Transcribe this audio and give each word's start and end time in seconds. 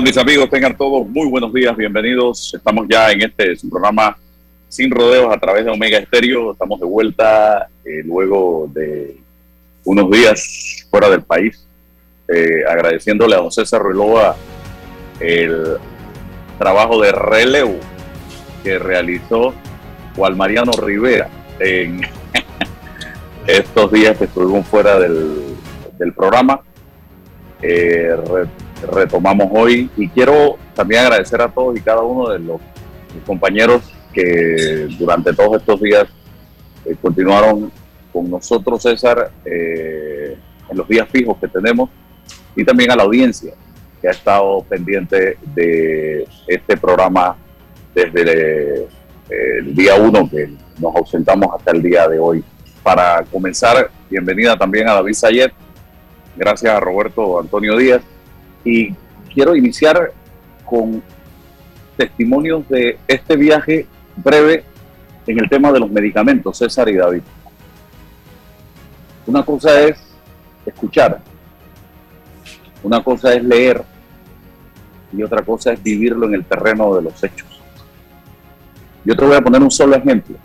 Tal 0.00 0.04
mis 0.04 0.16
amigos? 0.16 0.48
Tengan 0.48 0.76
todos 0.76 1.06
muy 1.08 1.28
buenos 1.28 1.52
días, 1.52 1.76
bienvenidos. 1.76 2.54
Estamos 2.54 2.86
ya 2.88 3.10
en 3.10 3.22
este 3.22 3.54
programa 3.68 4.16
Sin 4.68 4.90
Rodeos 4.90 5.34
a 5.34 5.38
través 5.38 5.64
de 5.64 5.70
Omega 5.70 5.98
Estéreo. 5.98 6.52
Estamos 6.52 6.80
de 6.80 6.86
vuelta 6.86 7.68
eh, 7.84 8.02
luego 8.04 8.70
de 8.72 9.16
unos 9.84 10.10
días 10.10 10.86
fuera 10.90 11.10
del 11.10 11.22
país, 11.22 11.66
eh, 12.28 12.62
agradeciéndole 12.68 13.34
a 13.34 13.40
don 13.40 13.50
César 13.50 13.82
Ruilova 13.82 14.36
el 15.18 15.76
trabajo 16.58 17.00
de 17.02 17.12
relevo 17.12 17.76
que 18.62 18.78
realizó 18.78 19.52
Juan 20.16 20.36
Mariano 20.36 20.72
Rivera 20.72 21.28
en 21.58 22.00
estos 23.46 23.92
días 23.92 24.16
que 24.16 24.24
estuvimos 24.24 24.66
fuera 24.66 24.98
del, 24.98 25.56
del 25.98 26.12
programa. 26.14 26.60
Eh, 27.60 28.16
retomamos 28.82 29.48
hoy 29.52 29.90
y 29.96 30.08
quiero 30.08 30.56
también 30.74 31.02
agradecer 31.02 31.40
a 31.42 31.48
todos 31.48 31.76
y 31.76 31.80
cada 31.80 32.02
uno 32.02 32.30
de 32.30 32.38
los 32.38 32.60
compañeros 33.26 33.82
que 34.12 34.88
durante 34.98 35.32
todos 35.32 35.60
estos 35.60 35.80
días 35.80 36.06
eh, 36.84 36.96
continuaron 37.00 37.70
con 38.12 38.30
nosotros, 38.30 38.82
César, 38.82 39.30
eh, 39.44 40.36
en 40.68 40.76
los 40.76 40.88
días 40.88 41.08
fijos 41.08 41.36
que 41.38 41.48
tenemos 41.48 41.90
y 42.56 42.64
también 42.64 42.90
a 42.90 42.96
la 42.96 43.04
audiencia 43.04 43.52
que 44.00 44.08
ha 44.08 44.12
estado 44.12 44.62
pendiente 44.62 45.36
de 45.54 46.26
este 46.46 46.76
programa 46.76 47.36
desde 47.94 48.88
el 49.28 49.74
día 49.74 49.94
uno 49.96 50.28
que 50.28 50.50
nos 50.78 50.96
ausentamos 50.96 51.54
hasta 51.54 51.72
el 51.72 51.82
día 51.82 52.08
de 52.08 52.18
hoy. 52.18 52.42
Para 52.82 53.22
comenzar, 53.30 53.90
bienvenida 54.08 54.56
también 54.56 54.88
a 54.88 54.94
David 54.94 55.12
Sayet, 55.12 55.52
gracias 56.36 56.74
a 56.74 56.80
Roberto 56.80 57.38
Antonio 57.38 57.76
Díaz 57.76 58.00
y 58.64 58.94
quiero 59.32 59.56
iniciar 59.56 60.12
con 60.64 61.02
testimonios 61.96 62.68
de 62.68 62.98
este 63.06 63.36
viaje 63.36 63.86
breve 64.16 64.64
en 65.26 65.38
el 65.38 65.48
tema 65.48 65.72
de 65.72 65.80
los 65.80 65.90
medicamentos, 65.90 66.58
César 66.58 66.88
y 66.88 66.96
David. 66.96 67.22
Una 69.26 69.44
cosa 69.44 69.80
es 69.80 69.98
escuchar, 70.64 71.20
una 72.82 73.02
cosa 73.02 73.34
es 73.34 73.44
leer 73.44 73.82
y 75.12 75.22
otra 75.22 75.42
cosa 75.42 75.72
es 75.72 75.82
vivirlo 75.82 76.26
en 76.26 76.34
el 76.34 76.44
terreno 76.44 76.94
de 76.94 77.02
los 77.02 77.22
hechos. 77.22 77.48
Yo 79.04 79.16
te 79.16 79.24
voy 79.24 79.36
a 79.36 79.40
poner 79.40 79.62
un 79.62 79.70
solo 79.70 79.96
ejemplo. 79.96 80.36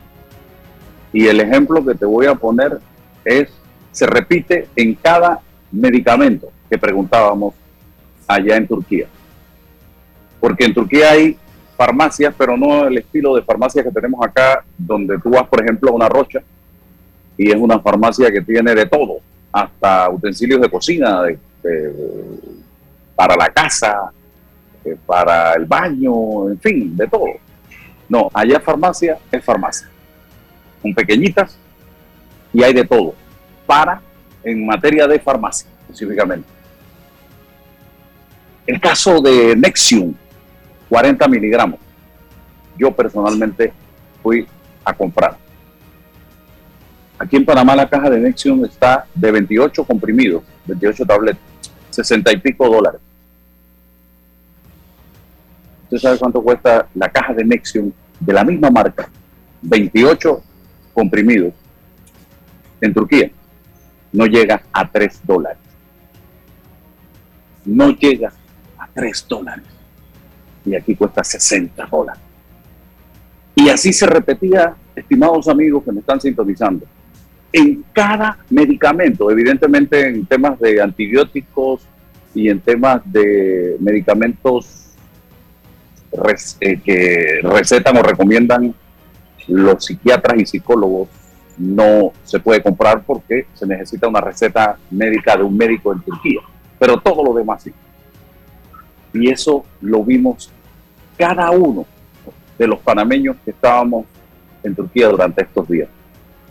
Y 1.11 1.27
el 1.27 1.39
ejemplo 1.39 1.85
que 1.85 1.95
te 1.95 2.05
voy 2.05 2.25
a 2.25 2.35
poner 2.35 2.79
es, 3.23 3.49
se 3.91 4.05
repite 4.05 4.67
en 4.75 4.95
cada 4.95 5.39
medicamento 5.71 6.49
que 6.69 6.77
preguntábamos 6.77 7.53
allá 8.27 8.57
en 8.57 8.67
Turquía. 8.67 9.07
Porque 10.39 10.65
en 10.65 10.73
Turquía 10.73 11.11
hay 11.11 11.37
farmacias, 11.75 12.33
pero 12.37 12.55
no 12.57 12.87
el 12.87 12.97
estilo 12.97 13.35
de 13.35 13.41
farmacia 13.41 13.83
que 13.83 13.91
tenemos 13.91 14.25
acá, 14.25 14.63
donde 14.77 15.17
tú 15.19 15.31
vas, 15.31 15.47
por 15.47 15.63
ejemplo, 15.63 15.91
a 15.91 15.95
una 15.95 16.09
rocha 16.09 16.41
y 17.37 17.49
es 17.49 17.57
una 17.57 17.79
farmacia 17.79 18.31
que 18.31 18.41
tiene 18.41 18.73
de 18.73 18.85
todo, 18.85 19.17
hasta 19.51 20.09
utensilios 20.09 20.61
de 20.61 20.69
cocina, 20.69 21.23
para 23.15 23.35
la 23.35 23.49
casa, 23.49 24.11
eh, 24.83 24.95
para 25.05 25.53
el 25.53 25.65
baño, 25.65 26.49
en 26.49 26.59
fin, 26.59 26.95
de 26.95 27.07
todo. 27.07 27.27
No, 28.07 28.29
allá 28.33 28.59
farmacia 28.59 29.17
es 29.31 29.43
farmacia. 29.43 29.89
Son 30.81 30.93
pequeñitas 30.93 31.57
y 32.53 32.63
hay 32.63 32.73
de 32.73 32.85
todo. 32.85 33.15
Para, 33.65 34.01
en 34.43 34.65
materia 34.65 35.07
de 35.07 35.19
farmacia, 35.19 35.67
específicamente. 35.81 36.54
El 38.65 38.79
caso 38.79 39.21
de 39.21 39.55
Nexium, 39.55 40.13
40 40.89 41.27
miligramos. 41.27 41.79
Yo 42.77 42.91
personalmente 42.91 43.71
fui 44.23 44.47
a 44.83 44.93
comprar. 44.93 45.37
Aquí 47.17 47.37
en 47.37 47.45
Panamá 47.45 47.75
la 47.75 47.87
caja 47.87 48.09
de 48.09 48.19
Nexium 48.19 48.65
está 48.65 49.05
de 49.13 49.31
28 49.31 49.83
comprimidos, 49.85 50.43
28 50.65 51.05
tabletas, 51.05 51.41
60 51.91 52.33
y 52.33 52.37
pico 52.37 52.67
dólares. 52.67 52.99
¿Usted 55.83 55.97
sabe 55.97 56.17
cuánto 56.17 56.41
cuesta 56.41 56.87
la 56.95 57.09
caja 57.09 57.33
de 57.33 57.45
Nexium 57.45 57.91
de 58.19 58.33
la 58.33 58.43
misma 58.43 58.69
marca? 58.69 59.07
28 59.61 60.41
comprimidos. 60.93 61.53
En 62.81 62.93
Turquía 62.93 63.29
no 64.11 64.25
llega 64.25 64.63
a 64.73 64.89
3 64.89 65.21
dólares. 65.23 65.59
No 67.63 67.91
llega 67.91 68.33
3 68.95 69.27
dólares. 69.27 69.65
Y 70.65 70.73
aquí 70.73 70.95
cuesta 70.95 71.23
60 71.23 71.85
dólares. 71.85 72.21
Y 73.53 73.69
así 73.69 73.93
se 73.93 74.07
repetía, 74.07 74.75
estimados 74.95 75.47
amigos 75.47 75.83
que 75.83 75.91
me 75.91 75.99
están 75.99 76.19
sintonizando. 76.19 76.85
En 77.53 77.85
cada 77.93 78.37
medicamento, 78.49 79.29
evidentemente 79.29 80.07
en 80.07 80.25
temas 80.25 80.59
de 80.59 80.81
antibióticos 80.81 81.87
y 82.33 82.49
en 82.49 82.59
temas 82.59 83.01
de 83.05 83.77
medicamentos 83.79 84.93
eh, 86.59 86.79
que 86.83 87.39
recetan 87.43 87.95
o 87.97 88.01
recomiendan 88.01 88.73
los 89.47 89.85
psiquiatras 89.85 90.41
y 90.41 90.45
psicólogos, 90.45 91.07
no 91.57 92.11
se 92.23 92.39
puede 92.39 92.61
comprar 92.61 93.03
porque 93.03 93.47
se 93.53 93.65
necesita 93.65 94.07
una 94.07 94.19
receta 94.19 94.77
médica 94.91 95.37
de 95.37 95.43
un 95.43 95.55
médico 95.55 95.93
en 95.93 96.01
Turquía. 96.01 96.41
Pero 96.77 96.99
todo 96.99 97.23
lo 97.23 97.33
demás 97.33 97.63
sí. 97.63 97.71
Y 99.15 99.29
eso 99.29 99.63
lo 99.81 100.03
vimos 100.03 100.51
cada 101.17 101.49
uno 101.51 101.85
de 102.57 102.67
los 102.67 102.79
panameños 102.79 103.37
que 103.43 103.51
estábamos 103.51 104.05
en 104.61 104.75
Turquía 104.75 105.07
durante 105.07 105.43
estos 105.43 105.67
días. 105.67 105.87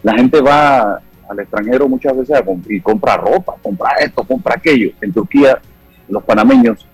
La 0.03 0.15
gente 0.15 0.41
va 0.41 1.01
al 1.29 1.41
extranjero 1.41 1.89
muchas 1.89 2.17
veces 2.17 2.43
y 2.69 2.81
compra 2.81 3.17
ropa, 3.17 3.55
compra 3.63 3.93
esto, 4.01 4.25
compra 4.25 4.55
aquello. 4.57 4.91
En 5.01 5.13
Turquía 5.13 5.61
los 6.09 6.23
panameños 6.23 6.87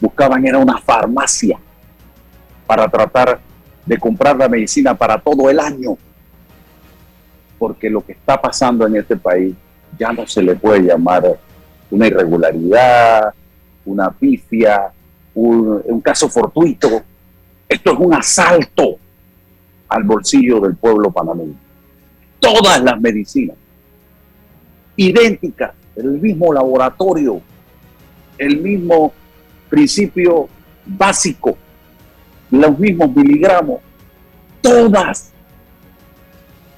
buscaban 0.00 0.46
era 0.46 0.58
una 0.58 0.78
farmacia 0.78 1.58
para 2.66 2.88
tratar 2.88 3.40
de 3.84 3.98
comprar 3.98 4.36
la 4.36 4.48
medicina 4.48 4.94
para 4.94 5.18
todo 5.18 5.48
el 5.48 5.58
año. 5.58 5.96
Porque 7.58 7.90
lo 7.90 8.04
que 8.04 8.12
está 8.12 8.40
pasando 8.40 8.86
en 8.86 8.96
este 8.96 9.16
país 9.16 9.54
ya 9.98 10.12
no 10.12 10.26
se 10.26 10.42
le 10.42 10.56
puede 10.56 10.82
llamar 10.82 11.38
una 11.90 12.06
irregularidad, 12.06 13.34
una 13.84 14.10
pifia, 14.10 14.92
un, 15.34 16.00
caso 16.02 16.28
fortuito. 16.28 17.02
Esto 17.68 17.92
es 17.92 17.98
un 17.98 18.14
asalto 18.14 18.98
al 19.88 20.02
bolsillo 20.04 20.60
del 20.60 20.76
pueblo 20.76 21.10
panameño. 21.10 21.54
Todas 22.38 22.82
las 22.82 23.00
medicinas, 23.00 23.56
idénticas, 24.96 25.72
el 25.96 26.18
mismo 26.20 26.52
laboratorio, 26.52 27.40
el 28.38 28.60
mismo 28.60 29.12
principio 29.68 30.48
básico, 30.86 31.56
los 32.50 32.78
mismos 32.78 33.14
miligramos, 33.14 33.80
todas. 34.62 35.32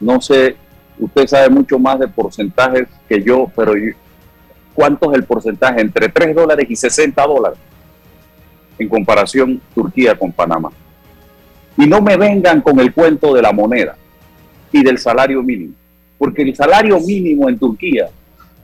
No 0.01 0.21
sé 0.21 0.57
usted 0.99 1.27
sabe 1.27 1.51
mucho 1.51 1.79
más 1.79 1.99
de 1.99 2.09
porcentajes 2.09 2.89
que 3.09 3.23
yo, 3.23 3.51
pero 3.55 3.75
¿cuánto 4.75 5.13
es 5.13 5.19
el 5.19 5.25
porcentaje? 5.25 5.81
Entre 5.81 6.09
3 6.09 6.35
dólares 6.35 6.67
y 6.69 6.77
60 6.77 7.23
dólares 7.27 7.59
en 8.79 8.89
comparación 8.89 9.61
Turquía 9.75 10.15
con 10.17 10.33
Panamá. 10.33 10.71
Y 11.77 11.87
no 11.87 12.03
me 12.03 12.17
vengan 12.17 12.61
con 12.61 12.79
el 12.81 12.93
cuento 12.93 13.35
de 13.35 13.43
la 13.43 13.53
moneda 13.53 13.97
y 14.71 14.83
del 14.83 14.99
salario 14.99 15.43
mínimo, 15.43 15.75
porque 16.19 16.43
el 16.43 16.55
salario 16.55 16.99
mínimo 17.01 17.49
en 17.49 17.59
Turquía 17.59 18.09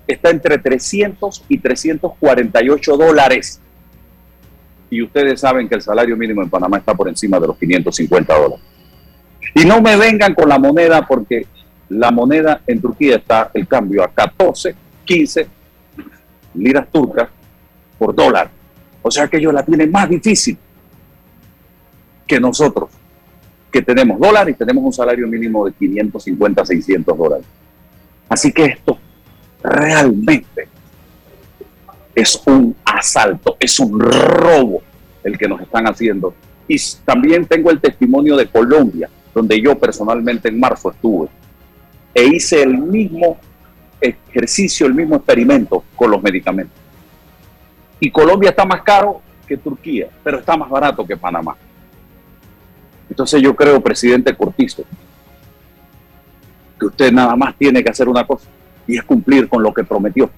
está 0.07 0.31
entre 0.31 0.59
300 0.59 1.45
y 1.49 1.59
348 1.59 2.97
dólares. 2.97 3.61
Y 4.91 5.03
ustedes 5.03 5.41
saben 5.41 5.69
que 5.69 5.75
el 5.75 5.83
salario 5.83 6.17
mínimo 6.17 6.43
en 6.43 6.49
Panamá 6.49 6.79
está 6.79 6.95
por 6.95 7.09
encima 7.09 7.39
de 7.39 7.47
los 7.47 7.59
550 7.59 8.35
dólares. 8.35 8.65
Y 9.55 9.65
no 9.65 9.81
me 9.81 9.97
vengan 9.97 10.35
con 10.35 10.49
la 10.49 10.59
moneda 10.59 11.07
porque 11.07 11.47
la 11.91 12.11
moneda 12.11 12.63
en 12.67 12.81
Turquía 12.81 13.17
está 13.17 13.51
el 13.55 13.67
cambio 13.67 14.03
a 14.03 14.09
14, 14.09 14.75
15 15.05 15.58
liras 16.55 16.89
turcas 16.91 17.29
por 17.99 18.15
dólar. 18.15 18.51
O 19.03 19.11
sea 19.11 19.29
que 19.29 19.39
ellos 19.39 19.55
la 19.55 19.65
tienen 19.65 19.91
más 19.91 20.09
difícil 20.09 20.57
que 22.27 22.39
nosotros, 22.39 22.91
que 23.71 23.83
tenemos 23.83 24.19
dólares 24.19 24.55
y 24.55 24.59
tenemos 24.59 24.85
un 24.85 24.93
salario 24.93 25.27
mínimo 25.27 25.65
de 25.67 25.73
550, 25.73 26.65
600 26.65 27.17
dólares. 27.19 27.47
Así 28.29 28.53
que 28.53 28.65
esto 28.67 28.99
realmente 29.63 30.69
es 32.15 32.41
un 32.47 32.75
asalto, 32.85 33.57
es 33.59 33.79
un 33.81 33.99
robo 33.99 34.83
el 35.25 35.39
que 35.39 35.49
nos 35.49 35.61
están 35.61 35.87
haciendo. 35.87 36.35
Y 36.67 36.77
también 37.05 37.47
tengo 37.47 37.71
el 37.71 37.81
testimonio 37.81 38.37
de 38.37 38.47
Colombia, 38.47 39.09
donde 39.35 39.61
yo 39.61 39.79
personalmente 39.79 40.49
en 40.49 40.61
marzo 40.61 40.91
estuve 40.91 41.29
e 42.15 42.25
hice 42.25 42.63
el 42.63 42.77
mismo 42.77 43.39
ejercicio, 44.01 44.87
el 44.87 44.95
mismo 44.95 45.17
experimento 45.17 45.85
con 45.97 46.11
los 46.11 46.23
medicamentos. 46.23 46.77
Y 48.01 48.11
Colombia 48.11 48.51
está 48.51 48.65
más 48.65 48.83
caro 48.83 49.21
que 49.47 49.57
Turquía, 49.57 50.09
pero 50.23 50.39
está 50.39 50.57
más 50.57 50.69
barato 50.69 51.07
que 51.07 51.17
Panamá. 51.17 51.57
Entonces 53.09 53.43
yo 53.43 53.57
creo, 53.57 53.81
presidente 53.81 54.35
Cortizo, 54.37 54.85
que 56.79 56.87
usted 56.87 57.11
nada 57.11 57.35
más 57.35 57.57
tiene 57.57 57.83
que 57.83 57.91
hacer 57.91 58.09
una 58.09 58.27
cosa 58.27 58.49
y 58.87 58.97
es 58.97 59.03
cumplir 59.03 59.49
con 59.49 59.63
lo 59.63 59.73
que 59.73 59.83
prometió. 59.83 60.31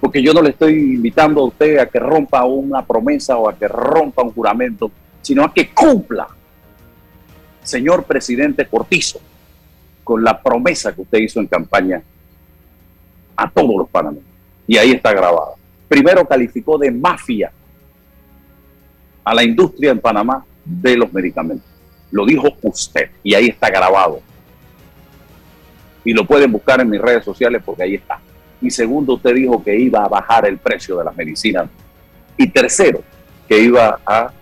Porque 0.00 0.22
yo 0.22 0.34
no 0.34 0.42
le 0.42 0.50
estoy 0.50 0.74
invitando 0.94 1.40
a 1.40 1.46
usted 1.46 1.78
a 1.78 1.86
que 1.86 1.98
rompa 1.98 2.44
una 2.44 2.84
promesa 2.84 3.36
o 3.36 3.48
a 3.48 3.56
que 3.56 3.68
rompa 3.68 4.22
un 4.22 4.32
juramento, 4.32 4.90
sino 5.22 5.44
a 5.44 5.52
que 5.52 5.72
cumpla, 5.72 6.26
señor 7.62 8.04
presidente 8.04 8.66
Cortizo, 8.66 9.20
con 10.02 10.22
la 10.22 10.42
promesa 10.42 10.94
que 10.94 11.02
usted 11.02 11.18
hizo 11.18 11.40
en 11.40 11.46
campaña 11.46 12.02
a 13.36 13.50
todos 13.50 13.76
los 13.76 13.88
panameños. 13.88 14.26
Y 14.66 14.76
ahí 14.76 14.92
está 14.92 15.12
grabado. 15.12 15.54
Primero 15.88 16.26
calificó 16.26 16.78
de 16.78 16.90
mafia 16.90 17.52
a 19.22 19.34
la 19.34 19.44
industria 19.44 19.90
en 19.90 20.00
Panamá 20.00 20.44
de 20.64 20.96
los 20.96 21.12
medicamentos. 21.12 21.68
Lo 22.10 22.24
dijo 22.24 22.48
usted 22.62 23.10
y 23.22 23.34
ahí 23.34 23.48
está 23.48 23.68
grabado. 23.68 24.20
Y 26.04 26.12
lo 26.12 26.26
pueden 26.26 26.52
buscar 26.52 26.80
en 26.80 26.90
mis 26.90 27.00
redes 27.00 27.24
sociales 27.24 27.62
porque 27.64 27.82
ahí 27.82 27.94
está. 27.94 28.20
Y 28.60 28.70
segundo, 28.70 29.14
usted 29.14 29.34
dijo 29.34 29.62
que 29.62 29.78
iba 29.78 30.04
a 30.04 30.08
bajar 30.08 30.46
el 30.46 30.58
precio 30.58 30.96
de 30.96 31.04
las 31.04 31.16
medicinas. 31.16 31.68
Y 32.36 32.48
tercero, 32.48 33.02
que 33.48 33.58
iba 33.58 34.00
a 34.04 34.32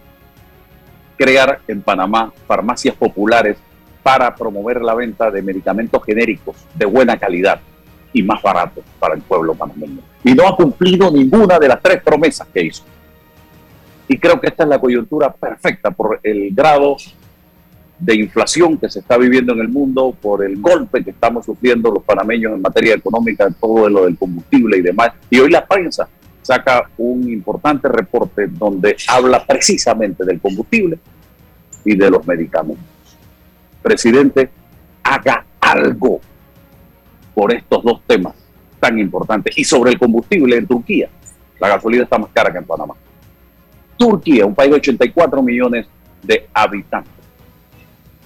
crear 1.16 1.60
en 1.68 1.82
Panamá 1.82 2.32
farmacias 2.46 2.94
populares 2.94 3.56
para 4.02 4.34
promover 4.34 4.82
la 4.82 4.94
venta 4.94 5.30
de 5.30 5.42
medicamentos 5.42 6.02
genéricos 6.04 6.56
de 6.74 6.84
buena 6.86 7.16
calidad 7.16 7.60
y 8.12 8.22
más 8.22 8.42
baratos 8.42 8.84
para 8.98 9.14
el 9.14 9.22
pueblo 9.22 9.54
panameño. 9.54 10.00
Y 10.24 10.34
no 10.34 10.46
ha 10.46 10.56
cumplido 10.56 11.10
ninguna 11.10 11.58
de 11.58 11.68
las 11.68 11.80
tres 11.82 12.02
promesas 12.02 12.46
que 12.52 12.64
hizo. 12.64 12.84
Y 14.08 14.18
creo 14.18 14.40
que 14.40 14.48
esta 14.48 14.64
es 14.64 14.68
la 14.68 14.78
coyuntura 14.78 15.32
perfecta 15.32 15.90
por 15.90 16.20
el 16.22 16.54
grado 16.54 16.96
de 17.98 18.16
inflación 18.16 18.76
que 18.78 18.90
se 18.90 18.98
está 18.98 19.16
viviendo 19.16 19.52
en 19.52 19.60
el 19.60 19.68
mundo, 19.68 20.14
por 20.20 20.44
el 20.44 20.60
golpe 20.60 21.04
que 21.04 21.10
estamos 21.10 21.46
sufriendo 21.46 21.90
los 21.90 22.02
panameños 22.02 22.52
en 22.52 22.60
materia 22.60 22.94
económica, 22.94 23.48
todo 23.60 23.88
lo 23.88 24.04
del 24.04 24.18
combustible 24.18 24.78
y 24.78 24.82
demás. 24.82 25.12
Y 25.30 25.38
hoy 25.38 25.50
la 25.50 25.64
prensa 25.64 26.08
saca 26.42 26.90
un 26.98 27.30
importante 27.30 27.88
reporte 27.88 28.48
donde 28.48 28.96
habla 29.08 29.46
precisamente 29.46 30.24
del 30.24 30.40
combustible 30.40 30.98
y 31.84 31.96
de 31.96 32.10
los 32.10 32.26
medicamentos. 32.26 32.84
Presidente, 33.80 34.50
haga 35.04 35.44
algo 35.60 36.20
por 37.34 37.52
estos 37.52 37.82
dos 37.82 38.00
temas 38.06 38.34
tan 38.81 38.99
importantes. 38.99 39.56
Y 39.56 39.64
sobre 39.64 39.93
el 39.93 39.99
combustible 39.99 40.56
en 40.56 40.67
Turquía, 40.67 41.08
la 41.58 41.69
gasolina 41.69 42.05
está 42.05 42.19
más 42.19 42.31
cara 42.32 42.52
que 42.52 42.58
en 42.58 42.64
Panamá. 42.64 42.94
Turquía, 43.96 44.46
un 44.46 44.55
país 44.55 44.70
de 44.70 44.76
84 44.76 45.43
millones 45.43 45.87
de 46.23 46.49
habitantes, 46.52 47.12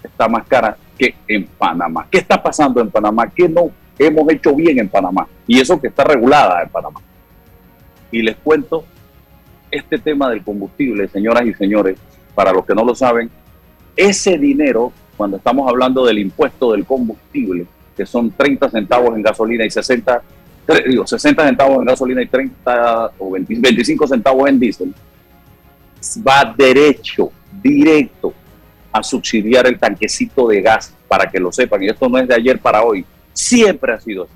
está 0.02 0.28
más 0.28 0.46
cara 0.46 0.76
que 0.98 1.14
en 1.28 1.46
Panamá. 1.46 2.06
¿Qué 2.10 2.18
está 2.18 2.42
pasando 2.42 2.80
en 2.80 2.90
Panamá? 2.90 3.28
¿Qué 3.28 3.48
no 3.48 3.70
hemos 3.98 4.30
hecho 4.32 4.54
bien 4.54 4.78
en 4.78 4.88
Panamá? 4.88 5.26
Y 5.46 5.60
eso 5.60 5.80
que 5.80 5.88
está 5.88 6.04
regulada 6.04 6.62
en 6.62 6.68
Panamá. 6.70 7.00
Y 8.10 8.22
les 8.22 8.36
cuento 8.36 8.84
este 9.70 9.98
tema 9.98 10.30
del 10.30 10.42
combustible, 10.42 11.08
señoras 11.08 11.44
y 11.44 11.54
señores, 11.54 11.98
para 12.34 12.52
los 12.52 12.64
que 12.64 12.74
no 12.74 12.84
lo 12.84 12.94
saben, 12.94 13.30
ese 13.96 14.38
dinero, 14.38 14.92
cuando 15.16 15.38
estamos 15.38 15.68
hablando 15.68 16.04
del 16.04 16.18
impuesto 16.18 16.72
del 16.72 16.84
combustible, 16.84 17.66
que 17.96 18.06
son 18.06 18.30
30 18.30 18.70
centavos 18.70 19.16
en 19.16 19.22
gasolina 19.22 19.64
y 19.64 19.70
60, 19.70 20.22
digo, 20.86 21.06
60 21.06 21.46
centavos 21.46 21.78
en 21.78 21.84
gasolina 21.84 22.22
y 22.22 22.26
30 22.26 23.12
o 23.18 23.30
25 23.30 24.06
centavos 24.06 24.48
en 24.48 24.60
diésel, 24.60 24.94
va 26.26 26.54
derecho, 26.56 27.30
directo 27.62 28.34
a 28.92 29.02
subsidiar 29.02 29.66
el 29.66 29.78
tanquecito 29.78 30.46
de 30.48 30.60
gas, 30.60 30.92
para 31.08 31.30
que 31.30 31.38
lo 31.38 31.52
sepan, 31.52 31.82
y 31.82 31.88
esto 31.88 32.08
no 32.08 32.18
es 32.18 32.28
de 32.28 32.34
ayer 32.34 32.58
para 32.58 32.82
hoy, 32.82 33.04
siempre 33.32 33.92
ha 33.92 34.00
sido 34.00 34.24
así. 34.24 34.32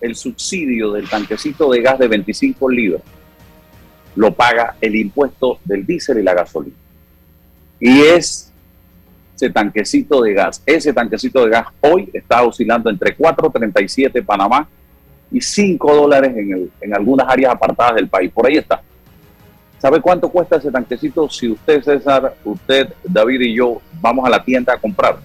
El 0.00 0.14
subsidio 0.14 0.92
del 0.92 1.08
tanquecito 1.08 1.70
de 1.70 1.80
gas 1.80 1.98
de 1.98 2.06
25 2.06 2.68
libras 2.68 3.02
lo 4.14 4.32
paga 4.32 4.76
el 4.80 4.94
impuesto 4.94 5.58
del 5.64 5.84
diésel 5.84 6.18
y 6.18 6.22
la 6.22 6.34
gasolina. 6.34 6.76
Y 7.80 8.00
es 8.00 8.52
ese 9.36 9.50
tanquecito 9.50 10.22
de 10.22 10.32
gas. 10.32 10.62
Ese 10.64 10.92
tanquecito 10.92 11.44
de 11.44 11.50
gas 11.50 11.66
hoy 11.80 12.10
está 12.12 12.42
oscilando 12.42 12.88
entre 12.88 13.16
4.37 13.16 14.24
Panamá 14.24 14.66
y 15.30 15.40
5 15.40 15.94
dólares 15.94 16.34
en, 16.34 16.70
en 16.80 16.94
algunas 16.94 17.28
áreas 17.28 17.52
apartadas 17.52 17.96
del 17.96 18.08
país. 18.08 18.32
Por 18.32 18.46
ahí 18.46 18.56
está. 18.56 18.80
¿Sabe 19.78 20.00
cuánto 20.00 20.30
cuesta 20.30 20.56
ese 20.56 20.70
tanquecito 20.70 21.28
si 21.28 21.50
usted, 21.50 21.82
César, 21.82 22.34
usted, 22.44 22.94
David 23.04 23.42
y 23.42 23.54
yo 23.54 23.80
vamos 24.00 24.26
a 24.26 24.30
la 24.30 24.42
tienda 24.42 24.72
a 24.72 24.78
comprar? 24.78 25.18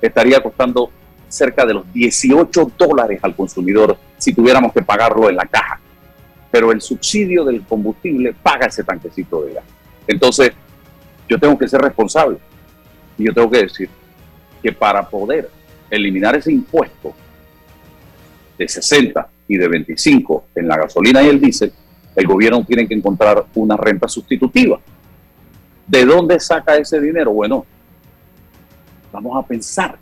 Estaría 0.00 0.40
costando 0.42 0.90
cerca 1.26 1.64
de 1.64 1.74
los 1.74 1.92
18 1.92 2.72
dólares 2.76 3.18
al 3.22 3.34
consumidor 3.34 3.96
si 4.18 4.34
tuviéramos 4.34 4.72
que 4.74 4.82
pagarlo 4.82 5.30
en 5.30 5.36
la 5.36 5.46
caja. 5.46 5.80
Pero 6.50 6.70
el 6.70 6.82
subsidio 6.82 7.44
del 7.44 7.62
combustible 7.62 8.34
paga 8.34 8.66
ese 8.66 8.84
tanquecito 8.84 9.42
de 9.42 9.54
gas. 9.54 9.64
Entonces, 10.06 10.52
yo 11.28 11.38
tengo 11.38 11.58
que 11.58 11.68
ser 11.68 11.80
responsable. 11.80 12.38
Y 13.18 13.24
yo 13.24 13.34
tengo 13.34 13.50
que 13.50 13.62
decir 13.62 13.90
que 14.62 14.72
para 14.72 15.06
poder 15.08 15.50
eliminar 15.90 16.36
ese 16.36 16.52
impuesto 16.52 17.12
de 18.56 18.68
60 18.68 19.28
y 19.48 19.56
de 19.56 19.68
25 19.68 20.44
en 20.54 20.68
la 20.68 20.76
gasolina 20.76 21.22
y 21.22 21.28
el 21.28 21.40
diésel, 21.40 21.72
el 22.14 22.26
gobierno 22.26 22.64
tiene 22.64 22.86
que 22.86 22.94
encontrar 22.94 23.44
una 23.54 23.76
renta 23.76 24.08
sustitutiva. 24.08 24.80
¿De 25.86 26.04
dónde 26.04 26.38
saca 26.38 26.76
ese 26.76 27.00
dinero? 27.00 27.32
Bueno, 27.32 27.64
vamos 29.12 29.42
a 29.42 29.46
pensar 29.46 29.98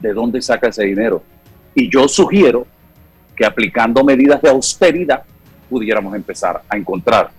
de 0.00 0.12
dónde 0.12 0.40
saca 0.40 0.68
ese 0.68 0.84
dinero. 0.84 1.22
Y 1.74 1.90
yo 1.90 2.08
sugiero 2.08 2.66
que 3.36 3.44
aplicando 3.44 4.04
medidas 4.04 4.40
de 4.42 4.48
austeridad 4.48 5.22
pudiéramos 5.68 6.14
empezar 6.14 6.62
a 6.68 6.76
encontrar 6.76 7.30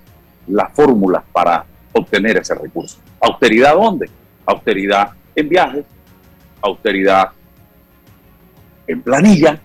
las 0.48 0.72
fórmulas 0.74 1.24
para 1.32 1.66
obtener 1.94 2.38
ese 2.38 2.56
recurso. 2.56 2.98
¿Austeridad 3.20 3.74
dónde? 3.74 4.10
Austeridad 4.46 5.12
en 5.36 5.50
viajes, 5.50 5.86
austeridad 6.62 7.30
en 8.88 9.02
planilla, 9.02 9.60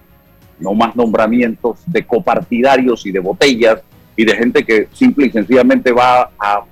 no 0.59 0.75
más 0.75 0.95
nombramientos 0.97 1.80
de 1.87 2.04
copartidarios 2.04 3.04
y 3.06 3.12
de 3.12 3.18
botellas 3.18 3.83
y 4.14 4.25
de 4.25 4.35
gente 4.35 4.64
que 4.64 4.88
simple 4.92 5.26
y 5.26 5.30
sencillamente 5.30 5.92
va 5.92 6.30
a 6.38 6.64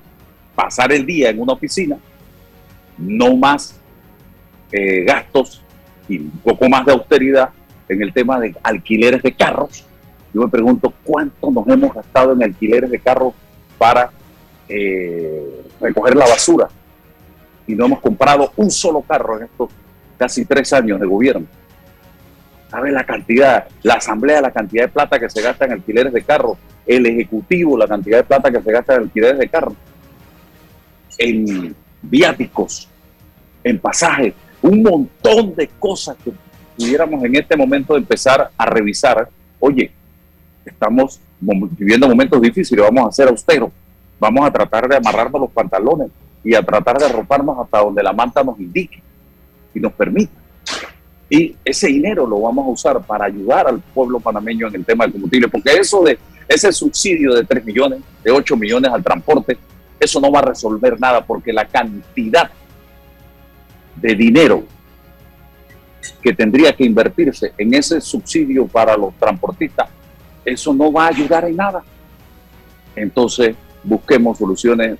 pasar 0.54 0.92
el 0.92 1.04
día 1.04 1.30
en 1.30 1.40
una 1.40 1.52
oficina, 1.52 1.98
no 2.96 3.36
más 3.36 3.78
eh, 4.72 5.04
gastos 5.04 5.62
y 6.08 6.18
un 6.18 6.40
poco 6.42 6.68
más 6.68 6.86
de 6.86 6.92
austeridad 6.92 7.50
en 7.88 8.02
el 8.02 8.12
tema 8.12 8.38
de 8.40 8.54
alquileres 8.62 9.22
de 9.22 9.32
carros. 9.32 9.84
Yo 10.32 10.42
me 10.42 10.48
pregunto 10.48 10.92
cuánto 11.02 11.50
nos 11.50 11.66
hemos 11.68 11.94
gastado 11.94 12.32
en 12.32 12.42
alquileres 12.42 12.90
de 12.90 12.98
carros 12.98 13.34
para 13.78 14.10
eh, 14.68 15.62
recoger 15.80 16.16
la 16.16 16.26
basura 16.26 16.68
y 17.66 17.74
no 17.74 17.86
hemos 17.86 18.00
comprado 18.00 18.52
un 18.56 18.70
solo 18.70 19.00
carro 19.02 19.38
en 19.38 19.44
estos 19.44 19.70
casi 20.18 20.44
tres 20.44 20.72
años 20.72 21.00
de 21.00 21.06
gobierno. 21.06 21.46
¿Sabe 22.70 22.90
la 22.92 23.04
cantidad? 23.04 23.66
La 23.82 23.94
asamblea, 23.94 24.40
la 24.40 24.50
cantidad 24.50 24.84
de 24.84 24.88
plata 24.88 25.18
que 25.18 25.30
se 25.30 25.40
gasta 25.40 25.64
en 25.64 25.72
alquileres 25.72 26.12
de 26.12 26.22
carro. 26.22 26.56
El 26.86 27.06
ejecutivo, 27.06 27.78
la 27.78 27.86
cantidad 27.86 28.18
de 28.18 28.24
plata 28.24 28.50
que 28.50 28.60
se 28.60 28.72
gasta 28.72 28.94
en 28.94 29.02
alquileres 29.02 29.38
de 29.38 29.48
carro. 29.48 29.74
En 31.18 31.74
viáticos, 32.02 32.88
en 33.62 33.78
pasajes, 33.78 34.34
un 34.60 34.82
montón 34.82 35.54
de 35.54 35.68
cosas 35.78 36.16
que 36.22 36.32
pudiéramos 36.76 37.22
en 37.24 37.36
este 37.36 37.56
momento 37.56 37.96
empezar 37.96 38.50
a 38.56 38.66
revisar. 38.66 39.28
Oye, 39.60 39.90
estamos 40.64 41.20
viviendo 41.40 42.08
momentos 42.08 42.40
difíciles, 42.40 42.84
vamos 42.84 43.08
a 43.08 43.12
ser 43.12 43.28
austeros, 43.28 43.70
vamos 44.18 44.46
a 44.46 44.50
tratar 44.50 44.88
de 44.88 44.96
amarrarnos 44.96 45.42
los 45.42 45.50
pantalones 45.50 46.10
y 46.44 46.54
a 46.54 46.62
tratar 46.62 46.98
de 46.98 47.06
arroparnos 47.06 47.58
hasta 47.58 47.78
donde 47.78 48.02
la 48.02 48.12
manta 48.12 48.44
nos 48.44 48.60
indique 48.60 49.02
y 49.74 49.80
nos 49.80 49.92
permita. 49.92 50.32
Y 51.28 51.56
ese 51.64 51.88
dinero 51.88 52.26
lo 52.26 52.40
vamos 52.42 52.66
a 52.66 52.70
usar 52.70 53.02
para 53.02 53.24
ayudar 53.24 53.66
al 53.66 53.80
pueblo 53.80 54.20
panameño 54.20 54.68
en 54.68 54.74
el 54.76 54.84
tema 54.84 55.04
del 55.04 55.12
combustible, 55.12 55.48
porque 55.48 55.72
eso 55.72 56.02
de 56.02 56.18
ese 56.46 56.70
subsidio 56.70 57.34
de 57.34 57.44
3 57.44 57.64
millones, 57.64 58.00
de 58.22 58.30
8 58.30 58.56
millones 58.56 58.92
al 58.92 59.02
transporte, 59.02 59.56
eso 59.98 60.20
no 60.20 60.30
va 60.30 60.40
a 60.40 60.42
resolver 60.42 61.00
nada, 61.00 61.24
porque 61.24 61.52
la 61.52 61.66
cantidad 61.66 62.50
de 63.96 64.14
dinero 64.14 64.64
que 66.22 66.34
tendría 66.34 66.74
que 66.74 66.84
invertirse 66.84 67.54
en 67.56 67.72
ese 67.72 68.00
subsidio 68.00 68.66
para 68.66 68.96
los 68.96 69.14
transportistas, 69.14 69.88
eso 70.44 70.74
no 70.74 70.92
va 70.92 71.06
a 71.06 71.08
ayudar 71.08 71.46
en 71.46 71.56
nada. 71.56 71.82
Entonces, 72.94 73.56
busquemos 73.82 74.36
soluciones 74.36 74.98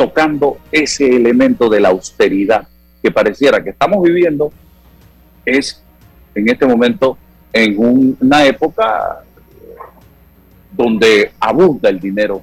tocando 0.00 0.56
ese 0.72 1.06
elemento 1.14 1.68
de 1.68 1.78
la 1.78 1.90
austeridad 1.90 2.66
que 3.02 3.10
pareciera 3.10 3.62
que 3.62 3.68
estamos 3.68 4.02
viviendo 4.02 4.50
es 5.44 5.84
en 6.34 6.48
este 6.48 6.64
momento 6.64 7.18
en 7.52 8.16
una 8.18 8.46
época 8.46 9.22
donde 10.72 11.32
abunda 11.38 11.90
el 11.90 12.00
dinero, 12.00 12.40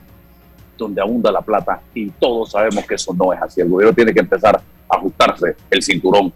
donde 0.78 1.02
abunda 1.02 1.32
la 1.32 1.42
plata 1.42 1.82
y 1.96 2.12
todos 2.12 2.52
sabemos 2.52 2.86
que 2.86 2.94
eso 2.94 3.12
no 3.16 3.34
es 3.34 3.42
así. 3.42 3.62
El 3.62 3.70
gobierno 3.70 3.96
tiene 3.96 4.14
que 4.14 4.20
empezar 4.20 4.56
a 4.56 4.96
ajustarse 4.96 5.56
el 5.72 5.82
cinturón 5.82 6.32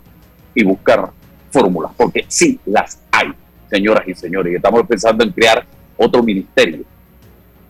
y 0.56 0.64
buscar 0.64 1.12
fórmulas, 1.52 1.92
porque 1.96 2.26
sí 2.28 2.60
las 2.66 3.00
hay, 3.12 3.32
señoras 3.70 4.08
y 4.08 4.16
señores, 4.16 4.54
y 4.54 4.56
estamos 4.56 4.88
pensando 4.88 5.24
en 5.24 5.32
crear 5.32 5.64
otro 5.98 6.24
ministerio, 6.24 6.84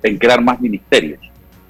en 0.01 0.17
crear 0.17 0.41
más 0.41 0.61
ministerios, 0.61 1.19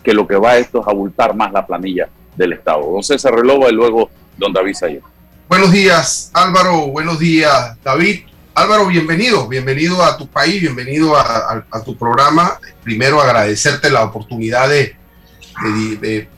que 0.04 0.14
lo 0.14 0.28
que 0.28 0.36
va 0.36 0.58
esto 0.58 0.82
es 0.82 0.88
abultar 0.88 1.36
más 1.36 1.52
la 1.52 1.66
planilla 1.66 2.10
del 2.36 2.54
Estado. 2.54 2.84
Entonces 2.86 3.22
se 3.22 3.32
relova 3.32 3.70
y 3.70 3.74
luego 3.74 4.10
don 4.38 4.54
David 4.54 4.74
Sayer. 4.74 5.02
Buenos 5.48 5.72
días, 5.72 6.32
Álvaro. 6.34 6.88
Buenos 6.88 7.20
días, 7.20 7.76
David. 7.84 8.22
Álvaro, 8.54 8.88
bienvenido, 8.88 9.48
bienvenido 9.48 10.04
a 10.04 10.18
tu 10.18 10.28
país, 10.28 10.62
bienvenido 10.62 11.16
a, 11.16 11.84
tu 11.86 11.96
programa. 11.96 12.60
Primero, 12.84 13.22
agradecerte 13.22 13.90
la 13.90 14.04
oportunidad 14.04 14.70
de, 14.70 14.96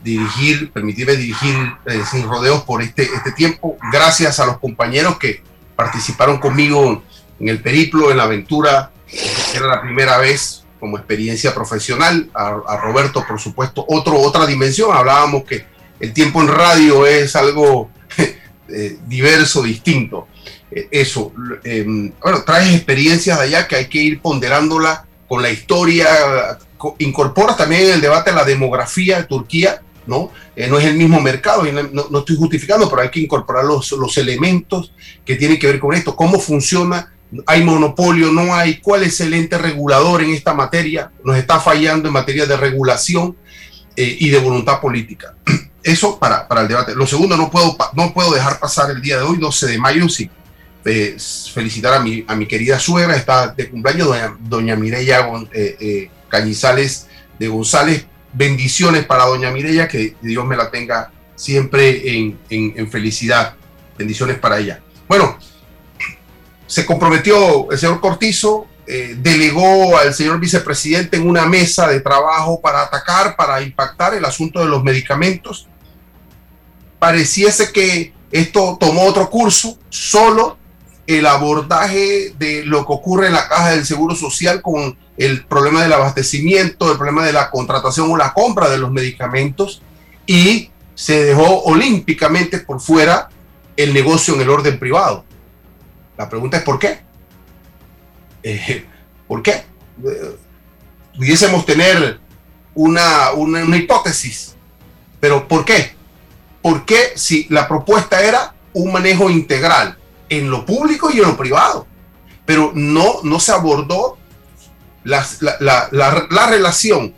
dirigir, 0.02 0.70
permitirme 0.72 1.16
dirigir 1.16 1.56
eh, 1.86 2.02
sin 2.10 2.28
rodeos 2.28 2.62
por 2.62 2.82
este, 2.82 3.02
este 3.02 3.32
tiempo. 3.32 3.76
Gracias 3.92 4.38
a 4.38 4.46
los 4.46 4.58
compañeros 4.58 5.18
que 5.18 5.42
participaron 5.76 6.38
conmigo 6.38 7.02
en 7.40 7.48
el 7.48 7.60
periplo, 7.60 8.10
en 8.10 8.16
la 8.16 8.24
aventura. 8.24 8.90
Era 9.54 9.66
la 9.66 9.80
primera 9.80 10.18
vez 10.18 10.63
como 10.84 10.98
experiencia 10.98 11.54
profesional. 11.54 12.28
A, 12.34 12.76
Roberto, 12.76 13.24
por 13.26 13.40
supuesto, 13.40 13.86
otro, 13.88 14.20
otra 14.20 14.44
dimensión. 14.44 14.94
Hablábamos 14.94 15.44
que 15.44 15.64
el 15.98 16.12
tiempo 16.12 16.42
en 16.42 16.48
radio 16.48 17.06
es 17.06 17.34
algo 17.36 17.88
eh, 18.68 18.98
diverso, 19.06 19.62
distinto. 19.62 20.28
Eh, 20.70 20.88
eso, 20.90 21.32
em, 21.64 22.12
bueno, 22.20 22.44
traes 22.44 22.74
experiencias 22.74 23.38
de 23.38 23.44
allá 23.46 23.66
que 23.66 23.76
hay 23.76 23.86
que 23.86 24.02
ir 24.02 24.20
ponderándola 24.20 25.06
con 25.26 25.40
la 25.40 25.48
historia, 25.48 26.06
incorporas 26.98 27.56
también 27.56 27.90
el 27.90 28.02
debate 28.02 28.30
la 28.30 28.44
demografía 28.44 29.16
de 29.16 29.24
Turquía, 29.24 29.80
¿no? 30.06 30.32
Eh, 30.54 30.66
no 30.68 30.78
es 30.78 30.84
el 30.84 30.98
mismo 30.98 31.18
mercado, 31.18 31.66
y 31.66 31.72
no, 31.72 32.18
estoy 32.18 32.36
justificando, 32.36 32.90
pero 32.90 33.00
hay 33.00 33.10
que 33.10 33.20
incorporar 33.20 33.64
los, 33.64 33.90
los 33.92 34.18
elementos 34.18 34.92
que 35.24 35.36
tienen 35.36 35.58
que 35.58 35.66
ver 35.66 35.80
con 35.80 35.94
esto, 35.94 36.14
cómo 36.14 36.38
funciona, 36.38 37.13
hay 37.46 37.64
monopolio, 37.64 38.32
no 38.32 38.54
hay, 38.54 38.78
cuál 38.78 39.02
es 39.02 39.20
el 39.20 39.34
ente 39.34 39.58
regulador 39.58 40.22
en 40.22 40.30
esta 40.30 40.54
materia, 40.54 41.10
nos 41.24 41.36
está 41.36 41.60
fallando 41.60 42.08
en 42.08 42.14
materia 42.14 42.46
de 42.46 42.56
regulación 42.56 43.36
y 43.96 44.28
de 44.28 44.38
voluntad 44.38 44.80
política. 44.80 45.34
Eso 45.82 46.18
para, 46.18 46.48
para 46.48 46.62
el 46.62 46.68
debate. 46.68 46.94
Lo 46.94 47.06
segundo, 47.06 47.36
no 47.36 47.50
puedo, 47.50 47.76
no 47.94 48.12
puedo 48.12 48.32
dejar 48.32 48.58
pasar 48.58 48.90
el 48.90 49.00
día 49.00 49.18
de 49.18 49.22
hoy, 49.22 49.36
12 49.36 49.66
de 49.66 49.78
mayo, 49.78 50.08
sí, 50.08 50.30
felicitar 51.52 51.94
a 51.94 52.00
mi, 52.00 52.24
a 52.26 52.34
mi 52.34 52.46
querida 52.46 52.78
suegra, 52.78 53.16
está 53.16 53.48
de 53.48 53.70
cumpleaños, 53.70 54.08
doña, 54.08 54.36
doña 54.40 54.76
Mireya 54.76 55.26
eh, 55.52 55.76
eh, 55.80 56.10
Cañizales 56.28 57.08
de 57.38 57.48
González. 57.48 58.06
Bendiciones 58.32 59.04
para 59.06 59.24
doña 59.24 59.50
Mireya, 59.50 59.88
que 59.88 60.16
Dios 60.20 60.44
me 60.44 60.56
la 60.56 60.70
tenga 60.70 61.10
siempre 61.36 62.16
en, 62.16 62.38
en, 62.50 62.90
felicidad. 62.90 63.54
Bendiciones 63.96 64.38
para 64.38 64.58
ella. 64.58 64.82
Bueno, 65.08 65.38
se 66.66 66.86
comprometió 66.86 67.70
el 67.70 67.78
señor 67.78 68.00
Cortizo, 68.00 68.66
eh, 68.86 69.16
delegó 69.18 69.96
al 69.96 70.12
señor 70.12 70.38
vicepresidente 70.38 71.16
en 71.16 71.28
una 71.28 71.46
mesa 71.46 71.88
de 71.88 72.00
trabajo 72.00 72.60
para 72.60 72.82
atacar, 72.82 73.34
para 73.36 73.62
impactar 73.62 74.14
el 74.14 74.24
asunto 74.24 74.60
de 74.60 74.66
los 74.66 74.82
medicamentos 74.82 75.68
pareciese 77.04 77.70
que 77.70 78.14
esto 78.32 78.78
tomó 78.80 79.02
otro 79.04 79.28
curso, 79.28 79.78
solo 79.90 80.56
el 81.06 81.26
abordaje 81.26 82.34
de 82.38 82.64
lo 82.64 82.86
que 82.86 82.94
ocurre 82.94 83.26
en 83.26 83.34
la 83.34 83.46
caja 83.46 83.72
del 83.72 83.84
Seguro 83.84 84.16
Social 84.16 84.62
con 84.62 84.96
el 85.18 85.44
problema 85.44 85.82
del 85.82 85.92
abastecimiento, 85.92 86.90
el 86.90 86.96
problema 86.96 87.26
de 87.26 87.34
la 87.34 87.50
contratación 87.50 88.10
o 88.10 88.16
la 88.16 88.32
compra 88.32 88.70
de 88.70 88.78
los 88.78 88.90
medicamentos 88.90 89.82
y 90.26 90.70
se 90.94 91.24
dejó 91.24 91.64
olímpicamente 91.64 92.60
por 92.60 92.80
fuera 92.80 93.28
el 93.76 93.92
negocio 93.92 94.34
en 94.34 94.40
el 94.40 94.48
orden 94.48 94.78
privado. 94.78 95.26
La 96.16 96.28
pregunta 96.28 96.58
es 96.58 96.62
¿por 96.62 96.78
qué? 96.78 97.00
Eh, 98.42 98.86
¿Por 99.26 99.42
qué? 99.42 99.64
Pudiésemos 101.16 101.64
tener 101.64 102.20
una, 102.74 103.32
una, 103.32 103.64
una 103.64 103.76
hipótesis, 103.76 104.54
pero 105.20 105.48
¿por 105.48 105.64
qué? 105.64 105.94
¿Por 106.60 106.84
qué 106.84 107.12
si 107.16 107.46
la 107.50 107.68
propuesta 107.68 108.22
era 108.22 108.54
un 108.72 108.92
manejo 108.92 109.30
integral 109.30 109.96
en 110.28 110.50
lo 110.50 110.64
público 110.66 111.10
y 111.12 111.18
en 111.18 111.24
lo 111.24 111.36
privado? 111.36 111.86
Pero 112.44 112.72
no, 112.74 113.20
no 113.22 113.40
se 113.40 113.52
abordó 113.52 114.18
la, 115.04 115.26
la, 115.60 116.46
relación 116.48 117.14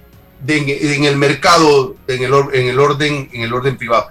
en 0.46 1.04
el 1.04 1.16
mercado, 1.16 1.96
en 2.06 2.22
el, 2.22 2.32
en 2.52 2.66
el, 2.68 2.78
orden, 2.78 3.28
en 3.32 3.42
el 3.42 3.52
orden 3.52 3.76
privado. 3.76 4.08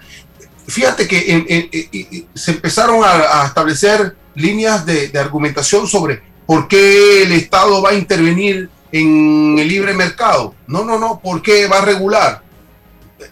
Fíjate 0.67 1.07
que 1.07 2.27
se 2.33 2.51
empezaron 2.51 3.01
a, 3.03 3.45
establecer 3.45 4.15
líneas 4.35 4.85
de, 4.85 5.07
de 5.09 5.19
argumentación 5.19 5.87
sobre 5.87 6.21
por 6.45 6.67
qué 6.67 7.23
el 7.23 7.31
Estado 7.31 7.81
va 7.81 7.89
a 7.89 7.95
intervenir 7.95 8.69
en 8.91 9.57
el 9.57 9.67
libre 9.67 9.93
mercado. 9.93 10.55
No, 10.67 10.83
no, 10.83 10.99
no, 10.99 11.19
¿por 11.19 11.41
qué 11.41 11.67
va 11.67 11.79
a 11.79 11.85
regular? 11.85 12.45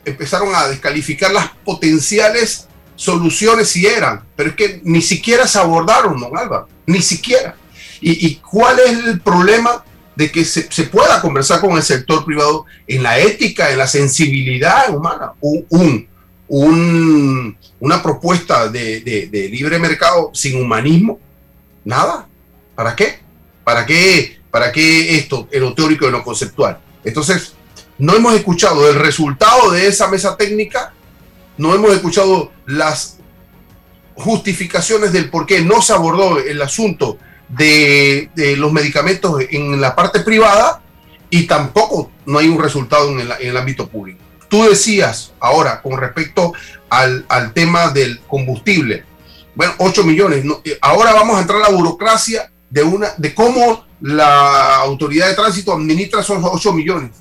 empezaron 0.05 0.53
a 0.55 0.67
descalificar 0.67 1.31
las 1.31 1.49
potenciales 1.63 2.67
soluciones 2.95 3.69
si 3.69 3.85
eran, 3.85 4.23
pero 4.35 4.49
es 4.49 4.55
que 4.55 4.81
ni 4.83 5.01
siquiera 5.01 5.47
se 5.47 5.59
abordaron, 5.59 6.19
don 6.19 6.37
Álvaro, 6.37 6.67
ni 6.85 7.01
siquiera. 7.01 7.55
¿Y, 8.05 8.35
cuál 8.35 8.79
es 8.79 9.05
el 9.05 9.21
problema 9.21 9.83
de 10.15 10.29
que 10.29 10.43
se, 10.43 10.63
pueda 10.83 11.21
conversar 11.21 11.61
con 11.61 11.77
el 11.77 11.83
sector 11.83 12.25
privado 12.25 12.65
en 12.85 13.01
la 13.01 13.17
ética, 13.17 13.71
en 13.71 13.77
la 13.77 13.87
sensibilidad 13.87 14.93
humana? 14.93 15.31
Un, 15.39 16.07
un, 16.49 17.57
una 17.83 18.01
propuesta 18.01 18.69
de, 18.69 19.01
de, 19.01 19.49
libre 19.49 19.77
mercado 19.77 20.31
sin 20.33 20.55
humanismo, 20.55 21.19
nada. 21.83 22.29
¿Para 22.75 22.95
qué? 22.95 23.19
¿Para 23.65 23.85
qué? 23.85 24.39
¿Para 24.49 24.71
qué 24.71 25.17
esto 25.17 25.49
en 25.51 25.63
lo 25.63 25.73
teórico 25.73 26.05
y 26.05 26.07
en 26.07 26.13
lo 26.13 26.23
conceptual? 26.23 26.79
Entonces, 27.03 27.55
no 27.97 28.15
hemos 28.15 28.35
escuchado 28.35 28.89
el 28.89 28.95
resultado 28.95 29.69
de 29.71 29.87
esa 29.87 30.07
mesa 30.07 30.37
técnica, 30.37 30.93
no 31.57 31.75
hemos 31.75 31.91
escuchado 31.91 32.53
las 32.65 33.17
justificaciones 34.15 35.11
del 35.11 35.29
por 35.29 35.45
qué 35.45 35.59
no 35.59 35.81
se 35.81 35.91
abordó 35.91 36.39
el 36.39 36.61
asunto 36.61 37.17
de, 37.49 38.29
los 38.57 38.71
medicamentos 38.71 39.41
en 39.49 39.81
la 39.81 39.93
parte 39.93 40.21
privada 40.21 40.81
y 41.29 41.47
tampoco 41.47 42.11
no 42.25 42.39
hay 42.39 42.47
un 42.47 42.61
resultado 42.63 43.09
en 43.09 43.29
el, 43.41 43.57
ámbito 43.57 43.89
público. 43.89 44.23
Tú 44.53 44.65
decías 44.65 45.33
ahora 45.39 45.81
con 45.81 45.97
respecto 45.97 46.53
al, 46.87 47.25
tema 47.55 47.89
del 47.89 48.19
combustible, 48.19 49.03
bueno, 49.55 49.73
8 49.79 50.03
millones, 50.03 50.45
eh, 50.63 50.77
ahora 50.79 51.11
vamos 51.11 51.37
a 51.37 51.41
entrar 51.41 51.59
a 51.59 51.71
la 51.71 51.75
burocracia 51.75 52.51
de, 52.69 52.83
una, 52.83 53.15
de 53.17 53.33
cómo 53.33 53.83
la 53.99 54.75
autoridad 54.75 55.29
de 55.29 55.33
tránsito 55.33 55.73
administra 55.73 56.21
esos 56.21 56.37
8 56.39 56.71
millones. 56.71 57.13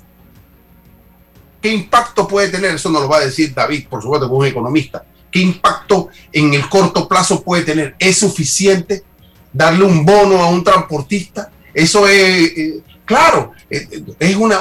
¿Qué 1.59 1.69
impacto 1.69 2.27
puede 2.27 2.49
tener? 2.49 2.75
Eso 2.75 2.91
nos 2.91 3.01
lo 3.01 3.09
va 3.09 3.17
a 3.17 3.25
decir 3.25 3.51
David, 3.51 3.87
por 3.89 4.03
supuesto, 4.03 4.27
como 4.27 4.41
un 4.41 4.45
economista. 4.45 5.03
¿Qué 5.31 5.39
impacto 5.39 6.09
en 6.31 6.53
el 6.53 6.69
corto 6.69 7.07
plazo 7.07 7.41
puede 7.41 7.63
tener? 7.63 7.95
¿Es 7.97 8.19
suficiente? 8.19 9.03
darle 9.51 9.85
un 9.85 10.05
bono 10.05 10.39
a 10.39 10.49
un 10.49 10.63
transportista. 10.63 11.51
Eso 11.73 12.07
es, 12.07 12.57
eh, 12.57 12.81
claro, 13.05 13.53
eh, 13.71 13.87
es 14.19 14.35
una, 14.35 14.59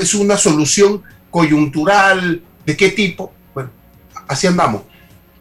es 0.00 0.14
una 0.14 0.38
solución 0.38 1.02
coyuntural. 1.30 2.42
¿De 2.64 2.76
qué 2.76 2.90
tipo? 2.90 3.32
Bueno, 3.54 3.70
así 4.26 4.46
andamos. 4.46 4.82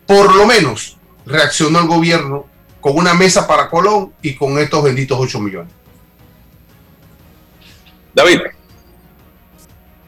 Por 0.06 0.36
lo 0.36 0.46
menos 0.46 0.98
reaccionó 1.25 1.79
el 1.79 1.88
gobierno 1.88 2.46
con 2.79 2.98
una 2.98 3.13
mesa 3.13 3.48
para 3.48 3.70
Colón 3.70 4.13
y 4.22 4.36
con 4.36 4.58
estos 4.60 4.84
benditos 4.84 5.17
8 5.20 5.39
millones. 5.39 5.74
David. 8.13 8.39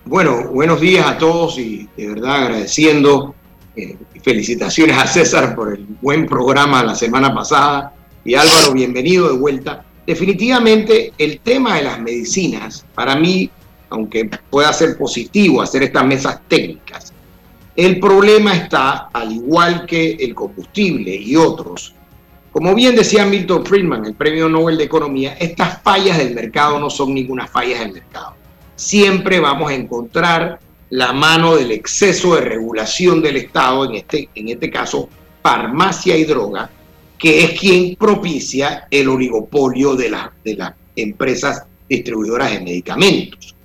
Bueno, 0.06 0.48
buenos 0.48 0.82
días 0.82 1.06
a 1.06 1.18
todos 1.18 1.60
y 1.60 1.88
de 1.96 2.08
verdad 2.08 2.44
agradeciendo, 2.44 3.36
eh, 3.76 3.96
felicitaciones 4.24 4.98
a 4.98 5.06
César 5.06 5.56
por 5.56 5.74
el 5.74 5.86
buen 6.02 6.26
programa 6.26 6.84
la 6.84 6.96
semana 6.96 7.34
pasada 7.34 7.94
y 8.26 8.34
Álvaro, 8.34 8.74
bienvenido 8.74 9.28
de 9.32 9.38
vuelta. 9.38 9.86
Definitivamente 10.08 11.14
el 11.18 11.40
tema 11.42 11.76
de 11.76 11.84
las 11.84 12.00
medicinas, 12.00 12.86
para 12.96 13.16
mí, 13.16 13.52
aunque 13.90 14.30
pueda 14.50 14.72
ser 14.74 14.98
positivo 14.98 15.62
hacer 15.62 15.84
estas 15.84 16.06
mesas 16.06 16.40
técnicas, 16.48 17.14
el 17.76 18.00
problema 18.00 18.54
está, 18.54 19.10
al 19.14 19.32
igual 19.32 19.86
que 19.86 20.12
el 20.12 20.36
combustible 20.36 21.16
y 21.16 21.36
otros, 21.36 21.94
como 22.52 22.74
bien 22.74 22.96
decía 22.96 23.26
Milton 23.26 23.66
Friedman, 23.66 24.06
el 24.06 24.16
Premio 24.16 24.50
Nobel 24.50 24.78
de 24.78 24.84
Economía, 24.84 25.38
estas 25.40 25.82
fallas 25.82 26.18
del 26.18 26.34
mercado 26.34 26.80
no 26.80 26.90
son 26.90 27.14
ninguna 27.14 27.48
fallas 27.48 27.80
del 27.80 27.94
mercado. 27.94 28.34
Siempre 28.76 29.40
vamos 29.40 29.72
a 29.72 29.76
encontrar 29.76 30.60
la 30.90 31.14
mano 31.14 31.56
del 31.56 31.72
exceso 31.72 32.36
de 32.36 32.42
regulación 32.42 33.22
del 33.22 33.38
Estado, 33.38 33.86
en 33.86 33.96
este, 33.96 34.30
en 34.34 34.50
este 34.50 34.70
caso 34.70 35.08
farmacia 35.44 36.18
y 36.18 36.26
droga, 36.26 36.70
que 37.18 37.44
es 37.44 37.60
quien 37.60 37.96
propicia 37.96 38.88
el 38.90 39.10
oligopolio 39.10 39.96
de, 39.96 40.14
de 40.44 40.56
las 40.56 40.74
empresas 40.96 41.64
distribuidoras 41.88 42.52
de 42.52 42.62
medicamentos. 42.62 43.56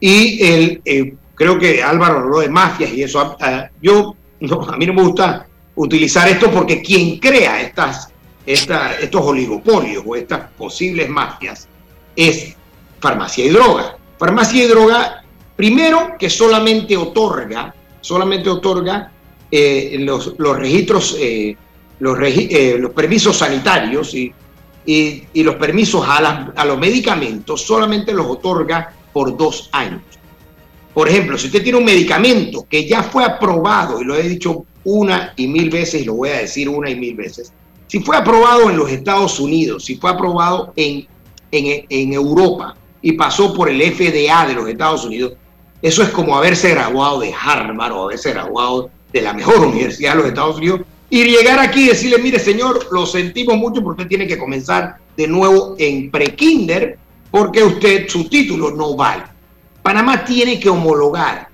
Y 0.00 0.42
el, 0.44 0.82
eh, 0.84 1.14
creo 1.34 1.58
que 1.58 1.82
Álvaro 1.82 2.20
habló 2.20 2.40
de 2.40 2.48
mafias 2.48 2.92
y 2.92 3.02
eso. 3.02 3.36
Ah, 3.40 3.68
yo, 3.80 4.14
no, 4.40 4.62
a 4.62 4.76
mí 4.76 4.86
no 4.86 4.94
me 4.94 5.02
gusta 5.02 5.46
utilizar 5.74 6.28
esto 6.28 6.50
porque 6.50 6.82
quien 6.82 7.18
crea 7.18 7.60
estas 7.60 8.12
estos 8.48 9.20
oligopolios 9.22 10.02
o 10.06 10.16
estas 10.16 10.50
posibles 10.56 11.08
mafias 11.08 11.68
es 12.16 12.56
farmacia 12.98 13.44
y 13.44 13.50
droga. 13.50 13.96
Farmacia 14.18 14.64
y 14.64 14.66
droga, 14.66 15.22
primero 15.54 16.16
que 16.18 16.30
solamente 16.30 16.96
otorga, 16.96 17.74
solamente 18.00 18.48
otorga 18.48 19.12
eh, 19.50 19.96
los, 20.00 20.34
registros, 20.58 21.16
eh, 21.20 21.56
los, 22.00 22.18
eh, 22.22 22.76
los, 22.78 22.92
permisos 22.92 23.36
sanitarios 23.36 24.14
y, 24.14 24.32
y, 24.86 25.42
los 25.42 25.56
permisos 25.56 26.04
a, 26.06 26.50
a 26.56 26.64
los 26.64 26.78
medicamentos, 26.78 27.62
solamente 27.62 28.12
los 28.12 28.26
otorga 28.26 28.94
por 29.12 29.36
dos 29.36 29.68
años. 29.72 30.02
Por 30.94 31.08
ejemplo, 31.08 31.38
si 31.38 31.46
usted 31.46 31.62
tiene 31.62 31.78
un 31.78 31.84
medicamento 31.84 32.66
que 32.68 32.86
ya 32.86 33.02
fue 33.02 33.24
aprobado, 33.24 34.00
y 34.00 34.04
lo 34.04 34.16
he 34.16 34.28
dicho 34.28 34.64
una 34.84 35.32
y 35.36 35.46
mil 35.46 35.70
veces, 35.70 36.02
y 36.02 36.04
lo 36.04 36.14
voy 36.14 36.30
a 36.30 36.38
decir 36.38 36.68
una 36.68 36.90
y 36.90 36.96
mil 36.96 37.14
veces, 37.14 37.52
si 37.86 38.00
fue 38.00 38.16
aprobado 38.16 38.68
en 38.68 38.76
los 38.76 38.90
Estados 38.90 39.38
Unidos, 39.40 39.84
si 39.84 39.96
fue 39.96 40.10
aprobado 40.10 40.72
en, 40.76 41.06
en, 41.50 42.12
Europa 42.12 42.76
y 43.00 43.12
pasó 43.12 43.54
por 43.54 43.68
el 43.68 43.80
FDA 43.80 44.46
de 44.46 44.54
los 44.54 44.68
Estados 44.68 45.04
Unidos, 45.04 45.34
eso 45.80 46.02
es 46.02 46.10
como 46.10 46.36
haberse 46.36 46.70
graduado 46.70 47.20
de 47.20 47.32
Harvard 47.32 47.92
o 47.92 48.04
haberse 48.04 48.32
graduado 48.32 48.90
de 49.12 49.22
la 49.22 49.32
mejor 49.32 49.60
universidad 49.66 50.12
de 50.12 50.18
los 50.18 50.26
Estados 50.26 50.56
Unidos 50.58 50.80
y 51.10 51.24
llegar 51.24 51.58
aquí 51.58 51.84
y 51.84 51.88
decirle, 51.88 52.18
mire 52.18 52.38
señor, 52.38 52.86
lo 52.90 53.06
sentimos 53.06 53.56
mucho 53.56 53.82
porque 53.82 54.02
usted 54.02 54.08
tiene 54.08 54.26
que 54.26 54.36
comenzar 54.36 54.96
de 55.16 55.26
nuevo 55.26 55.74
en 55.78 56.10
pre-kinder 56.10 56.98
porque 57.30 57.62
usted, 57.62 58.08
su 58.08 58.28
título 58.28 58.70
no 58.70 58.94
vale. 58.94 59.24
Panamá 59.82 60.24
tiene 60.24 60.58
que 60.58 60.68
homologar 60.68 61.48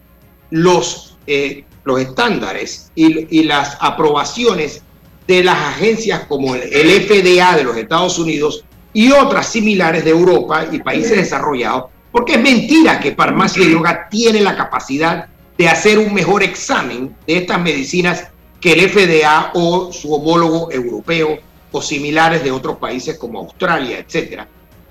los, 0.51 1.17
eh, 1.27 1.65
los 1.85 2.01
estándares 2.01 2.91
y, 2.95 3.41
y, 3.41 3.45
las 3.45 3.77
aprobaciones 3.81 4.83
de 5.27 5.45
las 5.45 5.57
agencias 5.57 6.25
como 6.29 6.55
el 6.55 6.63
FDA 6.63 7.57
de 7.57 7.65
los 7.65 7.77
Estados 7.77 8.19
Unidos 8.19 8.65
y 8.93 9.11
otras 9.11 9.49
similares 9.49 10.05
de 10.05 10.11
Europa 10.11 10.67
y 10.71 10.79
países 10.79 11.17
desarrollados, 11.17 11.91
porque 12.13 12.35
es 12.35 12.41
mentira 12.41 13.01
que 13.01 13.15
Farmacia 13.15 13.65
y 13.65 13.71
Droga 13.71 14.09
tiene 14.09 14.41
la 14.41 14.57
capacidad 14.57 15.27
de 15.59 15.69
hacer 15.69 15.99
un 15.99 16.15
mejor 16.15 16.43
examen 16.43 17.15
de 17.27 17.39
estas 17.39 17.61
medicinas 17.61 18.29
que 18.61 18.73
el 18.73 18.89
FDA 18.89 19.51
o 19.55 19.93
su 19.93 20.15
homólogo 20.15 20.71
europeo 20.73 21.39
o 21.71 21.83
similares 21.83 22.43
de 22.45 22.53
otros 22.53 22.77
países 22.77 23.19
como 23.19 23.41
Australia, 23.41 23.99
etc. 23.99 24.43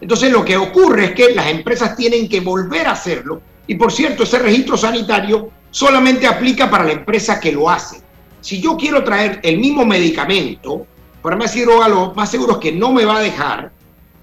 Entonces 0.03 0.33
lo 0.33 0.43
que 0.43 0.57
ocurre 0.57 1.05
es 1.05 1.11
que 1.11 1.33
las 1.33 1.47
empresas 1.47 1.95
tienen 1.95 2.27
que 2.27 2.41
volver 2.41 2.87
a 2.87 2.91
hacerlo. 2.91 3.41
Y 3.67 3.75
por 3.75 3.89
cierto 3.89 4.23
ese 4.23 4.37
registro 4.37 4.75
sanitario 4.75 5.49
solamente 5.71 6.27
aplica 6.27 6.69
para 6.69 6.83
la 6.83 6.91
empresa 6.91 7.39
que 7.39 7.53
lo 7.53 7.69
hace. 7.69 8.01
Si 8.41 8.59
yo 8.59 8.75
quiero 8.75 9.01
traer 9.05 9.39
el 9.43 9.59
mismo 9.59 9.85
medicamento, 9.85 10.85
para 11.21 11.37
mí 11.37 11.45
Droga 11.61 11.87
lo 11.87 12.13
más 12.13 12.29
seguro 12.29 12.55
es 12.55 12.57
que 12.57 12.73
no 12.73 12.91
me 12.91 13.05
va 13.05 13.19
a 13.19 13.21
dejar, 13.21 13.71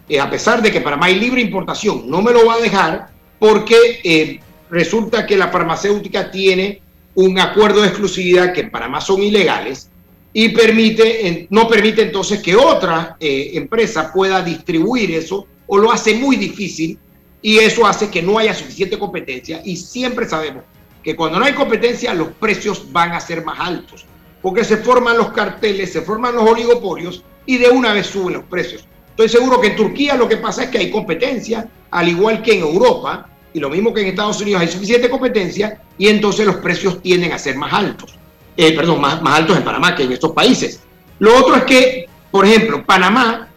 eh, 0.06 0.20
a 0.20 0.28
pesar 0.28 0.60
de 0.60 0.70
que 0.70 0.82
para 0.82 0.98
mí 0.98 1.04
hay 1.06 1.18
libre 1.18 1.40
importación, 1.40 2.10
no 2.10 2.20
me 2.20 2.32
lo 2.32 2.44
va 2.44 2.56
a 2.56 2.60
dejar 2.60 3.08
porque 3.38 4.00
eh, 4.04 4.38
resulta 4.68 5.24
que 5.24 5.38
la 5.38 5.48
farmacéutica 5.48 6.30
tiene 6.30 6.82
un 7.14 7.38
acuerdo 7.38 7.80
de 7.80 7.88
exclusividad 7.88 8.52
que 8.52 8.64
para 8.64 8.86
más 8.86 9.06
son 9.06 9.22
ilegales 9.22 9.88
y 10.34 10.50
permite, 10.50 11.46
no 11.48 11.66
permite 11.66 12.02
entonces 12.02 12.42
que 12.42 12.54
otra 12.54 13.16
eh, 13.18 13.52
empresa 13.54 14.12
pueda 14.12 14.42
distribuir 14.42 15.12
eso 15.12 15.46
o 15.72 15.78
lo 15.78 15.92
hace 15.92 16.14
muy 16.14 16.36
difícil 16.36 16.98
y 17.40 17.58
eso 17.58 17.86
hace 17.86 18.10
que 18.10 18.20
no 18.20 18.38
haya 18.38 18.52
suficiente 18.52 18.98
competencia 18.98 19.62
y 19.64 19.76
siempre 19.76 20.28
sabemos 20.28 20.64
que 21.02 21.14
cuando 21.14 21.38
no 21.38 21.44
hay 21.44 21.52
competencia 21.52 22.12
los 22.12 22.28
precios 22.28 22.90
van 22.92 23.12
a 23.12 23.20
ser 23.20 23.44
más 23.44 23.60
altos 23.60 24.04
porque 24.42 24.64
se 24.64 24.78
forman 24.78 25.16
los 25.16 25.30
carteles, 25.30 25.92
se 25.92 26.02
forman 26.02 26.34
los 26.34 26.50
oligopolios 26.50 27.22
y 27.46 27.58
de 27.58 27.68
una 27.68 27.92
vez 27.92 28.08
suben 28.08 28.34
los 28.34 28.44
precios. 28.44 28.84
Estoy 29.10 29.28
seguro 29.28 29.60
que 29.60 29.68
en 29.68 29.76
Turquía 29.76 30.16
lo 30.16 30.28
que 30.28 30.38
pasa 30.38 30.64
es 30.64 30.70
que 30.70 30.78
hay 30.78 30.90
competencia, 30.90 31.68
al 31.90 32.08
igual 32.08 32.42
que 32.42 32.54
en 32.54 32.60
Europa, 32.60 33.28
y 33.52 33.60
lo 33.60 33.68
mismo 33.68 33.92
que 33.92 34.00
en 34.00 34.08
Estados 34.08 34.40
Unidos 34.40 34.62
hay 34.62 34.68
suficiente 34.68 35.10
competencia, 35.10 35.82
y 35.98 36.08
entonces 36.08 36.46
los 36.46 36.56
precios 36.56 37.02
tienden 37.02 37.32
a 37.32 37.38
ser 37.38 37.56
más 37.56 37.72
altos. 37.72 38.14
Eh, 38.56 38.74
perdón, 38.74 39.00
más, 39.00 39.20
más 39.20 39.40
altos 39.40 39.56
en 39.56 39.64
Panamá 39.64 39.94
que 39.94 40.04
en 40.04 40.12
estos 40.12 40.32
países. 40.32 40.80
Lo 41.18 41.36
otro 41.36 41.56
es 41.56 41.64
que, 41.64 42.08
por 42.30 42.46
ejemplo, 42.46 42.84
Panamá 42.84 43.48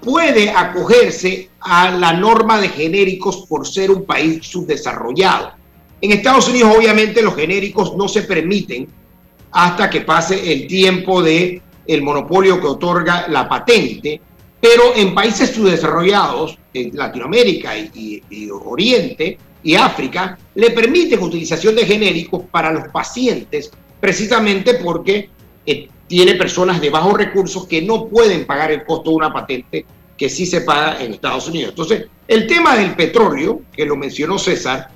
puede 0.00 0.50
acogerse 0.50 1.50
a 1.66 1.90
la 1.90 2.12
norma 2.12 2.60
de 2.60 2.68
genéricos 2.68 3.44
por 3.48 3.66
ser 3.66 3.90
un 3.90 4.04
país 4.04 4.46
subdesarrollado. 4.46 5.52
En 6.00 6.12
Estados 6.12 6.48
Unidos, 6.48 6.74
obviamente, 6.76 7.22
los 7.22 7.34
genéricos 7.34 7.96
no 7.96 8.06
se 8.06 8.22
permiten 8.22 8.86
hasta 9.50 9.90
que 9.90 10.02
pase 10.02 10.52
el 10.52 10.66
tiempo 10.66 11.22
de 11.22 11.60
el 11.86 12.02
monopolio 12.02 12.60
que 12.60 12.66
otorga 12.66 13.26
la 13.28 13.48
patente, 13.48 14.20
pero 14.60 14.94
en 14.94 15.14
países 15.14 15.50
subdesarrollados, 15.50 16.58
en 16.72 16.96
Latinoamérica 16.96 17.76
y, 17.76 18.22
Oriente 18.50 19.38
y 19.62 19.74
África, 19.74 20.38
le 20.54 20.70
permiten 20.70 21.22
utilización 21.22 21.74
de 21.74 21.86
genéricos 21.86 22.42
para 22.50 22.70
los 22.70 22.88
pacientes, 22.88 23.70
precisamente 24.00 24.74
porque 24.74 25.30
eh, 25.64 25.88
tiene 26.06 26.34
personas 26.34 26.80
de 26.80 26.90
bajos 26.90 27.14
recursos 27.14 27.66
que 27.66 27.82
no 27.82 28.06
pueden 28.06 28.46
pagar 28.46 28.70
el 28.70 28.84
costo 28.84 29.10
de 29.10 29.16
una 29.16 29.32
patente 29.32 29.86
que 30.16 30.28
sí 30.28 30.46
se 30.46 30.62
paga 30.62 31.02
en 31.02 31.14
Estados 31.14 31.48
Unidos. 31.48 31.70
Entonces, 31.70 32.06
el 32.26 32.46
tema 32.46 32.76
del 32.76 32.94
petróleo, 32.94 33.62
que 33.72 33.84
lo 33.84 33.96
mencionó 33.96 34.38
César, 34.38 34.88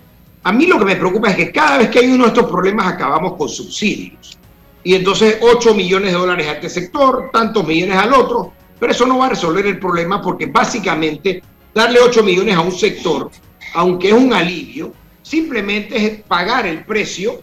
a 0.43 0.53
mí 0.53 0.67
lo 0.67 0.79
que 0.79 0.85
me 0.85 0.97
preocupa 0.97 1.31
es 1.31 1.37
que 1.37 1.53
cada 1.53 1.79
vez 1.79 1.91
que 1.91 1.99
hay 1.99 2.11
uno 2.11 2.25
de 2.25 2.29
estos 2.31 2.51
problemas 2.51 2.87
acabamos 2.87 3.35
con 3.37 3.49
subsidios 3.49 4.39
y 4.83 4.95
entonces 4.95 5.39
8 5.41 5.75
millones 5.75 6.13
de 6.13 6.19
dólares 6.19 6.47
a 6.47 6.53
este 6.53 6.71
sector, 6.71 7.31
tantos 7.33 7.67
millones 7.67 7.99
al 7.99 8.15
otro, 8.15 8.53
pero 8.79 8.93
eso 8.93 9.07
no 9.07 9.19
va 9.19 9.27
a 9.27 9.31
resolver 9.31 9.67
el 9.67 9.79
problema 9.79 10.23
porque 10.23 10.47
básicamente 10.47 11.43
darle 11.75 12.01
8 12.01 12.23
millones 12.23 12.57
a 12.57 12.61
un 12.61 12.73
sector, 12.73 13.31
aunque 13.75 14.09
es 14.09 14.15
un 14.15 14.33
alivio, 14.33 14.95
simplemente 15.23 16.07
es 16.07 16.23
pagar 16.23 16.67
el 16.67 16.85
precio 16.85 17.41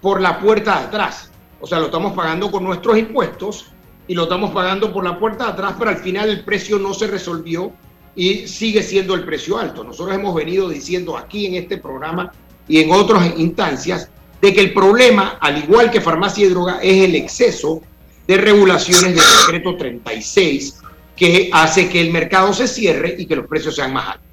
por 0.00 0.20
la 0.20 0.38
puerta 0.38 0.78
de 0.78 0.86
atrás. 0.86 1.30
O 1.60 1.66
sea, 1.66 1.78
lo 1.78 1.86
estamos 1.86 2.12
pagando 2.12 2.50
con 2.50 2.62
nuestros 2.62 2.96
impuestos 2.96 3.72
y 4.10 4.14
lo 4.14 4.24
estamos 4.24 4.50
pagando 4.50 4.92
por 4.92 5.04
la 5.04 5.20
puerta 5.20 5.44
de 5.44 5.50
atrás, 5.52 5.76
pero 5.78 5.92
al 5.92 5.98
final 5.98 6.28
el 6.30 6.42
precio 6.42 6.80
no 6.80 6.92
se 6.94 7.06
resolvió 7.06 7.72
y 8.16 8.48
sigue 8.48 8.82
siendo 8.82 9.14
el 9.14 9.24
precio 9.24 9.56
alto. 9.56 9.84
Nosotros 9.84 10.16
hemos 10.16 10.34
venido 10.34 10.68
diciendo 10.68 11.16
aquí 11.16 11.46
en 11.46 11.54
este 11.54 11.78
programa 11.78 12.32
y 12.66 12.80
en 12.80 12.90
otras 12.90 13.38
instancias 13.38 14.10
de 14.42 14.52
que 14.52 14.62
el 14.62 14.72
problema, 14.72 15.38
al 15.40 15.62
igual 15.62 15.92
que 15.92 16.00
farmacia 16.00 16.44
y 16.44 16.48
droga, 16.48 16.80
es 16.82 17.04
el 17.04 17.14
exceso 17.14 17.82
de 18.26 18.36
regulaciones 18.36 19.14
del 19.14 19.24
decreto 19.46 19.76
36 19.76 20.80
que 21.14 21.48
hace 21.52 21.88
que 21.88 22.00
el 22.00 22.10
mercado 22.10 22.52
se 22.52 22.66
cierre 22.66 23.14
y 23.16 23.26
que 23.26 23.36
los 23.36 23.46
precios 23.46 23.76
sean 23.76 23.92
más 23.92 24.08
altos. 24.08 24.26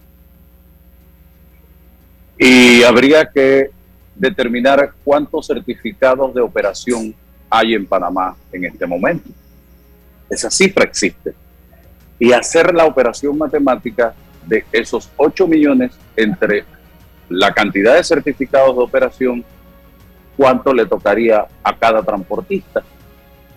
Y 2.39 2.81
habría 2.81 3.29
que 3.31 3.69
determinar 4.15 4.91
cuántos 5.03 5.45
certificados 5.45 6.33
de 6.33 6.41
operación 6.41 7.13
hay 7.47 7.75
en 7.75 7.85
Panamá 7.85 8.35
en 8.51 8.65
este 8.65 8.87
momento. 8.87 9.29
Esa 10.29 10.49
cifra 10.49 10.83
existe. 10.83 11.33
y 12.19 12.33
hacer 12.33 12.73
la 12.73 12.85
operación 12.85 13.37
matemática 13.37 14.15
de 14.47 14.65
esos 14.71 15.07
8 15.17 15.47
millones 15.47 15.91
entre 16.15 16.65
la 17.29 17.53
cantidad 17.53 17.95
de 17.95 18.03
certificados 18.03 18.75
de 18.75 18.83
operación, 18.83 19.45
cuánto 20.35 20.73
le 20.73 20.87
tocaría 20.87 21.45
a 21.63 21.77
cada 21.77 22.01
transportista. 22.01 22.81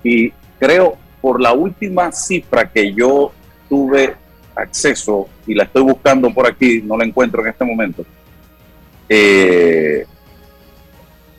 Y 0.03 0.31
creo, 0.59 0.99
por 1.23 1.41
la 1.41 1.53
última 1.53 2.13
cifra 2.13 2.69
que 2.69 2.93
yo 2.93 3.33
tuve 3.69 4.15
acceso 4.55 5.29
y 5.47 5.55
la 5.55 5.65
estoy 5.65 5.83
buscando 5.83 6.33
por 6.33 6.47
aquí, 6.47 6.83
no 6.83 6.99
la 6.99 7.05
encuentro 7.05 7.43
en 7.43 7.49
este 7.49 7.65
momento, 7.65 8.05
eh, 9.09 10.07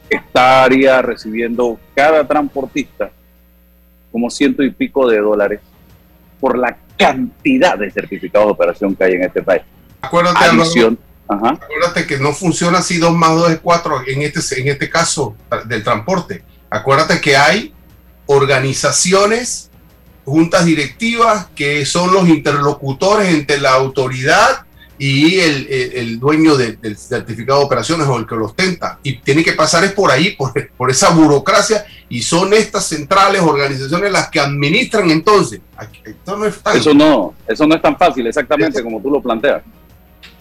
estaría 0.09 1.01
recibiendo 1.01 1.79
cada 1.95 2.25
transportista 2.27 3.11
como 4.11 4.29
ciento 4.29 4.63
y 4.63 4.71
pico 4.71 5.09
de 5.09 5.19
dólares 5.19 5.61
por 6.39 6.57
la 6.57 6.77
cantidad 6.97 7.77
de 7.77 7.89
certificados 7.91 8.47
de 8.47 8.51
operación 8.51 8.95
que 8.95 9.03
hay 9.03 9.13
en 9.13 9.23
este 9.23 9.41
país. 9.41 9.61
Acuérdate, 10.01 10.45
acuérdate 11.27 12.07
que 12.07 12.17
no 12.17 12.33
funciona 12.33 12.79
así 12.79 12.97
2 12.97 13.13
más 13.13 13.35
2 13.35 13.51
es 13.51 13.59
4 13.59 14.01
en 14.07 14.21
este, 14.23 14.61
en 14.61 14.67
este 14.67 14.89
caso 14.89 15.35
del 15.65 15.83
transporte. 15.83 16.43
Acuérdate 16.69 17.21
que 17.21 17.37
hay 17.37 17.73
organizaciones, 18.25 19.69
juntas 20.25 20.65
directivas 20.65 21.47
que 21.55 21.85
son 21.85 22.13
los 22.13 22.27
interlocutores 22.27 23.29
entre 23.29 23.59
la 23.59 23.71
autoridad 23.71 24.65
y 25.03 25.39
el, 25.39 25.67
el, 25.95 26.19
dueño 26.19 26.55
del 26.55 26.95
certificado 26.95 27.57
de 27.57 27.65
operaciones 27.65 28.07
o 28.07 28.19
el 28.19 28.27
que 28.27 28.35
lo 28.35 28.45
ostenta. 28.45 28.99
Y 29.01 29.17
tiene 29.17 29.43
que 29.43 29.53
pasar 29.53 29.83
es 29.83 29.93
por 29.93 30.11
ahí, 30.11 30.35
por, 30.35 30.53
por, 30.77 30.91
esa 30.91 31.09
burocracia, 31.09 31.83
y 32.07 32.21
son 32.21 32.53
estas 32.53 32.85
centrales, 32.85 33.41
organizaciones 33.41 34.11
las 34.11 34.29
que 34.29 34.39
administran 34.39 35.09
entonces. 35.09 35.59
no 36.27 36.45
es 36.45 36.61
Eso, 36.75 36.93
no, 36.93 37.33
eso 37.47 37.65
no 37.65 37.73
es 37.73 37.81
tan 37.81 37.97
fácil, 37.97 38.27
exactamente 38.27 38.83
como 38.83 39.01
tú 39.01 39.09
lo 39.09 39.19
planteas. 39.19 39.63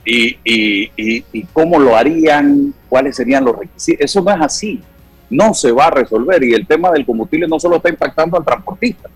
Y, 0.04 0.36
y, 0.44 0.90
y, 0.94 1.24
y, 1.32 1.44
cómo 1.54 1.78
lo 1.78 1.96
harían, 1.96 2.74
cuáles 2.86 3.16
serían 3.16 3.46
los 3.46 3.56
requisitos. 3.56 4.04
Eso 4.04 4.20
no 4.20 4.30
es 4.30 4.42
así, 4.42 4.82
no 5.30 5.54
se 5.54 5.72
va 5.72 5.86
a 5.86 5.90
resolver. 5.90 6.44
Y 6.44 6.52
el 6.52 6.66
tema 6.66 6.90
del 6.90 7.06
combustible 7.06 7.48
no 7.48 7.58
solo 7.58 7.76
está 7.76 7.88
impactando 7.88 8.36
al 8.36 8.44
transportista, 8.44 9.08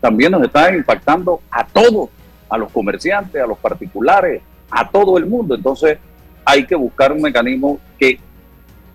también 0.00 0.32
nos 0.32 0.42
está 0.42 0.74
impactando 0.74 1.42
a 1.50 1.66
todos, 1.66 2.08
a 2.48 2.56
los 2.56 2.72
comerciantes, 2.72 3.42
a 3.42 3.46
los 3.46 3.58
particulares, 3.58 4.40
a 4.70 4.88
todo 4.88 5.18
el 5.18 5.26
mundo. 5.26 5.54
Entonces 5.54 5.98
hay 6.44 6.66
que 6.66 6.74
buscar 6.74 7.12
un 7.12 7.22
mecanismo 7.22 7.78
que 7.98 8.18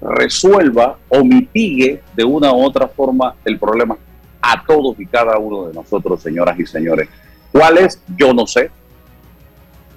resuelva 0.01 0.97
o 1.09 1.23
mitigue 1.23 2.01
de 2.15 2.23
una 2.23 2.53
u 2.53 2.63
otra 2.63 2.88
forma 2.88 3.35
el 3.43 3.57
problema 3.57 3.97
a 4.41 4.63
todos 4.63 4.99
y 4.99 5.05
cada 5.05 5.38
uno 5.38 5.67
de 5.67 5.73
nosotros, 5.73 6.21
señoras 6.21 6.59
y 6.59 6.65
señores. 6.65 7.09
¿Cuál 7.51 7.77
es? 7.79 8.01
Yo 8.15 8.33
no 8.33 8.45
sé, 8.45 8.69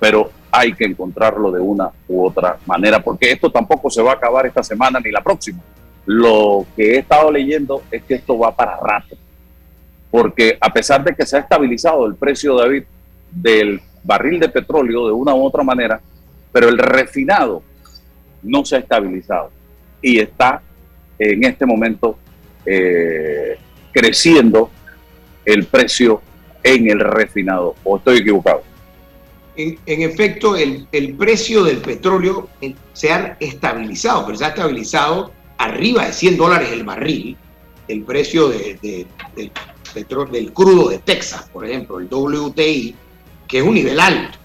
pero 0.00 0.30
hay 0.50 0.72
que 0.72 0.84
encontrarlo 0.84 1.50
de 1.50 1.60
una 1.60 1.90
u 2.08 2.24
otra 2.24 2.58
manera, 2.64 3.02
porque 3.02 3.30
esto 3.30 3.50
tampoco 3.50 3.90
se 3.90 4.02
va 4.02 4.12
a 4.12 4.14
acabar 4.14 4.46
esta 4.46 4.62
semana 4.62 5.00
ni 5.00 5.10
la 5.10 5.20
próxima. 5.20 5.60
Lo 6.06 6.66
que 6.74 6.94
he 6.94 6.98
estado 6.98 7.30
leyendo 7.30 7.82
es 7.90 8.02
que 8.04 8.14
esto 8.14 8.38
va 8.38 8.54
para 8.54 8.78
rato, 8.78 9.16
porque 10.10 10.56
a 10.58 10.72
pesar 10.72 11.04
de 11.04 11.14
que 11.14 11.26
se 11.26 11.36
ha 11.36 11.40
estabilizado 11.40 12.06
el 12.06 12.14
precio, 12.14 12.56
David, 12.56 12.84
del 13.30 13.82
barril 14.08 14.40
de 14.40 14.48
petróleo 14.48 15.06
de 15.06 15.12
una 15.12 15.34
u 15.34 15.44
otra 15.44 15.62
manera, 15.62 16.00
pero 16.50 16.70
el 16.70 16.78
refinado 16.78 17.62
no 18.42 18.64
se 18.64 18.76
ha 18.76 18.78
estabilizado 18.78 19.50
y 20.00 20.18
está 20.18 20.62
en 21.18 21.44
este 21.44 21.66
momento 21.66 22.18
eh, 22.64 23.58
creciendo 23.92 24.70
el 25.44 25.66
precio 25.66 26.22
en 26.62 26.90
el 26.90 27.00
refinado. 27.00 27.74
¿O 27.84 27.98
estoy 27.98 28.18
equivocado? 28.18 28.62
En, 29.56 30.02
efecto, 30.02 30.56
el, 30.56 30.86
precio 31.18 31.64
del 31.64 31.78
petróleo 31.78 32.48
eh, 32.60 32.74
se 32.92 33.12
ha 33.12 33.36
estabilizado, 33.40 34.24
pero 34.24 34.38
se 34.38 34.44
ha 34.44 34.48
estabilizado 34.48 35.32
arriba 35.58 36.06
de 36.06 36.12
100 36.12 36.36
dólares 36.36 36.70
el 36.72 36.84
barril, 36.84 37.36
el 37.88 38.02
precio 38.04 38.48
del 38.48 39.06
crudo 40.54 40.90
de 40.90 40.98
Texas, 40.98 41.50
por 41.52 41.66
ejemplo, 41.66 41.98
el 41.98 42.06
WTI, 42.08 42.94
que 43.48 43.58
es 43.58 43.64
un 43.64 43.74
nivel 43.74 43.98
alto. 43.98 44.38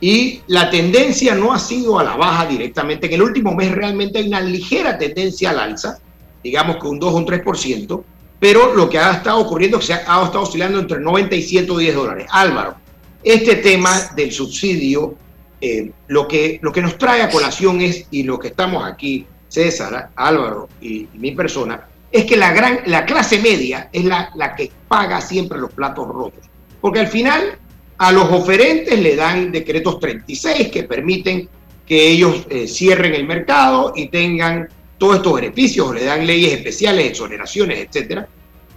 Y 0.00 0.40
la 0.48 0.68
tendencia 0.70 1.34
no 1.34 1.52
ha 1.52 1.58
sido 1.58 1.98
a 1.98 2.04
la 2.04 2.16
baja 2.16 2.46
directamente. 2.46 3.06
En 3.06 3.14
el 3.14 3.22
último 3.22 3.54
mes 3.54 3.70
realmente 3.70 4.18
hay 4.18 4.28
una 4.28 4.40
ligera 4.40 4.98
tendencia 4.98 5.50
al 5.50 5.60
alza, 5.60 5.98
digamos 6.42 6.76
que 6.76 6.86
un 6.86 6.98
2 6.98 7.12
o 7.12 7.16
un 7.16 7.26
3%, 7.26 8.04
pero 8.38 8.74
lo 8.74 8.90
que 8.90 8.98
ha 8.98 9.12
estado 9.12 9.38
ocurriendo 9.38 9.78
es 9.78 9.86
que 9.86 9.94
se 9.94 9.94
ha, 9.94 10.24
estado 10.24 10.42
oscilando 10.42 10.78
entre 10.78 11.00
90 11.00 11.34
y 11.36 11.42
110 11.42 11.94
dólares. 11.94 12.26
Álvaro, 12.30 12.76
este 13.22 13.56
tema 13.56 14.10
del 14.14 14.32
subsidio, 14.32 15.14
eh, 15.60 15.90
lo, 16.08 16.28
que, 16.28 16.58
lo 16.62 16.72
que 16.72 16.82
nos 16.82 16.98
trae 16.98 17.22
a 17.22 17.30
colación 17.30 17.80
es, 17.80 18.06
y 18.10 18.22
lo 18.24 18.38
que 18.38 18.48
estamos 18.48 18.84
aquí, 18.84 19.26
César, 19.48 20.10
Álvaro 20.14 20.68
y, 20.80 21.08
mi 21.14 21.32
persona, 21.32 21.88
es 22.12 22.26
que 22.26 22.36
la, 22.36 22.52
gran, 22.52 22.80
la 22.86 23.06
clase 23.06 23.40
media 23.40 23.88
es 23.92 24.04
la, 24.04 24.30
la 24.34 24.54
que 24.54 24.70
paga 24.86 25.20
siempre 25.20 25.58
los 25.58 25.72
platos 25.72 26.06
rotos. 26.06 26.44
Porque 26.80 27.00
al 27.00 27.08
final 27.08 27.58
a 27.98 28.12
los 28.12 28.30
oferentes 28.30 28.98
le 28.98 29.16
dan 29.16 29.50
decretos 29.52 29.98
36 29.98 30.68
que 30.68 30.84
permiten 30.84 31.48
que 31.86 32.08
ellos 32.08 32.46
eh, 32.50 32.66
cierren 32.66 33.14
el 33.14 33.26
mercado 33.26 33.92
y 33.94 34.08
tengan 34.08 34.68
todos 34.98 35.16
estos 35.16 35.34
beneficios, 35.34 35.94
le 35.94 36.04
dan 36.04 36.26
leyes 36.26 36.52
especiales, 36.52 37.10
exoneraciones, 37.10 37.88
etc. 37.90 38.24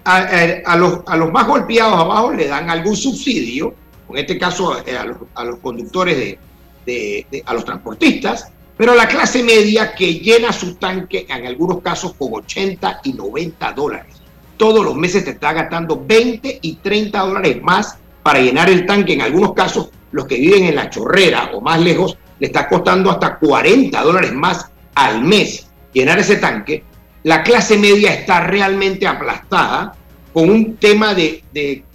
A, 0.05 0.75
los, 0.75 1.01
a 1.05 1.17
los 1.17 1.32
más 1.32 1.45
golpeados 1.45 1.93
abajo 1.93 2.34
le 2.34 2.47
dan 2.47 2.69
algún 2.69 2.95
subsidio, 2.95 3.75
en 4.10 4.17
este 4.17 4.39
caso 4.39 4.84
eh, 4.86 4.97
a, 4.97 5.43
los, 5.43 5.60
conductores 5.60 6.38
de, 6.86 7.43
a 7.45 7.53
los 7.53 7.63
transportistas, 7.63 8.51
pero 8.75 8.95
la 8.95 9.08
clase 9.08 9.43
media 9.43 9.93
que 9.93 10.15
llena 10.15 10.51
su 10.51 10.75
tanque 10.75 11.25
en 11.29 11.45
algunos 11.45 11.82
casos 11.82 12.13
con 12.13 12.34
80 12.34 13.01
y 13.03 13.13
90 13.13 13.73
dólares. 13.73 14.15
Todos 14.58 14.84
los 14.84 14.95
meses 14.95 15.25
te 15.25 15.32
está 15.32 15.53
gastando 15.53 16.01
20 16.05 16.60
y 16.62 16.75
30 16.75 17.19
dólares 17.19 17.62
más 17.62 17.97
para 18.30 18.42
llenar 18.42 18.70
el 18.70 18.86
tanque, 18.86 19.13
en 19.13 19.24
algunos 19.24 19.54
casos, 19.54 19.89
los 20.12 20.28
que 20.28 20.36
viven 20.36 20.65
en 20.65 20.76
la 20.76 20.88
chorrera 20.88 21.50
o 21.52 21.62
más 21.62 21.82
lejos, 21.82 22.15
le 22.39 22.46
está 22.46 22.68
costando 22.68 23.10
hasta 23.10 23.38
40 23.39 24.00
dólares 24.04 24.32
más 24.34 24.68
al 24.94 25.24
mes 25.24 25.65
llenar 25.92 26.20
ese 26.20 26.36
tanque, 26.36 26.84
la 27.24 27.42
clase 27.42 27.76
media 27.76 28.13
está 28.13 28.42
realmente 28.42 29.08
aplastada 29.08 29.96
con 30.32 30.48
un 30.48 30.78
tema 30.78 31.15
de, 31.15 31.42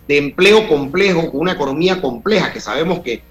empleo 0.09 0.67
complejo, 0.67 1.31
con 1.31 1.43
una 1.43 1.53
economía 1.53 2.01
compleja 2.01 2.53
que 2.53 2.59
sabemos 2.59 2.99
que, 2.99 3.23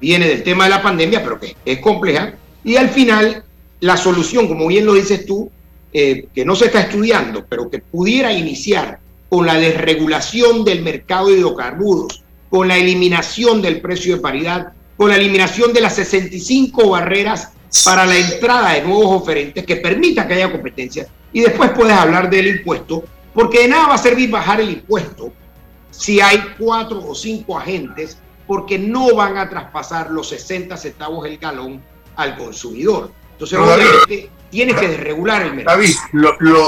viene 0.00 0.26
del 0.26 0.42
tema 0.42 0.64
de 0.64 0.70
la 0.70 0.82
pandemia, 0.82 1.22
pero 1.22 1.38
que 1.38 1.54
es 1.64 1.78
compleja. 1.78 2.34
Y 2.64 2.74
al 2.74 2.88
final, 2.88 3.44
la 3.78 3.96
solución, 3.96 4.48
como 4.48 4.66
bien 4.66 4.84
lo 4.84 4.94
dices 4.94 5.26
tú, 5.26 5.48
eh, 5.92 6.26
que 6.34 6.44
no 6.44 6.56
se 6.56 6.64
está 6.64 6.80
estudiando, 6.80 7.46
pero 7.48 7.70
que 7.70 7.78
pudiera 7.78 8.32
iniciar 8.32 8.98
con 9.28 9.46
la 9.46 9.54
desregulación 9.54 10.64
del 10.64 10.82
mercado 10.82 11.28
de 11.28 11.38
hidrocarburos, 11.38 12.21
con 12.52 12.68
la 12.68 12.76
eliminación 12.76 13.62
del 13.62 13.80
precio 13.80 14.16
de 14.16 14.20
paridad, 14.20 14.74
con 14.98 15.08
la 15.08 15.16
eliminación 15.16 15.72
de 15.72 15.80
las 15.80 15.94
65 15.94 16.90
barreras 16.90 17.52
para 17.82 18.04
la 18.04 18.14
entrada 18.14 18.74
de 18.74 18.82
nuevos 18.82 19.22
oferentes 19.22 19.64
que 19.64 19.76
permita 19.76 20.28
que 20.28 20.34
haya 20.34 20.52
competencia. 20.52 21.06
Y 21.32 21.40
después 21.40 21.70
puedes 21.70 21.96
hablar 21.96 22.28
del 22.28 22.48
impuesto, 22.48 23.04
porque 23.32 23.60
de 23.60 23.68
nada 23.68 23.88
va 23.88 23.94
a 23.94 23.98
servir 23.98 24.28
bajar 24.28 24.60
el 24.60 24.68
impuesto 24.68 25.32
si 25.90 26.20
hay 26.20 26.44
cuatro 26.58 27.02
o 27.02 27.14
cinco 27.14 27.56
agentes, 27.56 28.18
porque 28.46 28.78
no 28.78 29.14
van 29.14 29.38
a 29.38 29.48
traspasar 29.48 30.10
los 30.10 30.28
60 30.28 30.76
centavos 30.76 31.26
el 31.26 31.38
galón 31.38 31.82
al 32.16 32.36
consumidor. 32.36 33.12
Entonces, 33.32 33.58
obviamente, 33.58 34.30
tienes 34.50 34.76
que 34.76 34.88
desregular 34.88 35.40
el 35.40 35.54
mercado. 35.54 35.78
David, 35.78 35.94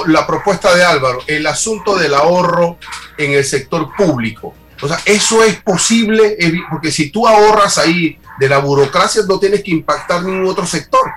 la 0.07 0.27
propuesta 0.27 0.75
de 0.75 0.83
Álvaro, 0.83 1.19
el 1.27 1.47
asunto 1.47 1.95
del 1.99 2.15
ahorro 2.15 2.79
en 3.19 3.33
el 3.33 3.45
sector 3.45 3.95
público 3.95 4.55
o 4.85 4.89
sea, 4.89 4.99
eso 5.07 5.43
es 5.43 5.63
posible 5.63 6.37
porque 6.71 6.91
si 6.91 7.09
tú 7.11 7.27
ahorras 7.27 7.79
ahí 7.79 8.19
de 8.39 8.49
la 8.51 8.59
burocracia 8.59 9.23
no 9.27 9.39
tienes 9.39 9.63
que 9.63 9.71
impactar 9.71 10.23
ningún 10.23 10.47
otro 10.47 10.67
sector. 10.67 11.11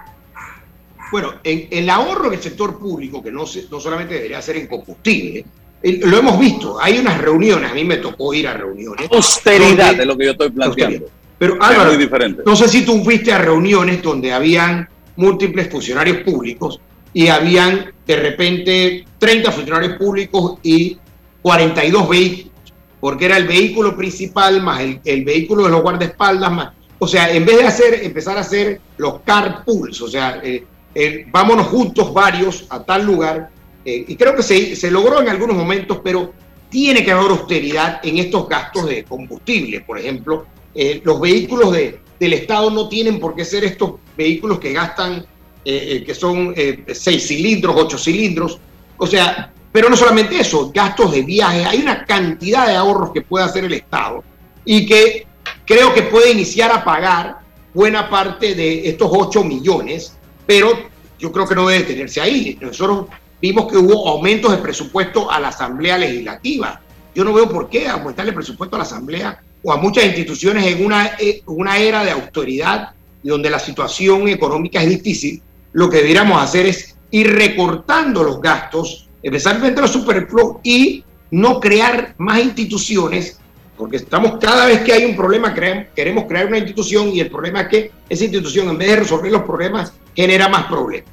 Bueno, 1.12 1.34
en, 1.44 1.68
el 1.70 1.90
ahorro 1.90 2.28
en 2.28 2.36
el 2.36 2.42
sector 2.42 2.80
público, 2.80 3.22
que 3.22 3.30
no, 3.30 3.44
no 3.70 3.80
solamente 3.82 4.14
debería 4.14 4.42
ser 4.42 4.56
en 4.56 4.68
combustible, 4.68 5.46
lo 5.84 6.18
hemos 6.18 6.40
visto, 6.40 6.82
hay 6.82 6.98
unas 6.98 7.20
reuniones, 7.20 7.70
a 7.70 7.74
mí 7.74 7.84
me 7.84 7.98
tocó 7.98 8.34
ir 8.34 8.48
a 8.48 8.54
reuniones. 8.54 9.10
Austeridad 9.12 9.96
de 9.96 10.06
lo 10.06 10.18
que 10.18 10.26
yo 10.26 10.32
estoy 10.32 10.50
planteando. 10.50 11.08
Pero 11.38 11.62
Álvaro, 11.62 11.98
diferente. 11.98 12.44
no 12.46 12.56
sé 12.56 12.70
si 12.70 12.86
tú 12.86 13.04
fuiste 13.04 13.34
a 13.34 13.38
reuniones 13.38 14.02
donde 14.02 14.32
habían 14.32 14.88
múltiples 15.18 15.70
funcionarios 15.70 16.20
públicos 16.20 16.80
y 17.14 17.28
habían 17.28 17.92
de 18.06 18.16
repente 18.16 19.06
30 19.20 19.52
funcionarios 19.52 19.98
públicos 19.98 20.58
y 20.64 20.98
42 21.42 22.10
vehículos 22.10 22.57
porque 23.00 23.26
era 23.26 23.38
el 23.38 23.48
vehículo 23.48 23.96
principal 23.96 24.62
más 24.62 24.82
el, 24.82 25.24
vehículo 25.24 25.66
de 25.66 25.70
los 25.70 25.82
guardaespaldas 25.82 26.52
más. 26.52 26.74
O 27.00 27.08
sea, 27.08 27.32
en 27.32 27.46
vez 27.46 27.58
de 27.58 27.68
hacer, 27.68 27.94
empezar 28.04 28.38
a 28.38 28.42
hacer 28.42 28.82
los 28.98 29.22
carpools, 29.22 30.02
o 30.02 30.08
sea, 30.08 30.42
eh, 30.44 30.66
eh, 30.96 31.28
vámonos 31.30 31.68
juntos 31.68 32.12
varios 32.12 32.66
a 32.70 32.84
tal 32.84 33.06
lugar, 33.06 33.52
eh, 33.86 34.04
y 34.08 34.16
creo 34.16 34.36
que 34.36 34.42
se, 34.42 34.76
se 34.76 34.90
logró 34.90 35.22
en 35.22 35.30
algunos 35.30 35.56
momentos, 35.56 36.00
pero 36.04 36.34
tiene 36.70 37.06
que 37.06 37.12
haber 37.12 37.30
austeridad 37.30 38.00
en 38.04 38.18
estos 38.18 38.50
gastos 38.50 38.88
de 38.88 39.04
combustible, 39.04 39.82
por 39.82 40.00
ejemplo, 40.00 40.48
eh, 40.74 41.00
los 41.04 41.22
vehículos 41.22 41.72
de, 41.72 42.00
del 42.20 42.34
Estado 42.34 42.72
no 42.72 42.90
tienen 42.90 43.20
por 43.20 43.36
qué 43.36 43.46
ser 43.46 43.64
estos 43.64 43.94
vehículos 44.18 44.60
que 44.60 44.74
gastan, 44.74 45.26
que 45.64 46.16
son 46.18 46.56
seis 46.94 47.28
cilindros, 47.28 47.76
ocho 47.78 47.98
cilindros. 47.98 48.58
O 48.98 49.06
sea, 49.06 49.52
pero 49.78 49.92
no 49.92 49.96
solamente 49.96 50.40
eso, 50.40 50.72
gastos 50.74 51.12
de 51.12 51.22
viaje, 51.22 51.64
hay 51.64 51.80
una 51.84 52.04
cantidad 52.04 52.66
de 52.66 52.76
ahorros 52.76 53.12
que 53.12 53.22
puede 53.22 53.46
hacer 53.46 53.64
el 53.64 53.74
Estado 53.74 54.24
y 54.66 54.88
que 54.88 55.28
creo 55.68 55.94
que 55.94 56.02
puede 56.02 56.32
iniciar 56.32 56.72
a 56.72 56.84
pagar 56.84 57.42
buena 57.76 58.10
parte 58.10 58.56
de 58.56 58.90
estos 58.90 59.08
8 59.14 59.44
millones, 59.44 60.18
pero 60.48 60.72
yo 61.20 61.32
creo 61.32 61.48
que 61.48 61.54
no 61.54 61.68
debe 61.68 61.84
detenerse 61.84 62.20
ahí. 62.20 62.58
Nosotros 62.60 63.06
vimos 63.40 63.72
que 63.72 63.78
hubo 63.78 64.10
aumentos 64.10 64.50
de 64.50 64.58
presupuesto 64.58 65.30
a 65.30 65.40
la 65.40 65.50
Asamblea 65.50 66.00
Legislativa. 66.00 66.82
Yo 67.14 67.24
no 67.24 67.32
veo 67.32 67.48
por 67.48 67.70
qué 67.70 67.88
aumentarle 67.88 68.34
presupuesto 68.34 68.78
a 68.78 68.80
la 68.80 68.86
Asamblea 68.86 69.40
o 69.62 69.72
a 69.72 69.78
muchas 69.78 70.06
instituciones 70.06 70.66
en 70.66 70.84
una, 70.84 71.12
eh, 71.20 71.44
una 71.46 71.78
era 71.78 72.04
de 72.04 72.10
autoridad 72.10 72.94
donde 73.22 73.52
la 73.52 73.60
situación 73.60 74.28
económica 74.28 74.82
es 74.82 74.90
difícil. 74.90 75.40
Lo 75.74 75.88
que 75.88 75.98
deberíamos 75.98 76.42
hacer 76.42 76.66
es 76.66 76.96
ir 77.12 77.32
recortando 77.32 78.24
los 78.24 78.42
gastos, 78.42 79.07
especialmente 79.28 79.82
los 79.82 79.92
superfluos, 79.92 80.58
y 80.64 81.04
no 81.32 81.60
crear 81.60 82.16
más 82.18 82.40
instituciones 82.40 83.40
porque 83.78 83.98
estamos 83.98 84.40
cada 84.40 84.66
vez 84.66 84.82
que 84.82 84.94
hay 84.94 85.06
un 85.06 85.16
problema 85.16 85.54
queremos 85.54 86.26
crear 86.26 86.48
una 86.48 86.58
institución 86.58 87.10
y 87.10 87.20
el 87.20 87.30
problema 87.30 87.62
es 87.62 87.68
que 87.68 87.92
esa 88.10 88.24
institución 88.24 88.70
en 88.70 88.78
vez 88.78 88.88
de 88.90 88.96
resolver 88.96 89.32
los 89.32 89.44
problemas 89.44 89.94
genera 90.16 90.48
más 90.48 90.66
problemas. 90.66 91.12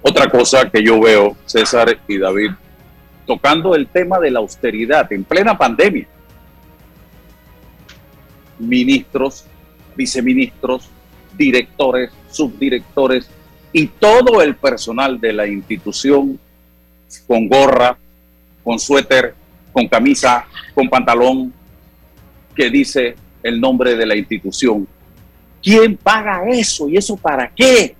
Otra 0.00 0.30
cosa 0.30 0.70
que 0.70 0.82
yo 0.82 0.98
veo, 0.98 1.36
César 1.44 1.98
y 2.08 2.16
David, 2.16 2.52
tocando 3.26 3.74
el 3.74 3.88
tema 3.88 4.18
de 4.18 4.30
la 4.30 4.38
austeridad 4.38 5.12
en 5.12 5.24
plena 5.24 5.58
pandemia. 5.58 6.06
Ministros, 8.60 9.44
viceministros, 9.94 10.88
directores, 11.36 12.12
subdirectores 12.30 13.28
y 13.72 13.88
todo 13.88 14.40
el 14.40 14.54
personal 14.54 15.20
de 15.20 15.32
la 15.34 15.46
institución 15.46 16.38
con 17.26 17.48
gorra, 17.48 17.96
con 18.62 18.78
suéter, 18.78 19.34
con 19.72 19.88
camisa, 19.88 20.44
con 20.74 20.88
pantalón, 20.88 21.52
que 22.54 22.70
dice 22.70 23.14
el 23.42 23.60
nombre 23.60 23.96
de 23.96 24.06
la 24.06 24.16
institución. 24.16 24.86
¿Quién 25.62 25.96
paga 25.96 26.48
eso? 26.48 26.88
¿Y 26.88 26.96
eso 26.96 27.16
para 27.16 27.50
qué? 27.50 27.94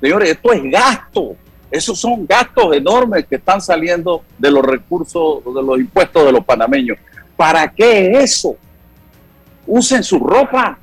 Señores, 0.00 0.30
esto 0.30 0.52
es 0.52 0.62
gasto. 0.70 1.36
Esos 1.70 1.98
son 1.98 2.26
gastos 2.26 2.76
enormes 2.76 3.26
que 3.26 3.36
están 3.36 3.60
saliendo 3.60 4.22
de 4.38 4.50
los 4.50 4.64
recursos, 4.64 5.44
de 5.44 5.62
los 5.62 5.78
impuestos 5.78 6.24
de 6.24 6.32
los 6.32 6.44
panameños. 6.44 6.96
¿Para 7.36 7.70
qué 7.70 8.12
eso? 8.12 8.56
Usen 9.66 10.02
su 10.02 10.18
ropa. 10.18 10.78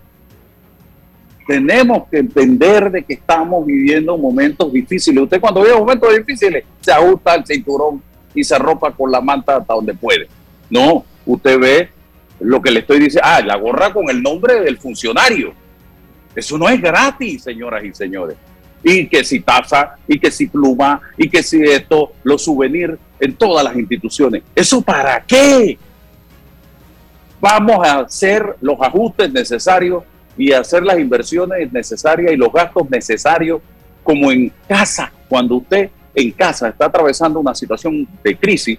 Tenemos 1.45 2.08
que 2.10 2.19
entender 2.19 2.89
de 2.89 3.03
que 3.03 3.13
estamos 3.13 3.65
viviendo 3.65 4.17
momentos 4.17 4.71
difíciles. 4.71 5.23
Usted 5.23 5.41
cuando 5.41 5.62
vive 5.62 5.75
momentos 5.75 6.15
difíciles 6.15 6.63
se 6.79 6.91
ajusta 6.91 7.36
el 7.36 7.45
cinturón 7.45 8.01
y 8.34 8.43
se 8.43 8.56
arropa 8.56 8.91
con 8.91 9.12
la 9.12 9.21
manta 9.21 9.58
hasta 9.58 9.73
donde 9.73 9.93
puede. 9.93 10.27
No, 10.69 11.06
usted 11.25 11.60
ve 11.60 11.89
lo 12.39 12.62
que 12.62 12.71
le 12.71 12.79
estoy 12.79 12.99
diciendo, 12.99 13.27
ah, 13.32 13.41
la 13.41 13.58
gorra 13.58 13.93
con 13.93 14.10
el 14.10 14.21
nombre 14.21 14.62
del 14.62 14.77
funcionario. 14.77 15.53
Eso 16.36 16.58
no 16.58 16.67
es 16.67 16.82
gratis, 16.82 17.43
señoras 17.43 17.84
y 17.84 17.93
señores. 17.93 18.38
Y 18.84 19.08
que 19.08 19.23
si 19.23 19.39
taza, 19.39 19.95
y 20.08 20.19
que 20.19 20.32
si 20.32 20.47
pluma, 20.47 20.99
y 21.17 21.29
que 21.29 21.43
si 21.43 21.62
esto, 21.62 22.13
los 22.23 22.43
souvenirs 22.43 22.97
en 23.19 23.36
todas 23.36 23.63
las 23.63 23.75
instituciones. 23.75 24.43
¿Eso 24.56 24.82
para 24.82 25.21
qué? 25.21 25.77
Vamos 27.39 27.86
a 27.86 27.99
hacer 27.99 28.56
los 28.62 28.77
ajustes 28.82 29.32
necesarios 29.32 30.03
y 30.37 30.51
hacer 30.51 30.83
las 30.83 30.99
inversiones 30.99 31.71
necesarias 31.71 32.31
y 32.31 32.35
los 32.35 32.51
gastos 32.51 32.89
necesarios 32.89 33.61
como 34.03 34.31
en 34.31 34.51
casa, 34.67 35.11
cuando 35.29 35.55
usted 35.55 35.89
en 36.13 36.31
casa 36.31 36.69
está 36.69 36.85
atravesando 36.85 37.39
una 37.39 37.55
situación 37.55 38.07
de 38.23 38.37
crisis, 38.37 38.77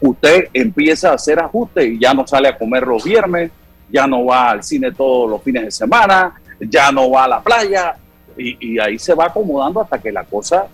usted 0.00 0.48
empieza 0.52 1.10
a 1.10 1.14
hacer 1.14 1.38
ajustes 1.38 1.86
y 1.86 1.98
ya 1.98 2.14
no 2.14 2.26
sale 2.26 2.48
a 2.48 2.58
comer 2.58 2.86
los 2.86 3.04
viernes, 3.04 3.50
ya 3.90 4.06
no 4.06 4.26
va 4.26 4.50
al 4.50 4.62
cine 4.62 4.92
todos 4.92 5.30
los 5.30 5.42
fines 5.42 5.64
de 5.64 5.70
semana, 5.70 6.34
ya 6.60 6.90
no 6.92 7.10
va 7.10 7.24
a 7.24 7.28
la 7.28 7.40
playa 7.40 7.96
y, 8.36 8.78
ahí 8.78 8.98
se 8.98 9.14
va 9.14 9.26
acomodando 9.26 9.80
hasta 9.80 9.98
que 9.98 10.12
la 10.12 10.24
cosa 10.24 10.66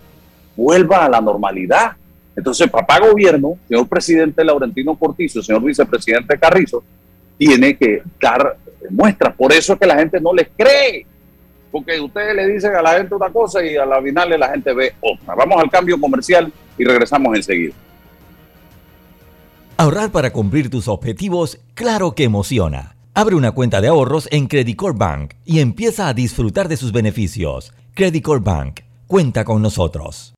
vuelva 0.57 1.05
a 1.05 1.09
la 1.09 1.21
normalidad. 1.21 1.93
Entonces, 2.37 2.69
papá 2.69 2.99
gobierno, 2.99 3.57
señor 3.69 3.89
presidente 3.89 4.45
Laurentino 4.45 4.97
Cortizo, 4.97 5.43
señor 5.43 5.63
vicepresidente 5.63 6.39
Carrizo, 6.39 6.83
tiene 7.39 7.77
que 7.77 8.03
dar 8.21 8.57
muestras. 8.91 9.35
Por 9.35 9.53
eso 9.53 9.75
es 9.75 9.79
que 9.79 9.87
la 9.87 9.97
gente 9.97 10.21
no 10.21 10.33
les 10.33 10.49
cree. 10.57 11.07
Porque 11.71 12.01
ustedes 12.01 12.37
le 12.37 12.47
dicen 12.47 12.75
a 12.77 12.83
la 12.83 12.93
gente 12.99 13.15
una 13.15 13.31
cosa 13.31 13.65
y 13.65 13.77
a 13.77 13.85
la 13.85 14.01
final 14.01 14.39
la 14.39 14.51
gente 14.51 14.73
ve 14.73 14.95
otra. 15.01 15.35
Vamos 15.35 15.61
al 15.61 15.71
cambio 15.71 15.99
comercial 16.01 16.53
y 16.79 16.85
regresamos 16.85 17.35
enseguida. 17.37 17.75
Ahorrar 19.77 20.13
para 20.13 20.33
cumplir 20.33 20.71
tus 20.71 20.87
objetivos, 20.87 21.59
claro 21.75 22.15
que 22.15 22.23
emociona. 22.25 22.95
Abre 23.13 23.35
una 23.35 23.51
cuenta 23.53 23.81
de 23.81 23.89
ahorros 23.89 24.29
en 24.31 24.47
Credit 24.47 24.81
Bank 24.95 25.35
y 25.45 25.59
empieza 25.61 26.09
a 26.09 26.15
disfrutar 26.15 26.69
de 26.69 26.77
sus 26.77 26.93
beneficios. 26.93 27.73
Credit 27.95 28.25
Bank, 28.41 28.81
cuenta 29.09 29.45
con 29.45 29.63
nosotros. 29.63 30.35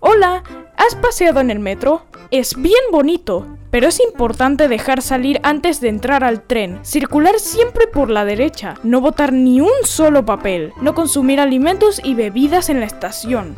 Hola, 0.00 0.42
¿has 0.80 0.94
paseado 0.94 1.40
en 1.40 1.50
el 1.50 1.58
metro? 1.58 2.06
Es 2.30 2.54
bien 2.56 2.82
bonito, 2.90 3.46
pero 3.70 3.88
es 3.88 4.00
importante 4.00 4.66
dejar 4.66 5.02
salir 5.02 5.38
antes 5.42 5.80
de 5.80 5.88
entrar 5.88 6.24
al 6.24 6.42
tren, 6.42 6.80
circular 6.82 7.38
siempre 7.38 7.86
por 7.86 8.08
la 8.08 8.24
derecha, 8.24 8.74
no 8.82 9.00
botar 9.00 9.32
ni 9.32 9.60
un 9.60 9.70
solo 9.84 10.24
papel, 10.24 10.72
no 10.80 10.94
consumir 10.94 11.38
alimentos 11.38 12.00
y 12.02 12.14
bebidas 12.14 12.70
en 12.70 12.80
la 12.80 12.86
estación. 12.86 13.56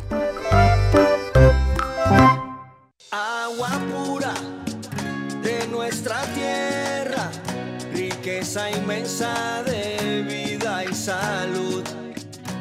Agua 3.11 3.69
pura 3.91 4.33
de 5.41 5.67
nuestra 5.67 6.21
tierra, 6.33 7.31
riqueza 7.93 8.69
inmensa 8.69 9.63
de 9.65 10.25
vida 10.27 10.83
y 10.83 10.93
salud. 10.93 11.83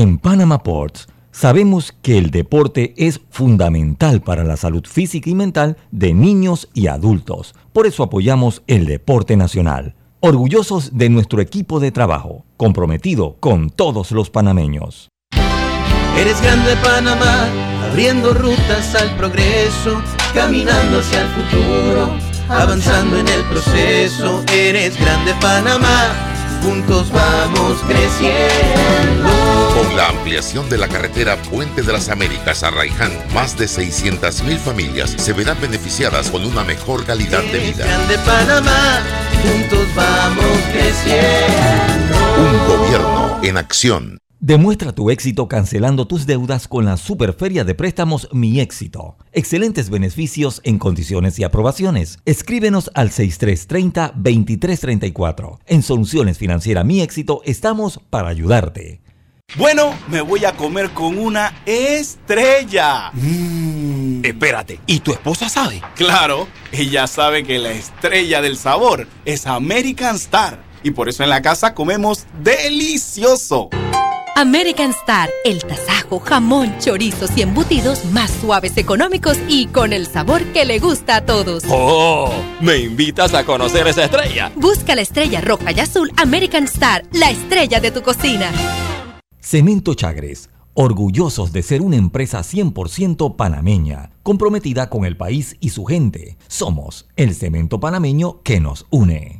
en 0.00 0.16
Panama 0.16 0.62
Ports 0.62 1.08
sabemos 1.30 1.92
que 2.00 2.16
el 2.16 2.30
deporte 2.30 2.94
es 2.96 3.20
fundamental 3.30 4.22
para 4.22 4.44
la 4.44 4.56
salud 4.56 4.84
física 4.86 5.28
y 5.28 5.34
mental 5.34 5.76
de 5.90 6.14
niños 6.14 6.70
y 6.72 6.86
adultos. 6.86 7.54
Por 7.72 7.86
eso 7.86 8.02
apoyamos 8.02 8.62
el 8.66 8.86
deporte 8.86 9.36
nacional. 9.36 9.94
Orgullosos 10.20 10.96
de 10.96 11.10
nuestro 11.10 11.40
equipo 11.42 11.80
de 11.80 11.92
trabajo, 11.92 12.44
comprometido 12.56 13.36
con 13.40 13.68
todos 13.68 14.10
los 14.12 14.30
panameños. 14.30 15.08
Eres 16.18 16.40
grande 16.42 16.76
Panamá, 16.82 17.48
abriendo 17.90 18.32
rutas 18.32 18.94
al 18.94 19.14
progreso, 19.16 20.02
caminando 20.34 21.00
hacia 21.00 21.22
el 21.22 21.28
futuro, 21.28 22.10
avanzando 22.48 23.18
en 23.18 23.28
el 23.28 23.42
proceso. 23.44 24.42
Eres 24.52 24.98
grande 24.98 25.34
Panamá, 25.40 26.29
juntos 26.62 27.10
vamos 27.10 27.78
creciendo. 27.86 29.28
Con 29.74 29.96
la 29.96 30.08
ampliación 30.08 30.68
de 30.68 30.78
la 30.78 30.88
carretera 30.88 31.36
Puente 31.42 31.82
de 31.82 31.92
las 31.92 32.08
Américas 32.08 32.62
a 32.62 32.70
Raiján, 32.70 33.12
más 33.34 33.56
de 33.56 33.66
600.000 33.66 34.58
familias 34.58 35.14
se 35.18 35.32
verán 35.32 35.60
beneficiadas 35.60 36.30
con 36.30 36.44
una 36.44 36.64
mejor 36.64 37.04
calidad 37.04 37.42
de 37.42 37.58
vida. 37.58 37.86
Grande 37.86 38.18
Panamá, 38.18 39.02
juntos 39.42 39.86
vamos 39.94 40.58
creciendo. 40.72 42.16
Un 42.38 42.66
gobierno 42.66 43.40
en 43.42 43.56
acción. 43.56 44.20
Demuestra 44.42 44.94
tu 44.94 45.10
éxito 45.10 45.48
cancelando 45.48 46.06
tus 46.06 46.24
deudas 46.24 46.66
con 46.66 46.86
la 46.86 46.96
Superferia 46.96 47.62
de 47.62 47.74
Préstamos 47.74 48.26
Mi 48.32 48.58
Éxito. 48.58 49.18
Excelentes 49.32 49.90
beneficios 49.90 50.62
en 50.64 50.78
condiciones 50.78 51.38
y 51.38 51.44
aprobaciones. 51.44 52.20
Escríbenos 52.24 52.90
al 52.94 53.10
6330-2334. 53.10 55.58
En 55.66 55.82
Soluciones 55.82 56.38
Financieras 56.38 56.86
Mi 56.86 57.02
Éxito 57.02 57.42
estamos 57.44 58.00
para 58.08 58.28
ayudarte. 58.28 59.02
Bueno, 59.58 59.92
me 60.08 60.22
voy 60.22 60.46
a 60.46 60.56
comer 60.56 60.88
con 60.92 61.18
una 61.18 61.54
estrella. 61.66 63.12
Espérate, 64.22 64.80
¿y 64.86 65.00
tu 65.00 65.12
esposa 65.12 65.50
sabe? 65.50 65.82
Claro, 65.96 66.48
ella 66.72 67.06
sabe 67.08 67.44
que 67.44 67.58
la 67.58 67.72
estrella 67.72 68.40
del 68.40 68.56
sabor 68.56 69.06
es 69.26 69.46
American 69.46 70.16
Star. 70.16 70.64
Y 70.82 70.92
por 70.92 71.10
eso 71.10 71.22
en 71.22 71.28
la 71.28 71.42
casa 71.42 71.74
comemos 71.74 72.24
delicioso. 72.42 73.68
American 74.40 74.92
Star, 74.92 75.28
el 75.44 75.62
tasajo, 75.62 76.18
jamón, 76.18 76.72
chorizos 76.78 77.30
y 77.36 77.42
embutidos 77.42 78.06
más 78.06 78.30
suaves, 78.30 78.78
económicos 78.78 79.38
y 79.48 79.66
con 79.66 79.92
el 79.92 80.06
sabor 80.06 80.42
que 80.54 80.64
le 80.64 80.78
gusta 80.78 81.16
a 81.16 81.26
todos. 81.26 81.62
¡Oh! 81.68 82.32
¿Me 82.58 82.78
invitas 82.78 83.34
a 83.34 83.44
conocer 83.44 83.86
esa 83.86 84.04
estrella? 84.04 84.50
Busca 84.56 84.94
la 84.94 85.02
estrella 85.02 85.42
roja 85.42 85.72
y 85.72 85.80
azul 85.80 86.10
American 86.16 86.64
Star, 86.64 87.04
la 87.12 87.30
estrella 87.30 87.80
de 87.80 87.90
tu 87.90 88.00
cocina. 88.00 88.50
Cemento 89.40 89.92
Chagres, 89.92 90.48
orgullosos 90.72 91.52
de 91.52 91.62
ser 91.62 91.82
una 91.82 91.96
empresa 91.96 92.40
100% 92.40 93.36
panameña, 93.36 94.12
comprometida 94.22 94.88
con 94.88 95.04
el 95.04 95.18
país 95.18 95.58
y 95.60 95.68
su 95.68 95.84
gente. 95.84 96.38
Somos 96.48 97.10
el 97.16 97.34
cemento 97.34 97.78
panameño 97.78 98.40
que 98.42 98.58
nos 98.58 98.86
une. 98.88 99.39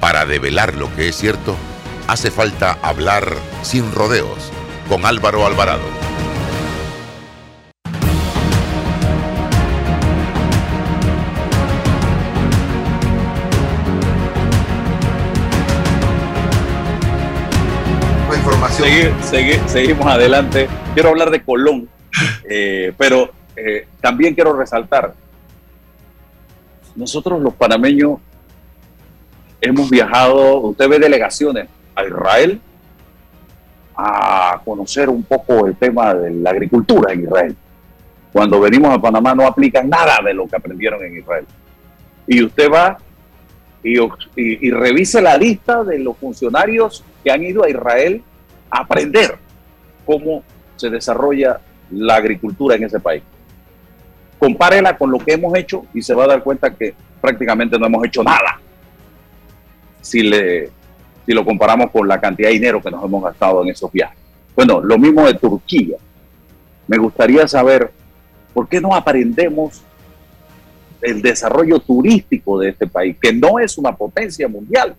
Para 0.00 0.24
develar 0.24 0.74
lo 0.74 0.94
que 0.96 1.08
es 1.08 1.16
cierto, 1.16 1.56
hace 2.08 2.30
falta 2.30 2.78
hablar 2.82 3.34
sin 3.62 3.92
rodeos 3.92 4.50
con 4.88 5.04
Álvaro 5.04 5.44
Alvarado. 5.46 6.00
información. 18.34 19.68
seguimos 19.68 20.06
adelante. 20.06 20.66
Quiero 20.94 21.10
hablar 21.10 21.30
de 21.30 21.42
Colón, 21.42 21.88
eh, 22.48 22.92
pero 22.96 23.30
eh, 23.54 23.86
también 24.00 24.34
quiero 24.34 24.56
resaltar, 24.56 25.14
nosotros 26.96 27.40
los 27.40 27.54
panameños 27.54 28.18
hemos 29.60 29.90
viajado, 29.90 30.60
usted 30.60 30.88
ve 30.88 30.98
delegaciones 30.98 31.68
a 31.94 32.04
Israel 32.04 32.60
a 33.96 34.60
conocer 34.64 35.08
un 35.08 35.22
poco 35.22 35.66
el 35.66 35.76
tema 35.76 36.14
de 36.14 36.30
la 36.30 36.50
agricultura 36.50 37.12
en 37.12 37.24
Israel. 37.24 37.56
Cuando 38.32 38.60
venimos 38.60 38.94
a 38.94 39.00
Panamá 39.00 39.34
no 39.34 39.46
aplican 39.46 39.88
nada 39.88 40.18
de 40.24 40.32
lo 40.32 40.46
que 40.46 40.56
aprendieron 40.56 41.04
en 41.04 41.18
Israel. 41.18 41.44
Y 42.26 42.42
usted 42.42 42.70
va 42.70 42.96
y, 43.82 44.70
revise 44.70 45.20
la 45.20 45.36
lista 45.36 45.84
de 45.84 45.98
los 45.98 46.16
funcionarios 46.16 47.04
que 47.24 47.30
han 47.30 47.42
ido 47.42 47.64
a 47.64 47.70
Israel 47.70 48.22
a 48.70 48.80
aprender 48.80 49.36
cómo 50.06 50.42
se 50.76 50.88
desarrolla 50.88 51.60
la 51.90 52.16
agricultura 52.16 52.76
en 52.76 52.84
ese 52.84 53.00
país. 53.00 53.22
Compárela 54.38 54.96
con 54.96 55.10
lo 55.10 55.18
que 55.18 55.32
hemos 55.32 55.54
hecho 55.58 55.84
y 55.92 56.00
se 56.00 56.14
va 56.14 56.24
a 56.24 56.28
dar 56.28 56.42
cuenta 56.42 56.72
que 56.74 56.94
prácticamente 57.20 57.78
no 57.78 57.86
hemos 57.86 58.06
hecho 58.06 58.22
nada 58.22 58.59
si, 60.00 60.22
le, 60.22 60.70
si 61.26 61.32
lo 61.32 61.44
comparamos 61.44 61.90
con 61.90 62.08
la 62.08 62.20
cantidad 62.20 62.48
de 62.48 62.54
dinero 62.54 62.80
que 62.82 62.90
nos 62.90 63.04
hemos 63.04 63.22
gastado 63.22 63.62
en 63.62 63.70
esos 63.70 63.90
viajes. 63.92 64.18
Bueno, 64.54 64.80
lo 64.80 64.98
mismo 64.98 65.26
de 65.26 65.34
Turquía. 65.34 65.96
Me 66.86 66.98
gustaría 66.98 67.46
saber 67.46 67.90
por 68.52 68.68
qué 68.68 68.80
no 68.80 68.94
aprendemos 68.94 69.82
el 71.00 71.22
desarrollo 71.22 71.78
turístico 71.78 72.58
de 72.58 72.70
este 72.70 72.86
país, 72.86 73.16
que 73.20 73.32
no 73.32 73.58
es 73.58 73.78
una 73.78 73.94
potencia 73.94 74.48
mundial. 74.48 74.94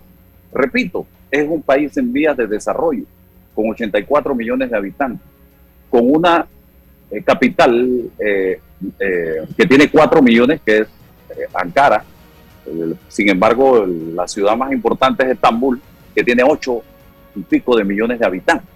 Repito, 0.52 1.06
es 1.30 1.48
un 1.48 1.62
país 1.62 1.96
en 1.98 2.12
vías 2.12 2.36
de 2.36 2.48
desarrollo, 2.48 3.04
con 3.54 3.70
84 3.70 4.34
millones 4.34 4.72
de 4.72 4.78
habitantes, 4.78 5.26
con 5.90 6.10
una 6.10 6.48
eh, 7.12 7.22
capital 7.24 8.10
eh, 8.18 8.60
eh, 9.00 9.48
que 9.56 9.66
tiene 9.66 9.90
4 9.90 10.22
millones, 10.22 10.62
que 10.66 10.80
es 10.80 10.88
Ankara, 11.54 12.04
sin 13.08 13.30
embargo, 13.30 13.86
la 13.86 14.28
ciudad 14.28 14.56
más 14.56 14.72
importante 14.72 15.24
es 15.24 15.32
Estambul, 15.32 15.82
que 16.16 16.24
tiene 16.24 16.44
ocho 16.44 16.82
y 17.36 17.42
pico 17.42 17.76
de 17.76 17.84
millones 17.84 18.20
de 18.20 18.26
habitantes. 18.26 18.70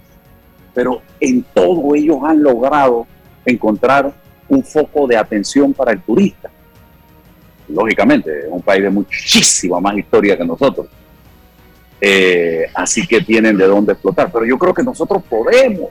Pero 0.74 1.02
en 1.20 1.42
todo 1.54 1.94
ellos 1.94 2.18
han 2.22 2.42
logrado 2.42 3.06
encontrar 3.44 4.12
un 4.48 4.62
foco 4.62 5.06
de 5.06 5.16
atención 5.16 5.72
para 5.72 5.92
el 5.92 6.00
turista. 6.00 6.50
Lógicamente, 7.68 8.30
es 8.40 8.46
un 8.48 8.62
país 8.62 8.82
de 8.82 8.90
muchísima 8.90 9.80
más 9.80 9.96
historia 9.96 10.36
que 10.36 10.44
nosotros. 10.44 10.86
Eh, 12.00 12.66
así 12.74 13.06
que 13.06 13.20
tienen 13.22 13.56
de 13.56 13.66
dónde 13.66 13.92
explotar. 13.92 14.30
Pero 14.30 14.44
yo 14.44 14.58
creo 14.58 14.74
que 14.74 14.82
nosotros 14.82 15.22
podemos, 15.28 15.88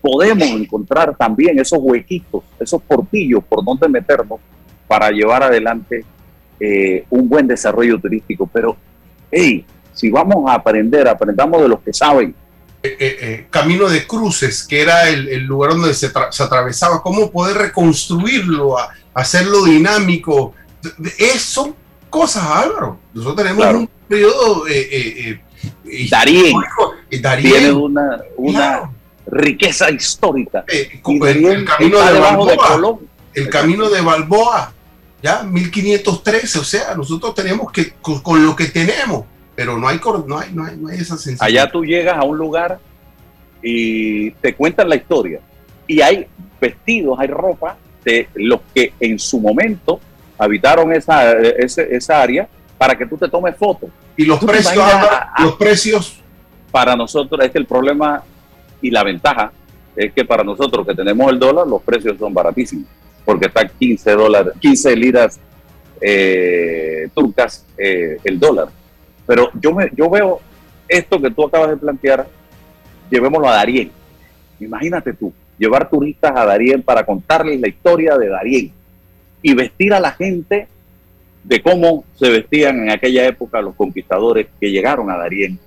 podemos 0.00 0.48
encontrar 0.48 1.16
también 1.16 1.58
esos 1.58 1.78
huequitos, 1.80 2.42
esos 2.58 2.82
portillos 2.82 3.42
por 3.44 3.64
donde 3.64 3.88
meternos 3.88 4.40
para 4.88 5.10
llevar 5.10 5.42
adelante 5.42 6.04
eh, 6.60 7.04
un 7.10 7.28
buen 7.28 7.46
desarrollo 7.46 7.98
turístico. 7.98 8.48
Pero, 8.52 8.76
hey, 9.30 9.64
si 9.92 10.10
vamos 10.10 10.48
a 10.50 10.54
aprender, 10.54 11.08
aprendamos 11.08 11.62
de 11.62 11.68
los 11.68 11.80
que 11.80 11.92
saben. 11.92 12.34
Eh, 12.82 12.96
eh, 13.00 13.46
camino 13.50 13.88
de 13.88 14.06
Cruces, 14.06 14.64
que 14.66 14.80
era 14.80 15.08
el, 15.08 15.44
lugar 15.44 15.72
donde 15.72 15.94
se, 15.94 16.06
atravesaba, 16.06 17.02
cómo 17.02 17.30
poder 17.30 17.56
reconstruirlo, 17.56 18.76
hacerlo 19.12 19.64
dinámico. 19.64 20.54
Es, 21.18 21.42
son 21.42 21.74
cosas, 22.10 22.44
Álvaro. 22.44 22.98
Nosotros 23.12 23.46
tenemos 23.46 23.74
un 23.74 23.90
periodo. 24.08 24.64
Darien, 26.10 26.56
tiene 27.10 27.72
una, 27.72 28.20
una 28.36 28.90
riqueza 29.26 29.90
histórica. 29.90 30.64
el, 30.68 31.64
camino 31.64 31.98
de 32.00 32.18
Balboa, 32.20 32.98
el 33.34 33.48
camino 33.48 33.88
de 33.90 34.00
Balboa, 34.00 34.72
ya 35.22 35.42
1513, 35.42 36.58
o 36.58 36.64
sea, 36.64 36.94
nosotros 36.94 37.34
tenemos 37.34 37.72
que, 37.72 37.92
con, 38.00 38.44
lo 38.44 38.54
que 38.54 38.66
tenemos, 38.66 39.24
pero 39.54 39.78
no 39.78 39.88
hay, 39.88 39.98
no 39.98 40.38
hay, 40.38 40.52
no 40.52 40.64
hay, 40.64 40.76
no 40.76 40.88
hay 40.88 40.98
esa 40.98 41.16
sensación. 41.16 41.38
Allá 41.40 41.70
tú 41.70 41.84
llegas 41.84 42.16
a 42.18 42.24
un 42.24 42.36
lugar 42.36 42.78
y 43.62 44.30
te 44.32 44.54
cuentan 44.54 44.88
la 44.88 44.96
historia, 44.96 45.40
y 45.86 46.00
hay 46.00 46.26
vestidos, 46.60 47.18
hay 47.18 47.28
ropa 47.28 47.76
de 48.04 48.28
los 48.34 48.60
que 48.74 48.92
en 49.00 49.18
su 49.18 49.40
momento 49.40 50.00
habitaron 50.38 50.92
esa, 50.92 51.32
esa, 51.32 52.20
área 52.20 52.48
para 52.76 52.96
que 52.96 53.06
tú 53.06 53.16
te 53.16 53.28
tomes 53.28 53.56
fotos. 53.56 53.90
Y 54.16 54.24
los 54.24 54.38
precios, 54.44 54.76
los 55.38 55.56
precios. 55.56 56.22
Para 56.70 56.94
nosotros 56.94 57.42
es 57.42 57.50
que 57.50 57.58
el 57.58 57.64
problema 57.64 58.22
y 58.82 58.90
la 58.90 59.02
ventaja 59.02 59.50
es 59.94 60.12
que 60.12 60.24
para 60.24 60.44
nosotros 60.44 60.86
que 60.86 60.94
tenemos 60.94 61.30
el 61.32 61.38
dólar, 61.38 61.66
los 61.66 61.80
precios 61.80 62.18
son 62.18 62.34
baratísimos 62.34 62.86
porque 63.26 63.46
está 63.46 63.68
15 63.68 64.12
dólares, 64.12 64.52
15 64.60 64.96
liras 64.96 65.38
eh, 66.00 67.08
turcas 67.12 67.66
eh, 67.76 68.18
el 68.24 68.38
dólar. 68.38 68.68
Pero 69.26 69.50
yo, 69.60 69.76
yo 69.94 70.08
veo 70.08 70.40
esto 70.88 71.20
que 71.20 71.30
tú 71.30 71.44
acabas 71.44 71.70
de 71.70 71.76
plantear, 71.76 72.26
llevémoslo 73.10 73.48
a 73.48 73.56
Darien. 73.56 73.90
Imagínate 74.60 75.12
tú, 75.12 75.32
llevar 75.58 75.90
turistas 75.90 76.32
a 76.34 76.46
Darién 76.46 76.82
para 76.82 77.04
contarles 77.04 77.60
la 77.60 77.68
historia 77.68 78.16
de 78.16 78.28
Darién 78.28 78.72
y 79.42 79.54
vestir 79.54 79.92
a 79.92 80.00
la 80.00 80.12
gente 80.12 80.68
de 81.44 81.62
cómo 81.62 82.04
se 82.14 82.30
vestían 82.30 82.82
en 82.82 82.90
aquella 82.90 83.26
época 83.26 83.60
los 83.60 83.74
conquistadores 83.74 84.46
que 84.60 84.70
llegaron 84.70 85.10
a 85.10 85.16
Darién 85.16 85.58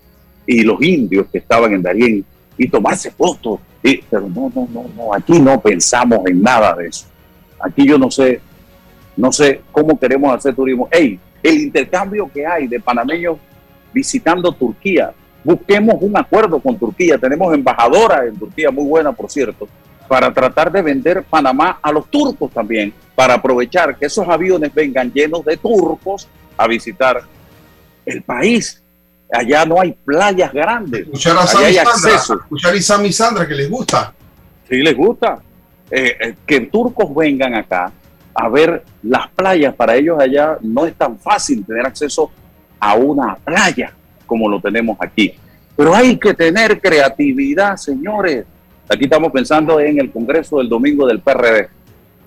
y 0.48 0.64
los 0.64 0.82
indios 0.82 1.28
que 1.32 1.38
estaban 1.38 1.74
en 1.74 1.82
Darién 1.82 2.26
y 2.58 2.68
tomarse 2.68 3.12
fotos. 3.12 3.60
Y, 3.84 3.98
pero 4.02 4.28
no, 4.30 4.52
no, 4.54 4.68
no, 4.72 4.90
no, 4.96 5.14
aquí 5.14 5.40
no 5.40 5.60
pensamos 5.62 6.20
en 6.26 6.42
nada 6.42 6.76
de 6.76 6.88
eso. 6.88 7.06
Aquí 7.60 7.88
yo 7.88 7.98
no 7.98 8.10
sé, 8.10 8.42
no 9.18 9.32
sé 9.32 9.62
cómo 9.72 10.00
queremos 10.00 10.34
hacer 10.36 10.56
turismo. 10.56 10.88
Hey, 10.92 11.20
el 11.44 11.62
intercambio 11.62 12.30
que 12.34 12.46
hay 12.46 12.68
de 12.68 12.80
panameños 12.80 13.38
visitando 13.94 14.52
Turquía, 14.52 15.12
busquemos 15.44 15.96
un 16.02 16.18
acuerdo 16.18 16.60
con 16.60 16.78
Turquía. 16.78 17.18
Tenemos 17.18 17.54
embajadora 17.54 18.26
en 18.26 18.38
Turquía, 18.38 18.72
muy 18.72 18.86
buena, 18.86 19.12
por 19.12 19.30
cierto, 19.30 19.68
para 20.08 20.34
tratar 20.34 20.72
de 20.72 20.82
vender 20.82 21.24
Panamá 21.24 21.80
a 21.82 21.92
los 21.92 22.10
turcos 22.10 22.52
también, 22.52 22.94
para 23.16 23.36
aprovechar 23.36 23.98
que 23.98 24.06
esos 24.06 24.28
aviones 24.28 24.74
vengan 24.74 25.12
llenos 25.12 25.44
de 25.46 25.58
turcos 25.58 26.28
a 26.58 26.68
visitar 26.68 27.22
el 28.06 28.22
país. 28.22 28.82
Allá 29.32 29.66
no 29.66 29.80
hay 29.80 29.92
playas 29.92 30.52
grandes. 30.52 31.02
Escuchar 31.02 31.38
a 31.38 31.46
Sam 31.46 31.64
Allá 31.64 31.68
hay 31.68 31.74
y 31.74 31.76
Sandra, 31.76 31.92
acceso. 32.16 32.34
escuchar 32.36 32.76
a 32.76 33.12
Sandra 33.12 33.48
que 33.48 33.54
les 33.54 33.70
gusta. 33.70 34.14
Sí, 34.68 34.78
les 34.78 34.96
gusta. 34.96 35.40
Eh, 35.92 36.16
eh, 36.20 36.36
que 36.46 36.62
turcos 36.62 37.14
vengan 37.16 37.56
acá 37.56 37.92
a 38.34 38.50
ver 38.50 38.84
las 39.04 39.28
playas. 39.30 39.74
Para 39.74 39.96
ellos 39.96 40.20
allá 40.20 40.58
no 40.62 40.86
es 40.86 40.94
tan 40.96 41.18
fácil 41.18 41.66
tener 41.66 41.86
acceso 41.86 42.32
a 42.80 42.96
una 42.96 43.36
playa 43.36 43.94
como 44.26 44.48
lo 44.48 44.62
tenemos 44.62 44.98
aquí. 45.02 45.34
Pero 45.76 45.96
hay 45.96 46.18
que 46.18 46.34
tener 46.34 46.80
creatividad, 46.80 47.78
señores. 47.78 48.46
Aquí 48.88 49.06
estamos 49.06 49.32
pensando 49.32 49.80
en 49.80 50.00
el 50.00 50.12
Congreso 50.12 50.60
del 50.60 50.70
domingo 50.70 51.08
del 51.08 51.20
PRD. 51.22 51.70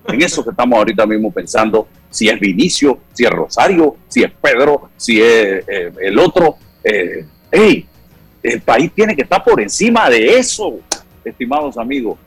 En 0.07 0.21
eso 0.21 0.43
que 0.43 0.49
estamos 0.49 0.77
ahorita 0.77 1.05
mismo 1.05 1.31
pensando, 1.31 1.87
si 2.09 2.27
es 2.27 2.39
Vinicio, 2.39 2.99
si 3.13 3.23
es 3.23 3.29
Rosario, 3.29 3.95
si 4.07 4.23
es 4.23 4.31
Pedro, 4.31 4.89
si 4.97 5.21
es 5.21 5.63
eh, 5.67 5.91
el 6.01 6.19
otro. 6.19 6.57
El 6.83 8.61
país 8.65 8.91
tiene 8.93 9.15
que 9.15 9.21
estar 9.21 9.41
por 9.41 9.61
encima 9.61 10.09
de 10.09 10.37
eso, 10.37 10.79
estimados 11.23 11.77
amigos. 11.77 12.17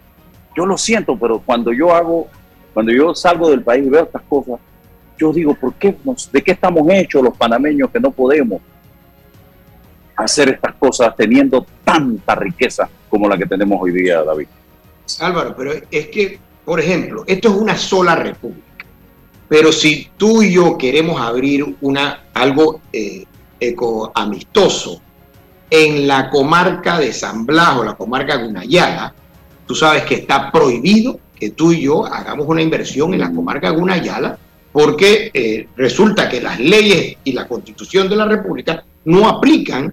Yo 0.57 0.65
lo 0.65 0.79
siento, 0.79 1.19
pero 1.19 1.41
cuando 1.41 1.73
yo 1.73 1.95
hago, 1.95 2.29
cuando 2.73 2.91
yo 2.91 3.15
salgo 3.15 3.51
del 3.51 3.63
país 3.63 3.87
y 3.87 3.91
veo 3.91 4.05
estas 4.05 4.23
cosas, 4.23 4.59
yo 5.19 5.33
digo, 5.33 5.55
¿por 5.55 5.75
qué 5.75 5.95
¿de 6.33 6.43
qué 6.43 6.53
estamos 6.53 6.89
hechos 6.91 7.23
los 7.23 7.37
panameños 7.37 7.91
que 7.91 8.01
no 8.01 8.11
podemos 8.11 8.61
hacer 10.17 10.49
estas 10.49 10.75
cosas 10.77 11.15
teniendo 11.15 11.67
tanta 11.85 12.35
riqueza 12.35 12.89
como 13.09 13.29
la 13.29 13.37
que 13.37 13.47
tenemos 13.47 13.79
hoy 13.81 13.93
día, 13.93 14.23
David? 14.23 14.47
Álvaro, 15.21 15.55
pero 15.57 15.73
es 15.91 16.09
que, 16.09 16.39
por 16.65 16.81
ejemplo, 16.81 17.25
esto 17.27 17.49
es 17.49 17.55
una 17.55 17.77
sola 17.77 18.17
república. 18.17 18.63
Pero 19.49 19.71
si 19.71 20.11
tú 20.17 20.43
y 20.43 20.55
yo 20.55 20.77
queremos 20.77 21.21
abrir 21.21 21.77
una, 21.81 22.25
algo 22.35 22.81
eh, 22.93 23.25
ecoamistoso 23.61 25.01
en 25.71 26.09
la 26.09 26.31
comarca 26.31 26.99
de 26.99 27.13
San 27.13 27.47
Blas 27.47 27.77
o 27.77 27.85
la 27.85 27.95
comarca 27.95 28.37
de 28.37 28.47
Gunayala, 28.47 29.15
tú 29.67 29.75
sabes 29.75 30.05
que 30.05 30.15
está 30.17 30.51
prohibido 30.51 31.19
que 31.39 31.51
tú 31.51 31.73
y 31.73 31.83
yo 31.83 32.07
hagamos 32.07 32.47
una 32.49 32.63
inversión 32.63 33.13
en 33.13 33.21
la 33.21 33.33
comarca 33.33 33.71
de 33.71 33.77
Gunayala 33.77 34.39
porque 34.73 35.31
eh, 35.33 35.69
resulta 35.77 36.29
que 36.29 36.41
las 36.41 36.61
leyes 36.61 37.17
y 37.25 37.33
la 37.33 37.49
constitución 37.49 38.09
de 38.09 38.17
la 38.17 38.27
República 38.27 38.85
no 39.05 39.29
aplican 39.29 39.93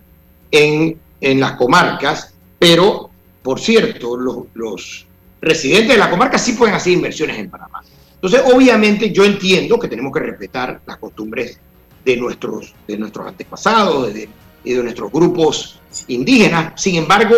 en, 0.51 0.97
en 1.21 1.39
las 1.39 1.53
comarcas, 1.53 2.33
pero, 2.59 3.09
por 3.41 3.59
cierto, 3.59 4.17
los, 4.17 4.37
los 4.53 5.05
residentes 5.41 5.89
de 5.89 5.97
la 5.97 6.09
comarca 6.09 6.37
sí 6.37 6.53
pueden 6.53 6.75
hacer 6.75 6.93
inversiones 6.93 7.37
en 7.37 7.49
Panamá. 7.49 7.81
Entonces, 8.15 8.41
obviamente, 8.53 9.11
yo 9.11 9.25
entiendo 9.25 9.79
que 9.79 9.87
tenemos 9.87 10.11
que 10.13 10.19
respetar 10.19 10.81
las 10.85 10.97
costumbres 10.97 11.59
de 12.03 12.17
nuestros, 12.17 12.73
de 12.87 12.97
nuestros 12.97 13.27
antepasados 13.27 14.13
de, 14.13 14.29
y 14.63 14.73
de 14.73 14.83
nuestros 14.83 15.11
grupos 15.11 15.79
indígenas. 16.07 16.81
Sin 16.81 16.95
embargo, 16.95 17.35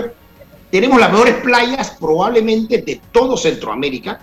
tenemos 0.69 0.99
las 0.99 1.11
mejores 1.11 1.35
playas 1.35 1.95
probablemente 1.99 2.81
de 2.81 3.01
todo 3.11 3.37
Centroamérica 3.37 4.19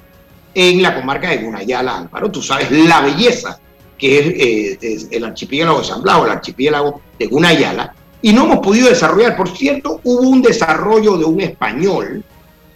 en 0.54 0.82
la 0.82 0.94
comarca 0.94 1.30
de 1.30 1.38
Gunayala, 1.38 1.98
Álvaro. 1.98 2.30
Tú 2.30 2.42
sabes 2.42 2.70
la 2.70 3.00
belleza 3.00 3.58
que 3.96 4.18
es, 4.18 4.26
eh, 4.26 4.78
es 4.80 5.08
el 5.10 5.24
archipiélago 5.24 5.78
de 5.78 5.84
San 5.84 6.02
Blas 6.02 6.18
o 6.18 6.24
el 6.26 6.32
archipiélago 6.32 7.00
de 7.18 7.26
Gunayala. 7.26 7.94
Y 8.20 8.32
no 8.32 8.44
hemos 8.44 8.58
podido 8.58 8.88
desarrollar. 8.88 9.36
Por 9.36 9.48
cierto, 9.56 10.00
hubo 10.04 10.28
un 10.28 10.42
desarrollo 10.42 11.16
de 11.16 11.24
un 11.24 11.40
español 11.40 12.24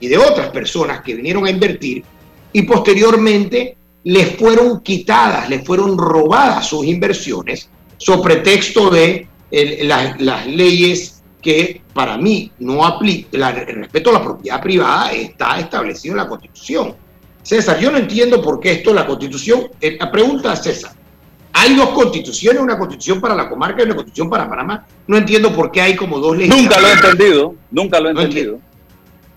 y 0.01 0.09
de 0.09 0.19
otras 0.19 0.51
personas 0.51 1.03
que 1.03 1.15
vinieron 1.15 1.47
a 1.47 1.51
invertir 1.51 2.05
y 2.53 2.63
posteriormente 2.63 3.77
les 4.05 4.37
fueron 4.37 4.81
quitadas, 4.81 5.49
les 5.51 5.65
fueron 5.65 5.99
robadas 5.99 6.69
sus 6.69 6.87
inversiones 6.87 7.69
sobre 7.99 8.37
pretexto 8.37 8.91
de 8.91 9.29
las 9.83 10.47
leyes 10.47 11.16
que 11.47 11.81
para 11.95 12.19
mí 12.19 12.51
no 12.59 12.85
aplican, 12.85 13.57
el 13.69 13.77
respeto 13.77 14.11
a 14.11 14.15
la 14.15 14.25
propiedad 14.25 14.61
privada 14.61 15.13
está 15.13 15.61
establecido 15.61 16.15
en 16.15 16.19
la 16.19 16.27
Constitución. 16.27 16.97
César, 17.41 17.79
yo 17.79 17.93
no 17.93 17.99
entiendo 17.99 18.43
por 18.43 18.59
qué 18.59 18.73
esto, 18.73 18.93
la 18.93 19.07
Constitución, 19.07 19.69
eh, 19.81 19.97
la 20.01 20.11
pregunta 20.11 20.51
a 20.51 20.57
César, 20.57 20.91
hay 21.53 21.77
dos 21.77 21.91
constituciones, 21.91 22.61
una 22.61 22.77
constitución 22.77 23.21
para 23.21 23.37
la 23.37 23.49
comarca 23.49 23.81
y 23.81 23.85
una 23.85 23.95
constitución 23.95 24.29
para 24.29 24.49
Panamá. 24.49 24.85
No 25.07 25.17
entiendo 25.17 25.55
por 25.55 25.71
qué 25.71 25.83
hay 25.83 25.95
como 25.95 26.19
dos 26.19 26.37
leyes. 26.37 26.55
Nunca 26.55 26.81
lo 26.81 26.89
he 26.89 26.93
entendido, 26.93 27.55
nunca 27.71 28.01
lo 28.01 28.09
he 28.09 28.11
entendido. 28.11 28.59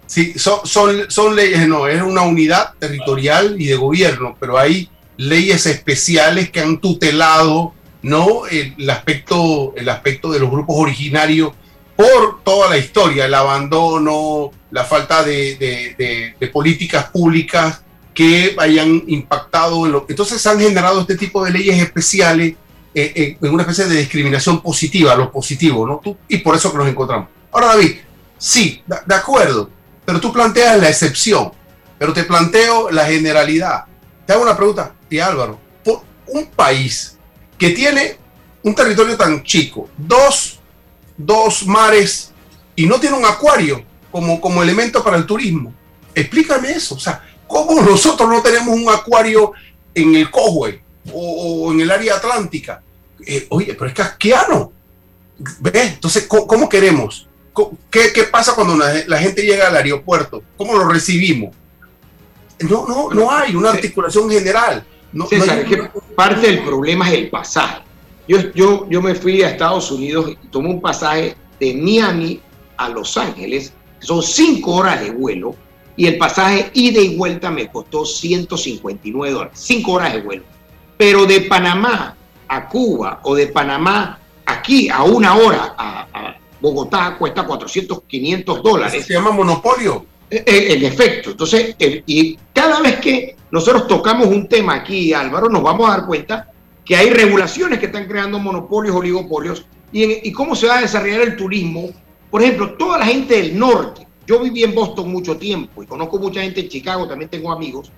Sí, 0.08 0.34
son, 0.36 0.62
son, 0.64 1.12
son 1.12 1.36
leyes, 1.36 1.68
no, 1.68 1.88
es 1.88 2.02
una 2.02 2.24
unidad 2.24 2.74
territorial 2.80 3.56
y 3.62 3.68
de 3.68 3.76
gobierno, 3.76 4.36
pero 4.40 4.58
hay 4.58 4.90
leyes 5.18 5.68
especiales 5.68 6.50
que 6.50 6.60
han 6.60 6.82
tutelado 6.82 7.74
¿no? 8.02 8.48
el, 8.48 8.74
el 8.80 8.90
aspecto, 8.90 9.74
el 9.78 9.88
aspecto 9.88 10.32
de 10.32 10.40
los 10.40 10.50
grupos 10.50 10.76
originarios 10.80 11.54
por 12.00 12.42
toda 12.46 12.70
la 12.70 12.78
historia, 12.78 13.26
el 13.26 13.34
abandono, 13.34 14.52
la 14.72 14.86
falta 14.86 15.22
de, 15.22 16.34
políticas 16.54 17.10
públicas 17.10 17.82
que 18.14 18.56
hayan 18.58 19.04
impactado 19.08 19.86
en 19.86 19.92
lo 19.92 20.06
entonces 20.08 20.48
han 20.48 20.62
generado 20.62 21.02
este 21.02 21.18
tipo 21.18 21.44
de 21.44 21.52
leyes 21.52 21.78
especiales 21.78 22.56
eh, 22.96 23.12
eh, 23.16 23.38
en 23.42 23.54
una 23.54 23.64
especie 23.64 23.86
de 23.86 23.98
discriminación 23.98 24.62
positiva, 24.62 25.14
lo 25.14 25.30
positivo, 25.30 25.86
¿no? 25.86 26.18
Y 26.30 26.38
por 26.38 26.56
eso 26.56 26.72
que 26.72 26.78
nos 26.78 26.88
encontramos. 26.88 27.28
Ahora, 27.52 27.68
David, 27.68 27.98
sí, 28.38 28.82
de 28.88 29.16
acuerdo, 29.16 29.70
pero 30.06 30.22
tú 30.22 30.32
planteas 30.32 30.80
la 30.80 30.88
excepción, 30.88 31.52
pero 31.98 32.14
te 32.14 32.24
planteo 32.24 32.90
la 32.92 33.08
generalidad. 33.08 33.84
Te 34.26 34.32
hago 34.32 34.44
una 34.44 34.56
pregunta, 34.56 34.94
y 35.10 35.20
Álvaro, 35.20 35.60
por 35.84 36.04
un 36.28 36.46
país 36.46 37.18
que 37.58 37.72
tiene 37.72 38.16
un 38.64 38.74
territorio 38.74 39.18
tan 39.18 39.44
chico, 39.44 39.90
dos, 39.98 40.59
dos 41.20 41.68
mares, 41.68 42.32
y 42.76 42.86
no 42.86 43.00
tiene 43.00 43.18
un 43.18 43.26
acuario 43.26 43.84
como, 44.12 44.40
como 44.40 44.64
elemento 44.64 45.04
para 45.04 45.18
el 45.18 45.26
turismo, 45.26 45.74
explícame 46.16 46.72
eso, 46.72 46.96
o 46.96 47.00
sea, 47.00 47.22
¿cómo 47.46 47.82
nosotros 47.82 48.30
no 48.30 48.42
tenemos 48.42 48.70
un 48.70 48.90
acuario 48.90 49.52
en 49.94 50.16
el 50.16 50.32
Cojue 50.32 50.82
o, 51.14 51.66
o 51.68 51.72
en 51.74 51.82
el 51.82 51.92
área 51.92 52.16
atlántica? 52.16 52.82
Eh, 53.26 53.48
oye, 53.50 53.74
pero 53.74 53.88
es 53.88 53.94
casquiano. 53.94 54.72
¿Ves? 55.60 55.94
Entonces, 55.94 56.26
¿cómo, 56.28 56.48
cómo 56.48 56.70
queremos? 56.70 57.28
¿Qué, 57.90 58.14
¿Qué, 58.14 58.24
pasa 58.24 58.56
cuando 58.56 58.78
la, 58.78 59.04
la, 59.08 59.18
gente 59.18 59.42
llega 59.42 59.68
al 59.68 59.76
aeropuerto? 59.76 60.42
¿Cómo 60.58 60.78
lo 60.78 60.88
recibimos? 60.88 61.54
No, 62.60 62.88
no, 62.88 63.10
no 63.10 63.32
hay 63.32 63.56
una 63.56 63.72
articulación 63.72 64.30
general. 64.30 64.86
No, 65.12 65.28
César, 65.28 65.48
no 65.48 65.54
hay... 65.54 65.66
que 65.66 65.90
parte 66.16 66.48
del 66.48 66.64
problema 66.64 67.10
es 67.10 67.18
el 67.18 67.30
pasaje. 67.30 67.82
Yo, 68.30 68.38
yo, 68.54 68.88
yo 68.88 69.02
me 69.02 69.16
fui 69.16 69.42
a 69.42 69.50
Estados 69.50 69.90
Unidos 69.90 70.30
y 70.44 70.48
tomé 70.50 70.70
un 70.70 70.80
pasaje 70.80 71.36
de 71.60 71.74
Miami 71.74 72.40
a 72.78 72.88
Los 72.88 73.18
Ángeles, 73.18 73.74
son 74.02 74.22
cinco 74.22 74.76
horas 74.76 75.02
de 75.02 75.10
vuelo, 75.10 75.56
y 75.96 76.06
el 76.06 76.20
pasaje 76.20 76.70
ida 76.76 77.02
y 77.02 77.18
vuelta 77.18 77.50
me 77.50 77.68
costó 77.70 78.06
159 78.06 79.34
dólares, 79.34 79.60
cinco 79.60 79.94
horas 79.94 80.14
de 80.14 80.22
vuelo. 80.22 80.44
Pero 80.96 81.26
de 81.26 81.42
Panamá 81.42 82.16
a 82.48 82.70
Cuba 82.70 83.20
o 83.24 83.34
de 83.34 83.48
Panamá 83.48 84.20
aquí 84.46 84.90
a 84.90 85.02
una 85.02 85.36
hora 85.36 85.74
a, 85.76 86.08
a 86.14 86.38
Bogotá 86.62 87.16
cuesta 87.18 87.44
400, 87.44 88.04
500 88.08 88.62
dólares. 88.62 89.06
Se 89.08 89.14
llama 89.14 89.32
monopolio. 89.32 90.06
En, 90.30 90.44
en 90.46 90.86
efecto, 90.86 91.32
entonces, 91.32 91.76
el, 91.80 92.04
y 92.06 92.38
cada 92.54 92.80
vez 92.82 93.00
que 93.00 93.36
nosotros 93.50 93.88
tocamos 93.88 94.28
un 94.28 94.48
tema 94.48 94.76
aquí, 94.76 95.12
Álvaro, 95.14 95.50
nos 95.50 95.64
vamos 95.64 95.90
a 95.90 95.98
dar 95.98 96.06
cuenta 96.06 96.52
que 96.90 96.96
hay 96.96 97.12
regulaciones 97.12 97.78
que 97.78 97.86
están 97.86 98.08
creando 98.08 98.40
monopolios, 98.40 98.96
oligopolios, 98.96 99.64
y, 99.92 100.32
cómo 100.32 100.56
se 100.56 100.66
va 100.66 100.80
a 100.80 100.82
desarrollar 100.82 101.22
el 101.22 101.36
turismo. 101.36 101.92
Por 102.32 102.42
ejemplo, 102.42 102.74
toda 102.80 102.98
la 102.98 103.06
gente 103.06 103.36
del 103.36 103.60
norte, 103.60 104.08
yo 104.26 104.40
viví 104.40 104.64
en 104.64 104.74
Boston 104.74 105.12
mucho 105.12 105.38
tiempo 105.38 105.84
y 105.84 105.86
conozco 105.86 106.18
mucha 106.18 106.42
gente 106.42 106.62
en 106.62 106.68
Chicago, 106.70 107.08
también 107.08 107.30
tengo 107.30 107.52
amigos. 107.52 107.92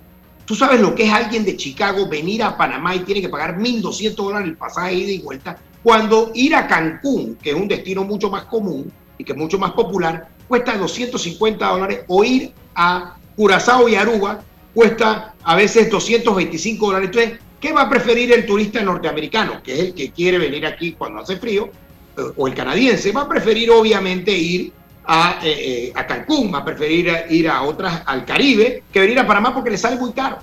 Tú 0.44 0.56
sabes 0.56 0.82
lo 0.82 0.94
que 0.94 1.06
es 1.06 1.14
alguien 1.14 1.46
de 1.46 1.56
Chicago 1.56 2.10
venir 2.10 2.44
a 2.44 2.58
Panamá 2.58 2.94
y 2.94 3.00
tiene 3.00 3.22
que 3.22 3.30
pagar 3.30 3.58
1.200 3.58 4.14
dólares 4.14 4.50
el 4.50 4.58
pasaje 4.58 4.94
ida 4.94 5.12
y 5.12 5.20
vuelta, 5.20 5.58
cuando 5.82 6.32
ir 6.34 6.54
a 6.54 6.68
Cancún, 6.68 7.38
que 7.42 7.52
es 7.52 7.56
un 7.56 7.70
destino 7.70 8.04
mucho 8.04 8.30
más 8.30 8.44
común 8.44 8.92
y 9.18 9.24
que 9.24 9.32
es 9.32 9.38
mucho 9.38 9.58
más 9.58 9.72
popular, 9.72 10.28
cuesta 10.50 10.78
250 10.78 11.66
dólares, 11.66 12.02
o 12.10 12.26
ir 12.26 12.52
a 12.76 13.16
Curazao 13.38 13.88
y 13.88 13.96
Aruba 13.96 14.42
cuesta 14.74 15.34
a 15.44 15.56
veces 15.56 15.90
225 15.90 16.86
dólares. 16.86 17.10
Entonces, 17.14 17.40
¿qué 17.62 17.72
va 17.72 17.84
a 17.84 17.90
preferir 17.90 18.34
el 18.34 18.46
turista 18.46 18.82
norteamericano, 18.82 19.62
que 19.64 19.74
es 19.74 19.80
el 19.80 19.94
que 19.94 20.12
quiere 20.12 20.38
venir 20.38 20.66
aquí 20.66 20.94
cuando 20.94 21.22
hace 21.22 21.38
frío, 21.38 21.70
eh, 22.18 22.22
o 22.36 22.48
el 22.48 22.54
canadiense? 22.54 23.12
Va 23.12 23.22
a 23.22 23.30
preferir 23.30 23.70
obviamente 23.72 24.32
ir 24.32 24.74
a, 25.06 25.40
eh, 25.44 25.88
eh, 25.88 25.94
a 25.96 26.06
Cancún, 26.06 26.54
va 26.54 26.60
a 26.60 26.66
preferir 26.66 27.10
ir 27.30 27.48
a 27.48 27.62
otras, 27.62 28.02
al 28.06 28.26
Caribe, 28.26 28.84
que 28.92 29.00
venir 29.00 29.20
a 29.20 29.28
Panamá 29.28 29.54
porque 29.54 29.70
le 29.70 29.78
sale 29.78 29.96
muy 29.96 30.12
caro. 30.12 30.40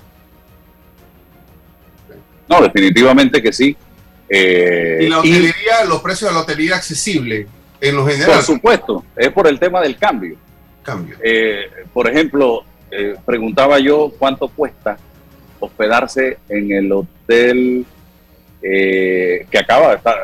No, 2.47 2.61
definitivamente 2.61 3.41
que 3.41 3.53
sí. 3.53 3.77
Eh, 4.27 4.99
y 5.01 5.07
la 5.07 5.19
hotelería, 5.19 5.85
los 5.87 6.01
precios 6.01 6.29
de 6.29 6.35
la 6.35 6.41
hotelería 6.41 6.75
accesible 6.75 7.47
en 7.79 7.95
lo 7.95 8.05
general. 8.05 8.35
Por 8.35 8.43
supuesto, 8.43 9.05
es 9.15 9.29
por 9.31 9.47
el 9.47 9.59
tema 9.59 9.81
del 9.81 9.97
cambio. 9.97 10.35
Cambio. 10.83 11.17
Eh, 11.23 11.69
por 11.93 12.09
ejemplo, 12.09 12.63
eh, 12.89 13.15
preguntaba 13.25 13.79
yo 13.79 14.11
cuánto 14.17 14.47
cuesta 14.47 14.97
hospedarse 15.59 16.37
en 16.49 16.71
el 16.71 16.91
hotel 16.91 17.85
eh, 18.61 19.45
que 19.49 19.57
acaba 19.57 19.89
de, 19.91 19.95
estar- 19.97 20.17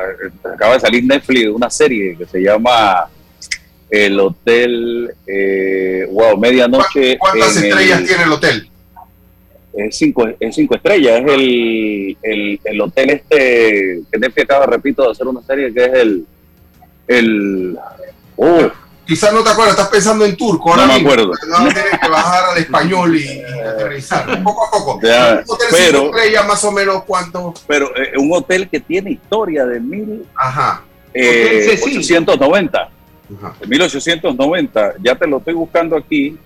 acaba 0.54 0.74
de 0.74 0.80
salir 0.80 1.04
Netflix 1.06 1.42
de 1.44 1.50
una 1.50 1.70
serie 1.70 2.18
que 2.18 2.26
se 2.26 2.42
llama 2.42 3.06
el 3.90 4.20
hotel 4.20 5.12
eh, 5.28 6.06
wow 6.12 6.38
medianoche 6.38 7.18
¿Cuántas 7.18 7.56
estrellas 7.58 8.00
el- 8.02 8.08
tiene 8.08 8.24
el 8.24 8.32
hotel? 8.32 8.70
es 9.78 9.98
cinco, 9.98 10.26
es 10.40 10.56
cinco 10.56 10.76
estrellas, 10.76 11.22
es 11.26 11.32
el, 11.34 12.18
el, 12.24 12.60
el 12.64 12.82
hotel 12.82 13.10
este 13.10 14.02
que 14.10 14.18
Netflix 14.20 14.46
acaba, 14.46 14.66
repito, 14.68 15.04
de 15.04 15.12
hacer 15.12 15.28
una 15.28 15.42
serie 15.42 15.74
que 15.74 15.84
es 15.84 15.94
el, 15.94 16.26
el, 17.10 17.78
oh, 18.38 18.72
Quizás 19.06 19.32
no 19.34 19.44
te 19.44 19.50
acuerdas, 19.52 19.76
estás 19.76 19.90
pensando 19.90 20.26
en 20.26 20.36
turco 20.36 20.72
ahora 20.72 20.88
No 20.88 20.94
me 20.94 21.00
acuerdo. 21.00 21.32
No, 21.48 21.58
tienes 21.72 22.00
que 22.02 22.08
bajar 22.10 22.52
al 22.52 22.58
español 22.58 23.16
y, 23.16 23.24
y 23.24 23.42
aterrizar. 23.42 24.44
Poco 24.44 24.66
a 24.66 24.72
poco. 24.72 25.00
Ya, 25.04 25.44
Un 25.48 25.54
hotel 25.54 25.68
pero- 25.72 26.00
cinco 26.02 26.18
estrellas, 26.18 26.48
más 26.48 26.64
o 26.64 26.72
menos, 26.72 27.04
¿cuánto? 27.04 27.54
pero 27.68 27.96
eh, 27.96 28.14
un 28.18 28.34
hotel 28.34 28.68
que 28.68 28.80
tiene 28.80 29.12
historia 29.12 29.66
de 29.66 29.80
mil, 29.80 30.26
Ajá. 30.36 30.82
eh, 31.14 31.62
Hotel 31.68 31.78
Cecil. 31.78 31.98
890, 32.00 32.90
de 33.60 33.68
1890, 33.68 34.94
ya 35.04 35.16
te 35.16 35.28
lo 35.28 35.38
estoy 35.38 35.54
buscando 35.54 35.96
aquí, 35.96 36.38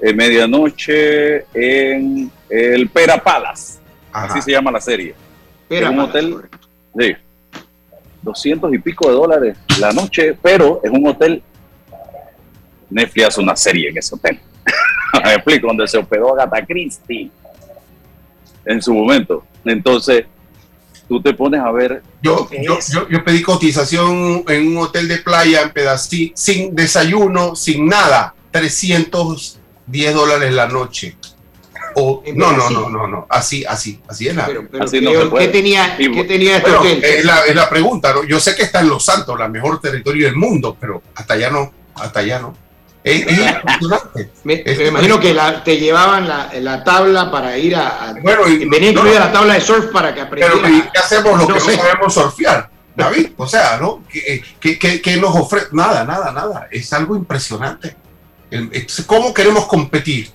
eh, 0.00 0.12
medianoche 0.14 1.44
en 1.52 2.30
el 2.48 2.88
Pera 2.88 3.22
Palace, 3.22 3.78
así 4.12 4.40
se 4.40 4.52
llama 4.52 4.70
la 4.70 4.80
serie. 4.80 5.14
Pera 5.68 5.86
es 5.88 5.90
un 5.90 5.96
Palace, 5.98 6.18
hotel, 6.32 6.48
sí, 6.98 7.16
200 8.22 8.72
y 8.74 8.78
pico 8.78 9.06
de 9.08 9.14
dólares 9.14 9.56
la 9.78 9.92
noche, 9.92 10.36
pero 10.42 10.80
es 10.82 10.90
un 10.90 11.06
hotel. 11.06 11.42
Netflix 12.90 13.28
hace 13.28 13.40
una 13.40 13.56
serie 13.56 13.88
en 13.90 13.98
ese 13.98 14.14
hotel. 14.14 14.40
Me 15.24 15.34
explico, 15.34 15.66
donde 15.68 15.86
se 15.88 15.98
hospedó 15.98 16.34
Agatha 16.34 16.64
Christie 16.66 17.30
en 18.64 18.82
su 18.82 18.92
momento. 18.94 19.44
Entonces, 19.64 20.24
tú 21.08 21.20
te 21.20 21.32
pones 21.34 21.60
a 21.60 21.70
ver. 21.72 22.02
Yo, 22.22 22.48
yo, 22.62 22.78
yo, 22.92 23.08
yo 23.08 23.24
pedí 23.24 23.42
cotización 23.42 24.44
en 24.48 24.68
un 24.68 24.78
hotel 24.78 25.08
de 25.08 25.18
playa 25.18 25.62
en 25.62 25.70
Pedací, 25.70 26.32
sin 26.34 26.74
desayuno, 26.74 27.56
sin 27.56 27.86
nada, 27.86 28.34
310 28.52 30.14
dólares 30.14 30.52
la 30.52 30.66
noche. 30.68 31.16
O, 31.96 32.22
no, 32.36 32.52
no, 32.52 32.70
no, 32.70 32.88
no, 32.88 33.08
no, 33.08 33.26
así, 33.28 33.64
así, 33.64 34.00
así 34.06 34.28
es 34.28 34.36
la. 34.36 34.46
pero 34.46 34.62
Así 34.80 35.00
no 35.00 35.10
¿qué- 35.10 35.18
se 35.18 35.26
puede. 35.26 35.46
qué 35.46 35.52
tenía- 35.52 35.96
qué 35.96 36.24
tenía 36.24 36.56
este 36.58 36.70
Bueno, 36.70 36.82
hotel? 36.82 37.02
Es 37.04 37.24
la, 37.24 37.44
es 37.46 37.54
la 37.56 37.68
pregunta, 37.68 38.14
¿no? 38.14 38.22
Yo 38.22 38.38
sé 38.38 38.54
que 38.54 38.62
está 38.62 38.78
en 38.80 38.88
Los 38.88 39.04
Santos, 39.04 39.36
la 39.36 39.48
mejor 39.48 39.80
territorio 39.80 40.26
del 40.26 40.36
mundo, 40.36 40.76
pero 40.80 41.02
hasta 41.16 41.34
allá 41.34 41.50
no, 41.50 41.72
hasta 41.96 42.20
allá 42.20 42.38
no. 42.38 42.54
Es, 43.02 43.26
es 43.26 43.38
impresionante. 43.38 44.30
Me, 44.44 44.62
me 44.64 44.86
imagino 44.88 45.18
que 45.20 45.32
la- 45.32 45.64
te 45.64 45.78
llevaban 45.78 46.28
la, 46.28 46.50
la 46.60 46.84
tabla 46.84 47.30
para 47.30 47.56
ir 47.56 47.74
a. 47.74 48.10
a- 48.10 48.12
Bueno, 48.20 48.46
y- 48.48 48.58
venía 48.68 48.92
no, 48.92 48.98
incluida 49.00 49.18
no. 49.20 49.24
la 49.26 49.32
tabla 49.32 49.54
de 49.54 49.60
surf 49.62 49.86
para 49.92 50.14
que 50.14 50.24
Pero 50.26 50.46
aprendieras. 50.56 50.90
¿qué 50.92 50.98
hacemos 50.98 51.38
los 51.38 51.48
No 51.48 51.54
que 51.54 51.60
sé. 51.60 51.76
no 51.76 51.82
sabemos 51.82 52.14
surfear? 52.14 52.70
David, 52.94 53.28
o 53.38 53.46
sea, 53.46 53.78
¿no? 53.80 54.02
¿Qué, 54.10 54.42
qué- 54.60 54.78
qué- 54.78 55.00
qué 55.00 55.16
nos 55.16 55.34
ofrece? 55.34 55.68
Nada, 55.72 56.04
nada, 56.04 56.32
nada. 56.32 56.68
Es 56.70 56.92
algo 56.92 57.16
impresionante. 57.16 57.96
El- 58.50 58.68
es- 58.72 59.02
¿Cómo 59.06 59.32
queremos 59.32 59.66
competir? 59.66 60.30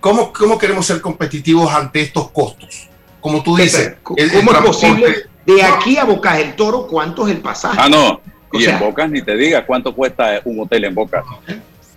¿Cómo, 0.00 0.32
¿Cómo 0.32 0.58
queremos 0.58 0.84
ser 0.86 1.00
competitivos 1.00 1.72
ante 1.72 2.00
estos 2.02 2.30
costos? 2.30 2.88
Como 3.20 3.42
tú 3.42 3.56
dices, 3.56 3.94
¿Cómo 4.02 4.18
el- 4.18 4.30
el 4.30 4.36
es 4.48 4.54
posible 4.62 5.26
de 5.46 5.62
aquí 5.62 5.96
a 5.96 6.04
Bocas 6.04 6.36
del 6.38 6.54
Toro 6.56 6.86
cuánto 6.86 7.26
es 7.26 7.34
el 7.34 7.40
pasaje? 7.40 7.78
Ah, 7.80 7.88
no. 7.88 8.20
O 8.52 8.58
Y 8.58 8.64
sea- 8.64 8.74
en 8.74 8.80
Bocas 8.80 9.08
ni 9.10 9.22
te 9.22 9.36
diga 9.36 9.64
cuánto 9.64 9.94
cuesta 9.94 10.40
un 10.44 10.60
hotel 10.60 10.84
en 10.84 10.94
Bocas 10.94 11.22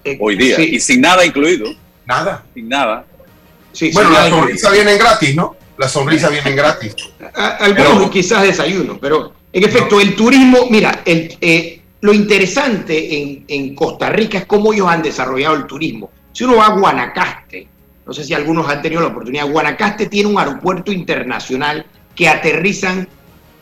Eh, 0.05 0.17
hoy 0.19 0.35
día. 0.37 0.55
sí. 0.57 0.69
Y 0.75 0.79
sin 0.79 1.01
nada 1.01 1.25
incluido. 1.25 1.73
Nada. 2.05 2.43
Sin 2.53 2.67
nada. 2.69 3.05
bueno, 3.93 4.09
la 4.11 4.29
sonrisa 4.29 4.71
viene 4.71 4.97
gratis, 4.97 5.35
¿no? 5.35 5.55
La 5.77 5.87
sonrisa 5.87 6.29
viene 6.29 6.51
gratis. 6.53 6.95
Algunos 7.33 8.09
quizás 8.11 8.43
desayuno, 8.43 8.97
pero 8.99 9.33
en 9.51 9.63
efecto, 9.63 9.99
el 9.99 10.15
turismo, 10.15 10.67
mira, 10.69 11.01
el, 11.05 11.35
eh, 11.41 11.81
lo 12.01 12.13
interesante 12.13 13.17
en, 13.21 13.45
en 13.47 13.73
Costa 13.75 14.09
Rica 14.09 14.37
es 14.39 14.45
cómo 14.45 14.73
ellos 14.73 14.87
han 14.87 15.01
desarrollado 15.01 15.55
el 15.55 15.65
turismo. 15.65 16.11
Si 16.31 16.43
uno 16.43 16.57
va 16.57 16.67
a 16.67 16.77
Guanacaste, 16.77 17.67
no 18.05 18.13
sé 18.13 18.23
si 18.23 18.33
algunos 18.33 18.67
han 18.69 18.81
tenido 18.81 19.01
la 19.01 19.07
oportunidad, 19.07 19.47
Guanacaste 19.49 20.07
tiene 20.07 20.29
un 20.29 20.37
aeropuerto 20.37 20.91
internacional 20.91 21.85
que 22.15 22.27
aterrizan 22.27 23.07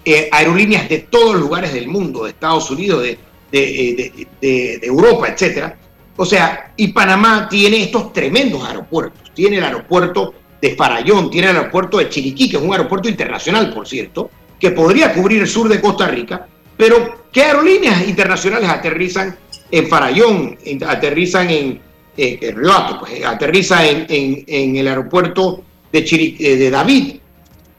eh, 0.03 0.27
aerolíneas 0.31 0.89
de 0.89 0.99
todos 0.99 1.33
los 1.33 1.41
lugares 1.43 1.73
del 1.73 1.87
mundo, 1.87 2.23
de 2.23 2.31
Estados 2.31 2.69
Unidos, 2.71 3.03
de, 3.03 3.17
de- 3.51 3.59
de- 3.61 4.27
de- 4.41 4.77
de 4.79 4.87
Europa, 4.87 5.27
etcétera. 5.27 5.77
O 6.18 6.26
sea, 6.26 6.74
y 6.76 6.89
Panamá 6.89 7.47
tiene 7.49 7.84
estos 7.84 8.12
tremendos 8.14 8.64
aeropuertos. 8.68 9.32
Tiene 9.34 9.57
el 9.57 9.64
aeropuerto 9.64 10.34
de 10.62 10.76
Farallón, 10.76 11.30
tiene 11.32 11.49
el 11.49 11.57
aeropuerto 11.57 11.97
de 11.97 12.09
Chiriquí, 12.09 12.49
que 12.49 12.57
es 12.57 12.64
un 12.64 12.72
aeropuerto 12.72 13.09
internacional, 13.09 13.74
por 13.74 13.88
cierto, 13.88 14.30
que 14.59 14.72
podría 14.72 15.14
cubrir 15.14 15.41
el 15.41 15.47
sur 15.47 15.68
de 15.68 15.82
Costa 15.82 16.07
Rica, 16.07 16.45
pero 16.78 17.26
¿qué 17.32 17.43
aerolíneas 17.43 18.07
internacionales 18.07 18.70
aterrizan 18.70 19.36
en 19.72 19.88
Farallón, 19.88 20.57
en- 20.64 20.84
aterrizan 20.84 21.49
en, 21.49 21.82
en 22.18 22.55
Río 22.55 22.72
Hato, 22.72 22.99
pues, 22.99 23.14
eh, 23.14 23.26
aterriza 23.26 23.84
en, 23.88 24.05
en- 24.09 24.43
en 24.47 24.76
el 24.76 24.88
aeropuerto 24.88 25.64
de, 25.91 26.05
Chiri- 26.05 26.36
eh, 26.39 26.57
de 26.57 26.70
David? 26.70 27.16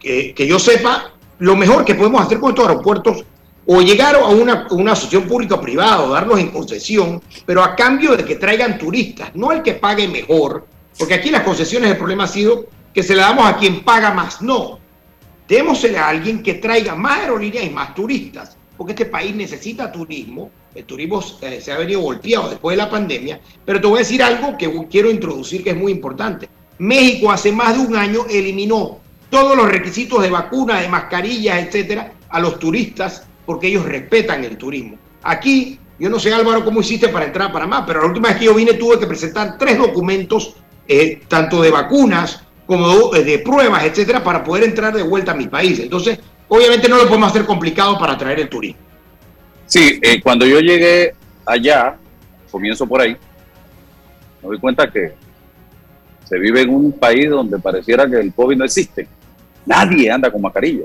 Que, 0.01 0.35
que 0.35 0.47
yo 0.49 0.59
sepa, 0.59 1.12
lo 1.39 1.55
mejor 1.55 1.85
que 1.85 1.95
podemos 1.95 2.20
hacer 2.22 2.41
con 2.41 2.51
estos 2.51 2.66
aeropuertos 2.66 3.24
o 3.74 3.80
llegar 3.80 4.16
a 4.16 4.26
una, 4.26 4.66
una 4.70 4.92
asociación 4.92 5.26
público-privada 5.26 6.02
o 6.02 6.10
darlos 6.10 6.38
en 6.38 6.50
concesión, 6.50 7.22
pero 7.46 7.64
a 7.64 7.74
cambio 7.74 8.14
de 8.14 8.24
que 8.24 8.34
traigan 8.34 8.76
turistas, 8.76 9.30
no 9.34 9.50
el 9.50 9.62
que 9.62 9.72
pague 9.72 10.06
mejor, 10.06 10.66
porque 10.98 11.14
aquí 11.14 11.30
las 11.30 11.42
concesiones 11.42 11.90
el 11.90 11.96
problema 11.96 12.24
ha 12.24 12.28
sido 12.28 12.66
que 12.92 13.02
se 13.02 13.14
le 13.14 13.22
damos 13.22 13.46
a 13.46 13.56
quien 13.56 13.82
paga 13.82 14.12
más, 14.12 14.42
no. 14.42 14.78
Démosle 15.48 15.96
a 15.96 16.08
alguien 16.08 16.42
que 16.42 16.54
traiga 16.54 16.94
más 16.94 17.20
aerolíneas 17.20 17.64
y 17.64 17.70
más 17.70 17.94
turistas, 17.94 18.58
porque 18.76 18.92
este 18.92 19.06
país 19.06 19.34
necesita 19.34 19.90
turismo, 19.90 20.50
el 20.74 20.84
turismo 20.84 21.24
eh, 21.40 21.58
se 21.62 21.72
ha 21.72 21.78
venido 21.78 22.00
golpeado 22.00 22.50
después 22.50 22.74
de 22.74 22.82
la 22.82 22.90
pandemia, 22.90 23.40
pero 23.64 23.80
te 23.80 23.86
voy 23.86 23.96
a 23.96 23.98
decir 24.00 24.22
algo 24.22 24.58
que 24.58 24.70
quiero 24.90 25.10
introducir 25.10 25.64
que 25.64 25.70
es 25.70 25.76
muy 25.76 25.92
importante. 25.92 26.46
México 26.76 27.32
hace 27.32 27.50
más 27.50 27.74
de 27.74 27.86
un 27.86 27.96
año 27.96 28.26
eliminó 28.28 28.98
todos 29.30 29.56
los 29.56 29.66
requisitos 29.66 30.20
de 30.20 30.28
vacunas, 30.28 30.82
de 30.82 30.88
mascarillas, 30.90 31.58
etcétera, 31.58 32.12
a 32.28 32.38
los 32.38 32.58
turistas 32.58 33.26
porque 33.47 33.68
ellos 33.68 33.84
respetan 33.84 34.45
el 34.45 34.57
turismo. 34.57 34.97
Aquí, 35.22 35.78
yo 35.99 36.09
no 36.09 36.18
sé 36.18 36.32
Álvaro 36.32 36.64
cómo 36.64 36.80
hiciste 36.80 37.09
para 37.09 37.26
entrar 37.26 37.51
a 37.51 37.53
Panamá, 37.53 37.84
pero 37.86 38.01
la 38.01 38.07
última 38.09 38.28
vez 38.28 38.38
que 38.38 38.47
yo 38.47 38.55
vine 38.55 38.74
tuve 38.74 38.99
que 38.99 39.07
presentar 39.07 39.57
tres 39.59 39.78
documentos, 39.78 40.57
eh, 40.86 41.22
tanto 41.28 41.62
de 41.62 41.70
vacunas 41.70 42.43
como 42.66 43.11
de, 43.11 43.24
de 43.24 43.38
pruebas, 43.38 43.84
etcétera, 43.84 44.22
para 44.22 44.43
poder 44.43 44.64
entrar 44.64 44.95
de 44.95 45.03
vuelta 45.03 45.32
a 45.32 45.34
mi 45.34 45.47
país. 45.47 45.78
Entonces, 45.80 46.18
obviamente 46.49 46.88
no 46.88 46.97
lo 46.97 47.07
podemos 47.07 47.30
hacer 47.30 47.45
complicado 47.45 47.99
para 47.99 48.14
atraer 48.14 48.40
el 48.40 48.49
turismo. 48.49 48.80
Sí, 49.66 49.99
eh, 50.03 50.20
cuando 50.20 50.45
yo 50.47 50.61
llegué 50.61 51.14
allá, 51.47 51.97
comienzo 52.51 52.86
por 52.86 53.01
ahí, 53.01 53.16
me 54.43 54.49
doy 54.49 54.59
cuenta 54.59 54.90
que 54.90 55.14
se 56.24 56.38
vive 56.38 56.62
en 56.62 56.70
un 56.70 56.93
país 56.93 57.30
donde 57.30 57.59
pareciera 57.59 58.09
que 58.09 58.16
el 58.16 58.32
COVID 58.32 58.57
no 58.57 58.64
existe. 58.64 59.09
Nadie 59.64 60.11
anda 60.11 60.30
con 60.30 60.43
mascarilla. 60.43 60.84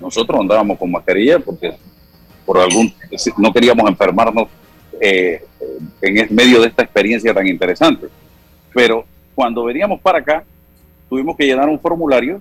Nosotros 0.00 0.40
andábamos 0.40 0.78
con 0.78 0.90
mascarilla 0.90 1.38
porque 1.38 1.74
por 2.44 2.58
algún 2.58 2.92
no 3.36 3.52
queríamos 3.52 3.88
enfermarnos 3.88 4.48
eh, 5.00 5.44
en 6.02 6.34
medio 6.34 6.60
de 6.60 6.68
esta 6.68 6.82
experiencia 6.82 7.32
tan 7.32 7.46
interesante. 7.46 8.08
Pero 8.72 9.04
cuando 9.34 9.64
veníamos 9.64 10.00
para 10.00 10.18
acá, 10.18 10.44
tuvimos 11.08 11.36
que 11.36 11.46
llenar 11.46 11.68
un 11.68 11.80
formulario 11.80 12.40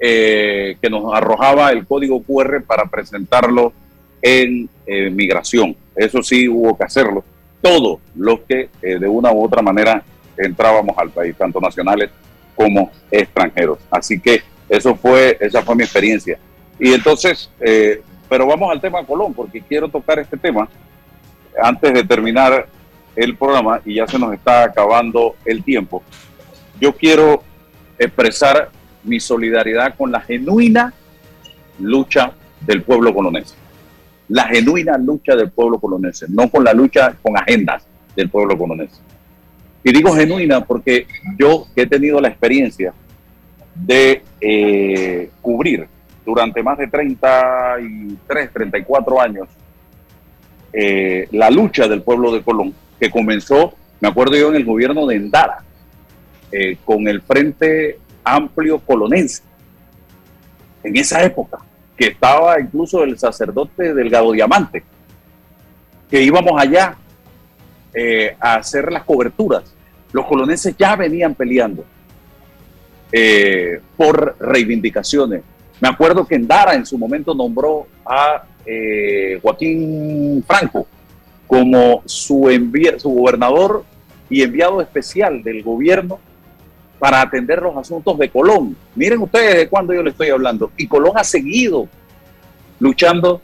eh, 0.00 0.76
que 0.82 0.90
nos 0.90 1.14
arrojaba 1.14 1.70
el 1.70 1.86
código 1.86 2.22
QR 2.22 2.62
para 2.62 2.86
presentarlo 2.86 3.72
en 4.20 4.68
eh, 4.86 5.10
migración. 5.10 5.76
Eso 5.94 6.22
sí 6.22 6.48
hubo 6.48 6.76
que 6.76 6.84
hacerlo. 6.84 7.24
Todos 7.62 8.00
los 8.16 8.40
que 8.40 8.68
eh, 8.82 8.98
de 8.98 9.08
una 9.08 9.32
u 9.32 9.44
otra 9.44 9.62
manera 9.62 10.02
entrábamos 10.36 10.98
al 10.98 11.10
país, 11.10 11.36
tanto 11.36 11.60
nacionales 11.60 12.10
como 12.56 12.90
extranjeros. 13.10 13.78
Así 13.90 14.18
que 14.18 14.42
eso 14.68 14.96
fue, 14.96 15.38
esa 15.40 15.62
fue 15.62 15.76
mi 15.76 15.84
experiencia. 15.84 16.38
Y 16.78 16.92
entonces, 16.92 17.50
pero 18.34 18.48
vamos 18.48 18.68
al 18.68 18.80
tema 18.80 19.06
Colón, 19.06 19.32
porque 19.32 19.60
quiero 19.60 19.88
tocar 19.88 20.18
este 20.18 20.36
tema 20.36 20.68
antes 21.62 21.94
de 21.94 22.02
terminar 22.02 22.66
el 23.14 23.36
programa 23.36 23.80
y 23.84 23.94
ya 23.94 24.08
se 24.08 24.18
nos 24.18 24.34
está 24.34 24.64
acabando 24.64 25.36
el 25.44 25.62
tiempo. 25.62 26.02
yo 26.80 26.92
quiero 26.96 27.44
expresar 27.96 28.70
mi 29.04 29.20
solidaridad 29.20 29.94
con 29.96 30.10
la 30.10 30.20
genuina 30.20 30.92
lucha 31.78 32.32
del 32.62 32.82
pueblo 32.82 33.14
colonense. 33.14 33.54
La 34.26 34.48
genuina 34.48 34.98
lucha 34.98 35.36
del 35.36 35.52
pueblo 35.52 35.78
colonense, 35.78 36.26
no 36.28 36.50
con 36.50 36.64
la 36.64 36.72
lucha 36.72 37.14
con 37.22 37.38
agendas 37.38 37.86
del 38.16 38.30
pueblo 38.30 38.58
colonense. 38.58 39.00
Y 39.84 39.92
digo 39.92 40.12
genuina 40.12 40.64
porque 40.64 41.06
yo 41.38 41.68
he 41.76 41.86
tenido 41.86 42.20
la 42.20 42.30
experiencia 42.30 42.92
de 43.76 44.24
eh, 44.40 45.30
cubrir 45.40 45.86
durante 46.24 46.62
más 46.62 46.78
de 46.78 46.86
33, 46.86 48.52
34 48.52 49.20
años 49.20 49.48
eh, 50.72 51.28
la 51.32 51.50
lucha 51.50 51.86
del 51.86 52.02
pueblo 52.02 52.32
de 52.32 52.42
Colón, 52.42 52.74
que 52.98 53.10
comenzó, 53.10 53.74
me 54.00 54.08
acuerdo 54.08 54.36
yo, 54.36 54.48
en 54.48 54.56
el 54.56 54.64
gobierno 54.64 55.06
de 55.06 55.16
Endara, 55.16 55.58
eh, 56.50 56.78
con 56.84 57.06
el 57.06 57.22
Frente 57.22 57.98
Amplio 58.24 58.78
Colonense, 58.80 59.42
en 60.82 60.96
esa 60.96 61.22
época, 61.22 61.58
que 61.96 62.08
estaba 62.08 62.58
incluso 62.60 63.04
el 63.04 63.18
sacerdote 63.18 63.94
Delgado 63.94 64.32
Diamante, 64.32 64.82
que 66.10 66.22
íbamos 66.22 66.60
allá 66.60 66.96
a 68.40 68.54
hacer 68.54 68.90
las 68.90 69.04
coberturas 69.04 69.74
los 70.14 70.26
colonenses 70.26 70.76
ya 70.78 70.94
venían 70.94 71.34
peleando 71.34 71.84
eh, 73.10 73.80
por 73.96 74.36
reivindicaciones. 74.38 75.42
Me 75.80 75.88
acuerdo 75.88 76.26
que 76.26 76.36
Endara 76.36 76.74
en 76.74 76.86
su 76.86 76.98
momento 76.98 77.34
nombró 77.34 77.86
a 78.04 78.44
eh, 78.64 79.38
Joaquín 79.42 80.42
Franco 80.46 80.86
como 81.46 82.02
su, 82.06 82.48
su 82.98 83.10
gobernador 83.10 83.84
y 84.30 84.42
enviado 84.42 84.80
especial 84.80 85.42
del 85.42 85.62
gobierno 85.62 86.18
para 86.98 87.20
atender 87.20 87.60
los 87.60 87.76
asuntos 87.76 88.18
de 88.18 88.30
Colón. 88.30 88.76
Miren 88.94 89.20
ustedes 89.20 89.56
de 89.56 89.68
cuándo 89.68 89.92
yo 89.92 90.02
le 90.02 90.10
estoy 90.10 90.30
hablando. 90.30 90.70
Y 90.76 90.86
Colón 90.86 91.12
ha 91.16 91.24
seguido 91.24 91.88
luchando. 92.80 93.40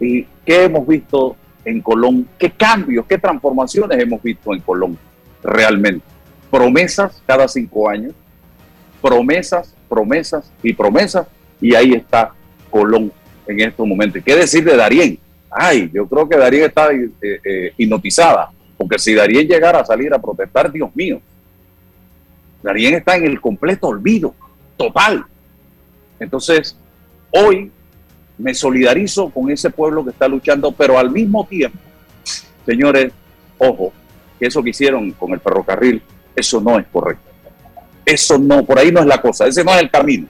¿Y 0.00 0.26
qué 0.44 0.64
hemos 0.64 0.86
visto 0.86 1.36
en 1.64 1.80
Colón? 1.82 2.28
¿Qué 2.38 2.50
cambios, 2.50 3.04
qué 3.06 3.18
transformaciones 3.18 3.98
hemos 3.98 4.22
visto 4.22 4.54
en 4.54 4.60
Colón? 4.60 4.98
realmente. 5.44 6.04
Promesas 6.50 7.22
cada 7.26 7.46
cinco 7.46 7.88
años, 7.88 8.14
promesas, 9.02 9.74
promesas 9.88 10.50
y 10.62 10.72
promesas, 10.72 11.26
y 11.64 11.74
ahí 11.74 11.94
está 11.94 12.30
Colón 12.68 13.10
en 13.46 13.60
estos 13.60 13.86
momentos. 13.86 14.22
¿Qué 14.22 14.36
decir 14.36 14.62
de 14.64 14.76
Darien? 14.76 15.18
Ay, 15.50 15.90
yo 15.94 16.06
creo 16.06 16.28
que 16.28 16.36
Darien 16.36 16.64
está 16.64 16.92
eh, 16.92 17.10
eh, 17.22 17.72
hipnotizada, 17.78 18.50
porque 18.76 18.98
si 18.98 19.14
Darien 19.14 19.48
llegara 19.48 19.80
a 19.80 19.86
salir 19.86 20.12
a 20.12 20.18
protestar, 20.18 20.70
Dios 20.70 20.94
mío, 20.94 21.22
Darien 22.62 22.96
está 22.96 23.16
en 23.16 23.24
el 23.24 23.40
completo 23.40 23.86
olvido, 23.86 24.34
total. 24.76 25.24
Entonces, 26.20 26.76
hoy 27.30 27.72
me 28.36 28.52
solidarizo 28.52 29.30
con 29.30 29.50
ese 29.50 29.70
pueblo 29.70 30.04
que 30.04 30.10
está 30.10 30.28
luchando, 30.28 30.70
pero 30.70 30.98
al 30.98 31.10
mismo 31.10 31.46
tiempo, 31.46 31.78
señores, 32.66 33.10
ojo, 33.56 33.90
que 34.38 34.48
eso 34.48 34.62
que 34.62 34.68
hicieron 34.68 35.12
con 35.12 35.32
el 35.32 35.40
ferrocarril, 35.40 36.02
eso 36.36 36.60
no 36.60 36.78
es 36.78 36.86
correcto. 36.88 37.30
Eso 38.04 38.36
no, 38.36 38.66
por 38.66 38.78
ahí 38.78 38.92
no 38.92 39.00
es 39.00 39.06
la 39.06 39.22
cosa, 39.22 39.46
ese 39.46 39.64
no 39.64 39.74
es 39.74 39.80
el 39.80 39.90
camino. 39.90 40.26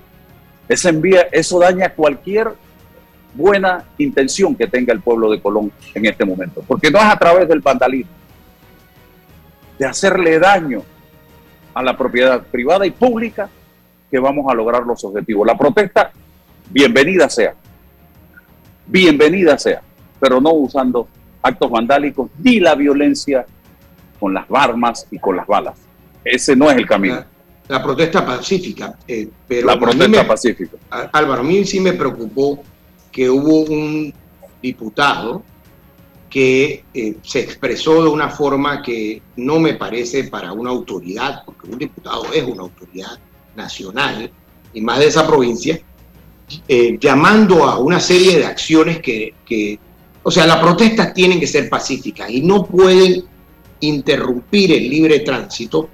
Ese 0.68 0.88
envía, 0.88 1.22
eso 1.32 1.58
daña 1.58 1.90
cualquier 1.90 2.52
buena 3.34 3.84
intención 3.98 4.54
que 4.54 4.66
tenga 4.66 4.92
el 4.92 5.00
pueblo 5.00 5.30
de 5.30 5.40
Colón 5.40 5.72
en 5.94 6.06
este 6.06 6.24
momento, 6.24 6.62
porque 6.66 6.90
no 6.90 6.98
es 6.98 7.04
a 7.04 7.18
través 7.18 7.48
del 7.48 7.60
vandalismo, 7.60 8.12
de 9.78 9.86
hacerle 9.86 10.38
daño 10.38 10.82
a 11.74 11.82
la 11.82 11.96
propiedad 11.96 12.42
privada 12.42 12.86
y 12.86 12.92
pública 12.92 13.48
que 14.10 14.18
vamos 14.18 14.46
a 14.48 14.54
lograr 14.54 14.84
los 14.84 15.02
objetivos. 15.04 15.46
La 15.46 15.58
protesta, 15.58 16.12
bienvenida 16.70 17.28
sea, 17.28 17.54
bienvenida 18.86 19.58
sea, 19.58 19.82
pero 20.20 20.40
no 20.40 20.52
usando 20.52 21.08
actos 21.42 21.70
vandálicos 21.70 22.30
ni 22.38 22.60
la 22.60 22.74
violencia 22.74 23.44
con 24.20 24.32
las 24.32 24.46
armas 24.50 25.06
y 25.10 25.18
con 25.18 25.36
las 25.36 25.46
balas. 25.46 25.78
Ese 26.24 26.54
no 26.56 26.70
es 26.70 26.76
el 26.76 26.86
camino. 26.86 27.24
La, 27.68 27.82
protesta 27.82 28.24
pacífica. 28.24 28.98
Eh, 29.06 29.28
pero 29.46 29.66
la 29.66 29.78
protesta 29.78 30.26
pacífica. 30.26 30.76
Álvaro, 31.12 31.40
a 31.40 31.44
mí 31.44 31.64
sí 31.64 31.80
me 31.80 31.92
preocupó 31.92 32.62
que 33.10 33.30
hubo 33.30 33.60
un 33.60 34.12
diputado 34.62 35.42
que 36.34 36.84
eh, 36.92 37.16
se 37.22 37.40
expresó 37.40 38.02
de 38.02 38.08
una 38.08 38.28
forma 38.28 38.82
que 38.82 39.22
no 39.36 39.60
me 39.60 39.74
parece 39.74 40.24
para 40.24 40.52
una 40.52 40.70
autoridad, 40.70 41.44
porque 41.44 41.70
un 41.70 41.78
diputado 41.78 42.24
es 42.32 42.42
una 42.42 42.62
autoridad 42.62 43.20
nacional 43.54 44.28
y 44.72 44.80
más 44.80 44.98
de 44.98 45.06
esa 45.06 45.24
provincia, 45.26 45.80
eh, 46.66 46.98
llamando 47.00 47.64
a 47.64 47.78
una 47.78 48.00
serie 48.00 48.38
de 48.38 48.46
acciones 48.46 48.98
que, 48.98 49.34
que, 49.46 49.78
o 50.24 50.30
sea, 50.30 50.44
las 50.46 50.58
protestas 50.58 51.14
tienen 51.14 51.38
que 51.38 51.46
ser 51.46 51.68
pacíficas 51.68 52.28
y 52.28 52.42
no 52.42 52.66
pueden 52.66 53.24
interrumpir 53.78 54.72
el 54.72 54.88
libre 54.90 55.20
tránsito. 55.20 55.88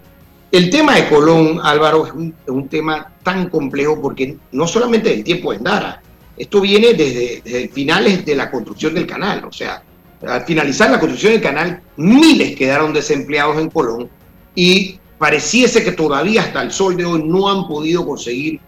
El 0.52 0.68
tema 0.68 0.96
de 0.96 1.08
Colón, 1.08 1.60
Álvaro, 1.62 2.06
es 2.06 2.12
un, 2.12 2.68
tema 2.68 3.12
tan 3.22 3.48
complejo 3.48 4.00
porque 4.02 4.36
no 4.50 4.66
solamente 4.66 5.10
del 5.10 5.22
tiempo 5.22 5.52
de 5.52 5.58
Endara, 5.58 6.02
esto 6.36 6.60
viene 6.60 6.92
desde, 6.94 7.68
finales 7.68 8.24
de 8.24 8.34
la 8.34 8.50
construcción 8.50 8.94
del 8.94 9.06
canal, 9.06 9.44
o 9.44 9.52
sea, 9.52 9.82
al 10.26 10.44
finalizar 10.44 10.90
la 10.90 10.98
construcción 10.98 11.34
del 11.34 11.42
canal, 11.42 11.80
miles 11.96 12.56
quedaron 12.56 12.92
desempleados 12.92 13.58
en 13.58 13.70
Colón 13.70 14.08
y 14.54 14.98
pareciese 15.18 15.84
que 15.84 15.92
todavía 15.92 16.42
hasta 16.42 16.62
el 16.62 16.72
sol 16.72 16.96
de 16.96 17.04
hoy 17.04 17.22
no 17.22 17.48
han 17.48 17.68
podido 17.68 18.04
conseguir 18.04 18.58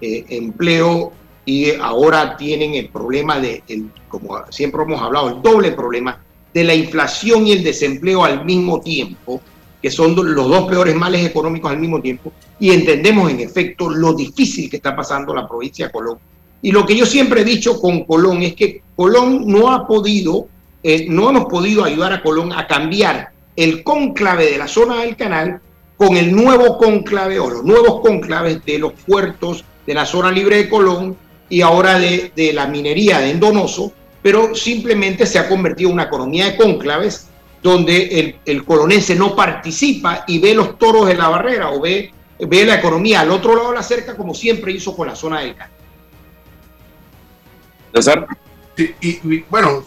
eh, 0.00 0.24
empleo 0.28 1.12
y 1.44 1.72
ahora 1.72 2.36
tienen 2.36 2.74
el 2.74 2.88
problema 2.88 3.40
de, 3.40 3.64
como 4.08 4.38
siempre 4.50 4.82
hemos 4.82 5.02
hablado, 5.02 5.30
el 5.30 5.42
doble 5.42 5.72
problema 5.72 6.22
de 6.54 6.62
la 6.62 6.74
inflación 6.74 7.46
y 7.48 7.52
el 7.52 7.64
desempleo 7.64 8.24
al 8.24 8.44
mismo 8.44 8.80
tiempo, 8.80 9.40
que 9.82 9.90
son 9.90 10.14
los 10.14 10.48
dos 10.48 10.70
peores 10.70 10.94
males 10.94 11.26
económicos 11.26 11.72
al 11.72 11.80
mismo 11.80 12.00
tiempo, 12.00 12.32
y 12.60 12.70
entendemos 12.70 13.30
en 13.30 13.40
efecto 13.40 13.90
lo 13.90 14.14
difícil 14.14 14.70
que 14.70 14.76
está 14.76 14.94
pasando 14.94 15.34
la 15.34 15.48
provincia 15.48 15.86
de 15.86 15.92
Colón. 15.92 16.18
Y 16.62 16.70
lo 16.70 16.86
que 16.86 16.96
yo 16.96 17.04
siempre 17.04 17.40
he 17.40 17.44
dicho 17.44 17.80
con 17.80 18.04
Colón 18.04 18.42
es 18.42 18.54
que 18.54 18.82
Colón 18.94 19.42
no 19.46 19.72
ha 19.72 19.86
podido, 19.88 20.46
eh, 20.84 21.06
no 21.08 21.28
hemos 21.28 21.46
podido 21.46 21.82
ayudar 21.82 22.12
a 22.12 22.22
Colón 22.22 22.52
a 22.52 22.68
cambiar 22.68 23.30
el 23.56 23.82
cónclave 23.82 24.50
de 24.52 24.58
la 24.58 24.68
zona 24.68 25.00
del 25.00 25.16
canal 25.16 25.60
con 25.96 26.16
el 26.16 26.34
nuevo 26.34 26.78
cónclave 26.78 27.40
o 27.40 27.50
los 27.50 27.64
nuevos 27.64 28.00
cónclaves 28.00 28.64
de 28.64 28.78
los 28.78 28.92
puertos 28.92 29.64
de 29.84 29.94
la 29.94 30.06
zona 30.06 30.30
libre 30.30 30.56
de 30.56 30.68
Colón 30.68 31.16
y 31.48 31.60
ahora 31.60 31.98
de, 31.98 32.30
de 32.34 32.52
la 32.52 32.66
minería 32.66 33.18
de 33.18 33.30
Endonoso, 33.30 33.92
pero 34.22 34.54
simplemente 34.54 35.26
se 35.26 35.40
ha 35.40 35.48
convertido 35.48 35.90
en 35.90 35.94
una 35.94 36.04
economía 36.04 36.46
de 36.46 36.56
cónclaves 36.56 37.28
donde 37.62 38.20
el, 38.20 38.36
el 38.44 38.64
colonense 38.64 39.14
no 39.14 39.36
participa 39.36 40.24
y 40.26 40.38
ve 40.38 40.54
los 40.54 40.78
toros 40.78 41.06
de 41.06 41.14
la 41.14 41.28
barrera 41.28 41.70
o 41.70 41.80
ve, 41.80 42.12
ve 42.38 42.64
la 42.66 42.76
economía 42.76 43.20
al 43.20 43.30
otro 43.30 43.54
lado 43.54 43.70
de 43.70 43.76
la 43.76 43.82
cerca 43.82 44.16
como 44.16 44.34
siempre 44.34 44.72
hizo 44.72 44.96
con 44.96 45.06
la 45.06 45.14
zona 45.14 45.40
del 45.40 45.54
Cano. 45.54 45.72
y, 48.76 49.38
bueno, 49.48 49.84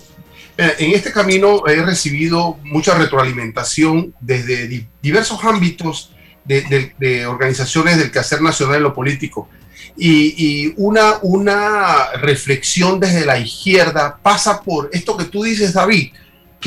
eh, 0.58 0.74
en 0.80 0.92
este 0.92 1.12
camino 1.12 1.68
he 1.68 1.82
recibido 1.84 2.58
mucha 2.64 2.98
retroalimentación 2.98 4.14
desde 4.22 4.88
diversos 5.02 5.44
ámbitos 5.44 6.12
de, 6.46 6.94
de, 6.98 7.26
organizaciones 7.26 7.98
del 7.98 8.12
quehacer 8.12 8.42
nacional 8.42 8.78
en 8.78 8.84
lo 8.84 8.94
político 8.94 9.50
y, 9.98 10.74
una, 10.78 11.16
una 11.22 12.12
reflexión 12.16 13.00
desde 13.00 13.26
la 13.26 13.38
izquierda 13.38 14.18
pasa 14.22 14.62
por 14.62 14.90
esto 14.92 15.16
que 15.18 15.26
tú 15.26 15.44
dices, 15.44 15.74
David, 15.74 16.12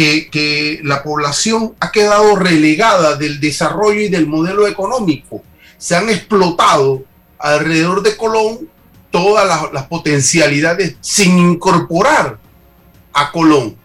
que, 0.05 0.81
la 0.85 1.03
población 1.03 1.75
ha 1.81 1.91
quedado 1.91 2.37
relegada 2.37 3.17
del 3.17 3.41
desarrollo 3.41 4.01
y 4.01 4.09
del 4.09 4.27
modelo 4.27 4.67
económico. 4.67 5.43
Se 5.77 5.97
han 5.97 6.09
explotado 6.09 7.03
alrededor 7.39 8.03
de 8.03 8.17
Colón 8.17 8.69
todas 9.11 9.73
las, 9.73 9.87
potencialidades 9.87 10.97
sin 11.01 11.39
incorporar 11.39 12.39
a 13.13 13.33
Colón 13.33 13.77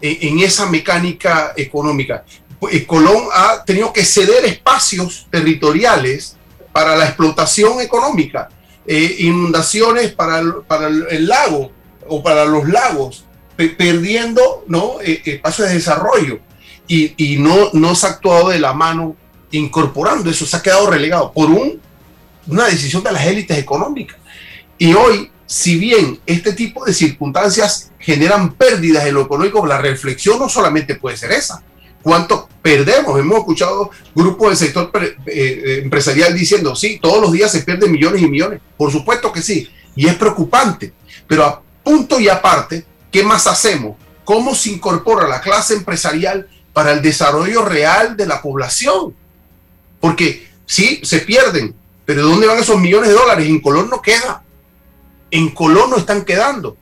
en, 0.00 0.28
en, 0.28 0.40
esa 0.40 0.66
mecánica 0.66 1.52
económica. 1.56 2.24
Eh, 2.70 2.86
Colón 2.86 3.24
ha 3.32 3.64
tenido 3.64 3.92
que 3.92 4.04
ceder 4.04 4.44
espacios 4.44 5.26
territoriales 5.30 6.36
para 6.72 6.96
la 6.96 7.06
explotación 7.06 7.80
económica 7.80 8.48
eh, 8.86 9.16
inundaciones 9.20 10.12
para 10.12 10.40
el, 10.40 10.52
para 10.66 10.88
el, 10.88 11.26
lago 11.26 11.72
o 12.06 12.22
para 12.22 12.44
los 12.44 12.68
lagos, 12.68 13.24
perdiendo 13.56 14.64
¿no? 14.66 14.96
Eh, 15.02 15.22
espacios 15.24 15.68
de 15.68 15.74
desarrollo 15.74 16.40
y, 16.86 17.14
y, 17.16 17.38
no, 17.38 17.70
no 17.72 17.94
se 17.94 18.06
ha 18.06 18.10
actuado 18.10 18.50
de 18.50 18.58
la 18.58 18.74
mano 18.74 19.16
incorporando 19.50 20.30
eso, 20.30 20.46
se 20.46 20.56
ha 20.56 20.62
quedado 20.62 20.90
relegado 20.90 21.32
por 21.32 21.50
un, 21.50 21.80
una 22.46 22.66
decisión 22.66 23.02
de 23.02 23.12
las 23.12 23.24
élites 23.26 23.56
económicas. 23.56 24.18
Y 24.76 24.92
hoy, 24.92 25.30
si 25.46 25.78
bien 25.78 26.18
este 26.26 26.52
tipo 26.52 26.84
de 26.84 26.92
circunstancias 26.92 27.92
generan 27.98 28.54
pérdidas 28.54 29.06
en 29.06 29.14
lo 29.14 29.22
económico, 29.22 29.64
la 29.64 29.78
reflexión 29.78 30.38
no 30.38 30.48
solamente 30.48 30.96
puede 30.96 31.16
ser 31.16 31.32
esa, 31.32 31.62
cuánto 32.02 32.48
perdemos. 32.60 33.18
Hemos 33.18 33.38
escuchado 33.38 33.90
grupos 34.14 34.48
del 34.50 34.56
sector 34.56 34.90
eh, 34.96 35.16
eh, 35.26 35.80
empresarial 35.82 36.34
diciendo, 36.34 36.76
sí, 36.76 36.98
todos 37.00 37.20
los 37.20 37.32
días 37.32 37.50
se 37.50 37.62
pierden 37.62 37.90
millones 37.90 38.22
y 38.22 38.28
millones. 38.28 38.60
Por 38.76 38.92
supuesto 38.92 39.32
que 39.32 39.42
sí, 39.42 39.68
y 39.96 40.06
es 40.06 40.14
preocupante. 40.14 40.92
Pero 41.26 41.44
a 41.44 41.62
punto 41.82 42.20
y 42.20 42.28
aparte, 42.28 42.84
¿qué 43.14 43.22
más 43.22 43.46
hacemos? 43.46 43.96
¿Cómo 44.24 44.56
se 44.56 44.70
incorpora 44.70 45.28
la 45.28 45.40
clase 45.40 45.74
empresarial 45.74 46.48
para 46.72 46.90
el 46.90 47.00
desarrollo 47.00 47.64
real 47.64 48.16
de 48.16 48.26
la 48.26 48.42
población? 48.42 49.14
Porque 50.00 50.48
sí, 50.66 50.98
se 51.04 51.20
pierden, 51.20 51.76
pero 52.04 52.24
¿dónde 52.24 52.48
van 52.48 52.58
esos 52.58 52.80
millones 52.80 53.10
de 53.10 53.14
dólares? 53.14 53.46
En 53.46 53.60
Colón 53.60 53.88
no 53.88 54.02
queda. 54.02 54.42
En 55.30 55.50
Colón 55.50 55.90
no 55.90 55.96
están 55.96 56.24
quedando. 56.24 56.76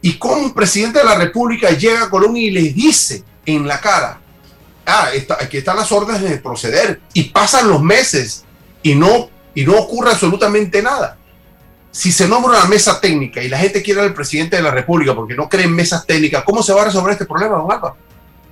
¿Y 0.00 0.12
cómo 0.16 0.36
un 0.36 0.54
presidente 0.54 1.00
de 1.00 1.06
la 1.06 1.16
República 1.16 1.70
llega 1.70 2.04
a 2.04 2.10
Colón 2.10 2.36
y 2.36 2.52
les 2.52 2.72
dice 2.72 3.24
en 3.44 3.66
la 3.66 3.80
cara, 3.80 4.20
ah, 4.86 5.08
aquí 5.40 5.56
están 5.56 5.76
las 5.76 5.90
órdenes 5.90 6.22
de 6.22 6.38
proceder, 6.38 7.00
y 7.14 7.24
pasan 7.24 7.68
los 7.68 7.82
meses 7.82 8.44
y 8.80 8.94
no, 8.94 9.28
y 9.56 9.64
no 9.64 9.76
ocurre 9.76 10.12
absolutamente 10.12 10.80
nada? 10.80 11.18
Si 11.94 12.10
se 12.10 12.26
nombra 12.26 12.58
una 12.58 12.64
mesa 12.66 13.00
técnica 13.00 13.40
y 13.40 13.48
la 13.48 13.58
gente 13.58 13.80
quiere 13.80 14.00
al 14.00 14.12
presidente 14.12 14.56
de 14.56 14.62
la 14.62 14.72
República 14.72 15.14
porque 15.14 15.34
no 15.34 15.48
cree 15.48 15.66
en 15.66 15.74
mesas 15.74 16.04
técnicas, 16.04 16.42
¿cómo 16.42 16.62
se 16.62 16.72
va 16.72 16.82
a 16.82 16.86
resolver 16.86 17.12
este 17.12 17.24
problema, 17.24 17.56
don 17.56 17.70
Álvaro? 17.70 17.96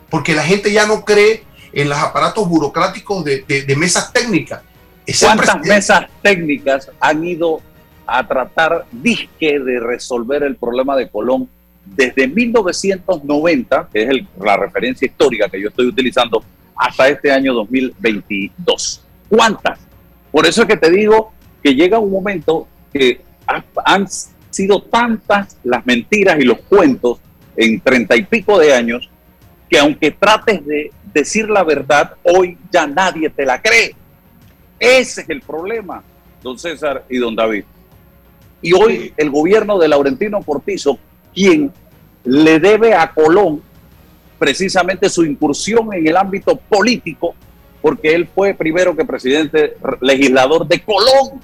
Porque 0.09 0.33
la 0.33 0.45
gente 0.45 0.71
ya 0.71 0.87
no 0.87 1.05
cree 1.05 1.43
en 1.73 1.89
los 1.89 1.99
aparatos 1.99 2.49
burocráticos 2.49 3.25
de, 3.25 3.43
de 3.43 3.77
mesas 3.77 4.13
técnicas 4.13 4.63
¿Cuántas 5.21 5.61
mesas 5.63 6.07
técnicas 6.23 6.91
han 7.01 7.25
ido 7.25 7.61
a 8.07 8.27
tratar 8.27 8.85
disque 8.91 9.59
de 9.59 9.81
resolver 9.81 10.43
el 10.43 10.57
problema 10.57 10.97
de 10.97 11.09
Colón 11.09 11.49
desde 11.85 12.29
1990, 12.29 13.89
que 13.93 14.03
es 14.03 14.11
la 14.39 14.57
referencia 14.57 15.07
histórica 15.07 15.49
que 15.49 15.61
yo 15.61 15.69
estoy 15.69 15.87
utilizando, 15.87 16.45
hasta 16.77 17.09
este 17.09 17.33
año 17.33 17.53
2022? 17.55 19.03
¿Cuántas? 19.29 19.79
Por 20.31 20.47
eso 20.47 20.63
es 20.63 20.69
que 20.69 20.77
te 20.77 20.91
digo 20.91 21.33
que 21.63 21.75
llega 21.75 21.99
un 21.99 22.11
momento 22.11 22.69
que 22.93 23.21
han 23.47 24.07
sido 24.51 24.83
tantas 24.83 25.57
las 25.65 25.85
mentiras 25.87 26.39
y 26.39 26.45
los 26.45 26.59
cuentos 26.61 27.19
en 27.57 27.81
treinta 27.81 28.17
y 28.17 28.25
pico 28.25 28.59
de 28.59 28.75
años 28.75 29.11
que 29.69 29.79
aunque 29.79 30.11
trates 30.11 30.65
de 30.67 30.91
decir 31.13 31.49
la 31.49 31.65
verdad, 31.65 32.15
hoy 32.23 32.59
ya 32.71 32.87
nadie 32.87 33.31
te 33.31 33.47
la 33.47 33.61
cree. 33.61 33.95
Ese 34.79 35.23
es 35.23 35.31
el 35.31 35.41
problema, 35.41 36.03
don 36.43 36.59
César 36.59 37.05
y 37.09 37.19
don 37.19 37.35
David. 37.35 37.65
Y 38.61 38.73
hoy 38.75 39.13
el 39.17 39.31
gobierno 39.31 39.79
de 39.79 39.89
Laurentino 39.89 40.43
Cortizo, 40.43 40.99
quien 41.35 41.73
le 42.25 42.61
debe 42.61 42.95
a 42.95 43.13
Colón 43.13 43.63
precisamente 44.39 45.09
su 45.09 45.25
incursión 45.25 45.93
en 45.95 46.07
el 46.07 46.17
ámbito 46.17 46.57
político, 46.57 47.35
porque 47.81 48.15
él 48.15 48.29
fue 48.33 48.55
primero 48.55 48.95
que 48.95 49.05
presidente 49.05 49.77
legislador 50.01 50.67
de 50.67 50.81
Colón, 50.83 51.41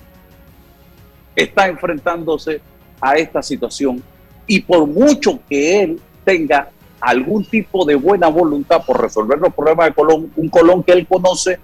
está 1.43 1.69
enfrentándose 1.69 2.61
a 3.01 3.15
esta 3.15 3.43
situación. 3.43 4.03
Y 4.47 4.61
por 4.61 4.87
mucho 4.87 5.41
que 5.49 5.83
él 5.83 6.01
tenga 6.25 6.71
algún 7.01 7.45
tipo 7.45 7.85
de 7.85 7.95
buena 7.95 8.29
voluntad 8.29 8.85
por 8.85 9.01
resolver 9.01 9.39
los 9.39 9.55
problemas 9.55 9.87
de 9.87 9.95
Colón, 9.95 10.33
un 10.37 10.49
Colón 10.49 10.83
que 10.83 10.93
él 10.93 11.07
conoce 11.07 11.59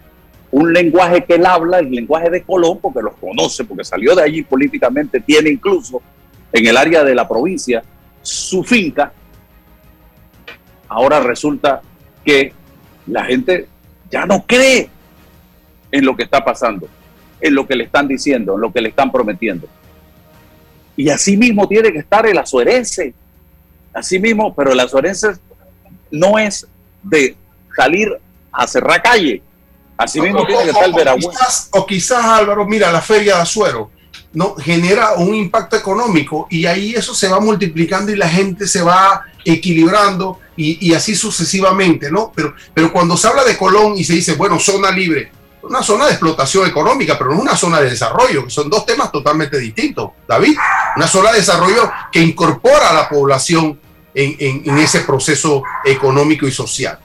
un 0.50 0.72
lenguaje 0.72 1.24
que 1.24 1.34
él 1.34 1.46
habla, 1.46 1.80
el 1.80 1.90
lenguaje 1.90 2.30
de 2.30 2.42
Colón, 2.42 2.78
porque 2.80 3.02
los 3.02 3.14
conoce, 3.16 3.64
porque 3.64 3.82
salió 3.82 4.14
de 4.14 4.22
allí 4.22 4.42
políticamente, 4.42 5.18
tiene 5.18 5.50
incluso 5.50 6.00
en 6.52 6.64
el 6.64 6.76
área 6.76 7.02
de 7.02 7.12
la 7.12 7.26
provincia 7.26 7.82
su 8.22 8.62
finca. 8.62 9.12
Ahora 10.88 11.18
resulta 11.18 11.82
que 12.24 12.52
la 13.08 13.24
gente 13.24 13.66
ya 14.08 14.26
no 14.26 14.44
cree 14.46 14.88
en 15.90 16.04
lo 16.04 16.14
que 16.14 16.22
está 16.22 16.44
pasando, 16.44 16.86
en 17.46 17.54
lo 17.54 17.66
que 17.66 17.76
le 17.76 17.84
están 17.84 18.08
diciendo, 18.08 18.54
en 18.54 18.60
lo 18.60 18.72
que 18.72 18.80
le 18.80 18.88
están 18.88 19.12
prometiendo. 19.12 19.68
Y 20.96 21.10
así 21.10 21.36
mismo 21.36 21.68
tiene 21.68 21.92
que 21.92 21.98
estar 21.98 22.26
el 22.26 22.38
azuerense. 22.38 23.14
Así 23.92 24.18
mismo, 24.18 24.54
pero 24.54 24.72
el 24.72 24.80
azuerense 24.80 25.28
no 26.10 26.38
es 26.38 26.66
de 27.02 27.36
salir 27.76 28.08
a 28.50 28.66
cerrar 28.66 29.02
calle, 29.02 29.42
Así 29.96 30.20
mismo 30.20 30.44
tiene 30.46 30.64
que 30.64 30.70
estar 30.70 30.84
el 30.84 31.08
O 31.08 31.16
quizás, 31.16 31.68
o 31.70 31.86
quizás, 31.86 32.24
Álvaro, 32.24 32.66
mira, 32.66 32.90
la 32.90 33.00
feria 33.00 33.36
de 33.36 33.42
Azuero 33.42 33.90
no 34.32 34.56
genera 34.56 35.12
un 35.12 35.32
impacto 35.34 35.76
económico 35.76 36.48
y 36.50 36.66
ahí 36.66 36.94
eso 36.94 37.14
se 37.14 37.28
va 37.28 37.38
multiplicando 37.38 38.10
y 38.10 38.16
la 38.16 38.28
gente 38.28 38.66
se 38.66 38.82
va 38.82 39.22
equilibrando 39.44 40.40
y, 40.56 40.88
y, 40.88 40.94
así 40.94 41.14
sucesivamente, 41.14 42.10
¿no? 42.10 42.32
Pero, 42.34 42.54
pero 42.72 42.92
cuando 42.92 43.16
se 43.16 43.28
habla 43.28 43.44
de 43.44 43.56
Colón 43.56 43.94
y 43.96 44.02
se 44.02 44.14
dice, 44.14 44.34
bueno, 44.34 44.58
zona 44.58 44.90
libre, 44.90 45.30
una 45.68 45.82
zona 45.82 46.06
de 46.06 46.12
explotación 46.12 46.66
económica, 46.66 47.16
pero 47.18 47.32
no 47.32 47.40
una 47.40 47.56
zona 47.56 47.80
de 47.80 47.90
desarrollo, 47.90 48.44
que 48.44 48.50
son 48.50 48.70
dos 48.70 48.84
temas 48.86 49.10
totalmente 49.10 49.58
distintos, 49.58 50.10
David. 50.26 50.56
Una 50.96 51.06
zona 51.06 51.32
de 51.32 51.38
desarrollo 51.38 51.90
que 52.12 52.20
incorpora 52.20 52.90
a 52.90 52.94
la 52.94 53.08
población 53.08 53.80
en, 54.14 54.78
ese 54.78 55.00
proceso 55.00 55.62
económico 55.84 56.46
y 56.46 56.52
social. 56.52 56.98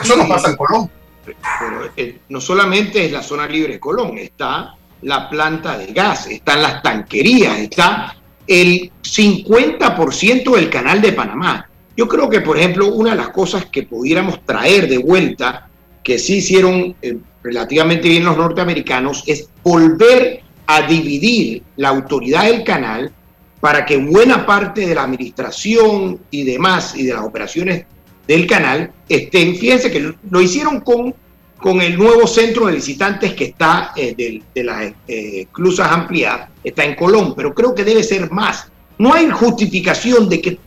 Eso 0.00 0.16
no 0.16 0.28
pasa 0.28 0.50
en 0.50 0.56
Colón 0.56 0.90
pero 1.24 1.90
eh, 1.96 2.18
no 2.28 2.40
solamente 2.40 3.04
es 3.04 3.12
la 3.12 3.22
zona 3.22 3.46
libre 3.46 3.74
de 3.74 3.80
Colón, 3.80 4.18
está 4.18 4.74
la 5.02 5.28
planta 5.28 5.76
de 5.78 5.92
gas, 5.92 6.26
están 6.26 6.62
las 6.62 6.82
tanquerías, 6.82 7.58
está 7.58 8.16
el 8.46 8.90
50% 9.02 10.54
del 10.54 10.70
canal 10.70 11.00
de 11.00 11.12
Panamá. 11.12 11.68
Yo 11.96 12.08
creo 12.08 12.28
que, 12.28 12.40
por 12.40 12.58
ejemplo, 12.58 12.88
una 12.88 13.10
de 13.10 13.16
las 13.16 13.30
cosas 13.30 13.66
que 13.66 13.84
pudiéramos 13.84 14.44
traer 14.44 14.88
de 14.88 14.98
vuelta, 14.98 15.68
que 16.02 16.18
sí 16.18 16.38
hicieron 16.38 16.96
eh, 17.00 17.18
relativamente 17.44 18.08
bien 18.08 18.24
los 18.24 18.36
norteamericanos, 18.36 19.22
es 19.26 19.48
volver 19.62 20.40
a 20.66 20.82
dividir 20.82 21.62
la 21.76 21.90
autoridad 21.90 22.44
del 22.44 22.64
canal 22.64 23.12
para 23.60 23.84
que 23.84 23.98
buena 23.98 24.44
parte 24.44 24.86
de 24.86 24.94
la 24.94 25.04
administración 25.04 26.18
y 26.30 26.42
demás 26.42 26.94
y 26.96 27.04
de 27.04 27.12
las 27.12 27.22
operaciones 27.22 27.84
del 28.26 28.46
canal 28.46 28.90
estén, 29.08 29.54
fíjense 29.56 29.90
que 29.90 30.14
lo 30.30 30.40
hicieron 30.40 30.80
con, 30.80 31.14
con 31.58 31.80
el 31.82 31.96
nuevo 31.96 32.26
centro 32.26 32.66
de 32.66 32.74
visitantes 32.74 33.34
que 33.34 33.44
está 33.44 33.92
eh, 33.94 34.42
de, 34.54 34.64
las 34.64 34.92
eh, 35.06 35.46
clusas 35.52 35.92
ampliadas, 35.92 36.48
está 36.62 36.84
en 36.84 36.94
Colón, 36.94 37.34
pero 37.36 37.54
creo 37.54 37.74
que 37.74 37.84
debe 37.84 38.02
ser 38.02 38.30
más. 38.30 38.68
No 38.96 39.12
hay 39.12 39.28
justificación 39.30 40.28
de 40.28 40.40
que, 40.40 40.58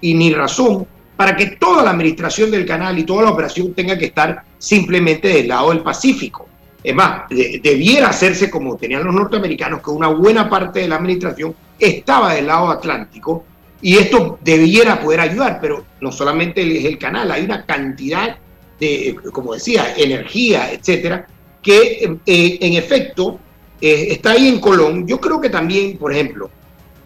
y 0.00 0.14
ni 0.14 0.32
razón 0.32 0.86
para 1.16 1.34
que 1.34 1.46
toda 1.46 1.82
la 1.82 1.90
administración 1.90 2.50
del 2.50 2.66
canal 2.66 2.98
y 2.98 3.04
toda 3.04 3.24
la 3.24 3.30
operación 3.30 3.72
tenga 3.74 3.96
que 3.98 4.06
estar 4.06 4.42
simplemente 4.58 5.28
del 5.28 5.48
lado 5.48 5.70
del 5.70 5.80
Pacífico. 5.80 6.46
Es 6.82 6.94
más, 6.94 7.28
debiera 7.28 8.08
hacerse 8.08 8.50
como 8.50 8.76
tenían 8.76 9.02
los 9.02 9.14
norteamericanos, 9.14 9.82
que 9.82 9.90
una 9.90 10.08
buena 10.08 10.48
parte 10.48 10.80
de 10.80 10.88
la 10.88 10.96
administración 10.96 11.54
estaba 11.78 12.34
del 12.34 12.46
lado 12.46 12.70
atlántico 12.70 13.44
y 13.80 13.96
esto 13.96 14.38
debiera 14.42 15.00
poder 15.00 15.20
ayudar, 15.20 15.58
pero 15.60 15.84
no 16.00 16.12
solamente 16.12 16.62
es 16.78 16.84
el 16.84 16.98
canal, 16.98 17.30
hay 17.30 17.44
una 17.44 17.64
cantidad 17.64 18.36
de, 18.78 19.16
como 19.32 19.54
decía, 19.54 19.94
energía, 19.96 20.70
etcétera, 20.72 21.26
que 21.62 22.18
eh, 22.26 22.58
en 22.60 22.74
efecto 22.74 23.40
eh, 23.80 24.08
está 24.10 24.32
ahí 24.32 24.48
en 24.48 24.60
Colón. 24.60 25.06
Yo 25.06 25.20
creo 25.20 25.40
que 25.40 25.50
también, 25.50 25.98
por 25.98 26.12
ejemplo, 26.12 26.50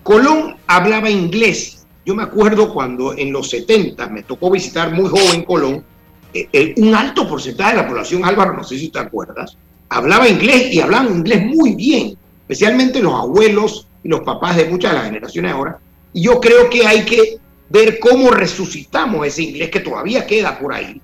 Colón 0.03 0.57
hablaba 0.67 1.11
inglés. 1.11 1.80
Yo 2.05 2.15
me 2.15 2.23
acuerdo 2.23 2.73
cuando 2.73 3.17
en 3.17 3.33
los 3.33 3.51
70 3.51 4.09
me 4.09 4.23
tocó 4.23 4.51
visitar 4.51 4.93
muy 4.93 5.09
joven 5.09 5.45
Colón, 5.45 5.85
eh, 6.33 6.75
un 6.77 6.95
alto 6.95 7.29
porcentaje 7.29 7.77
de 7.77 7.83
la 7.83 7.89
población, 7.89 8.25
Álvaro, 8.25 8.55
no 8.55 8.65
sé 8.65 8.79
si 8.79 8.89
te 8.89 8.99
acuerdas, 8.99 9.57
hablaba 9.89 10.29
inglés 10.29 10.73
y 10.73 10.81
hablaban 10.81 11.17
inglés 11.17 11.45
muy 11.45 11.75
bien, 11.75 12.17
especialmente 12.43 13.03
los 13.03 13.15
abuelos 13.15 13.87
y 14.03 14.09
los 14.09 14.21
papás 14.21 14.57
de 14.57 14.67
muchas 14.67 14.93
de 14.93 14.99
las 14.99 15.07
generaciones 15.07 15.53
ahora 15.53 15.79
y 16.13 16.23
yo 16.23 16.41
creo 16.41 16.69
que 16.69 16.87
hay 16.87 17.05
que 17.05 17.39
ver 17.69 17.99
cómo 18.01 18.31
resucitamos 18.31 19.27
ese 19.27 19.43
inglés 19.43 19.71
que 19.71 19.81
todavía 19.81 20.27
queda 20.27 20.59
por 20.59 20.75
ahí, 20.75 21.01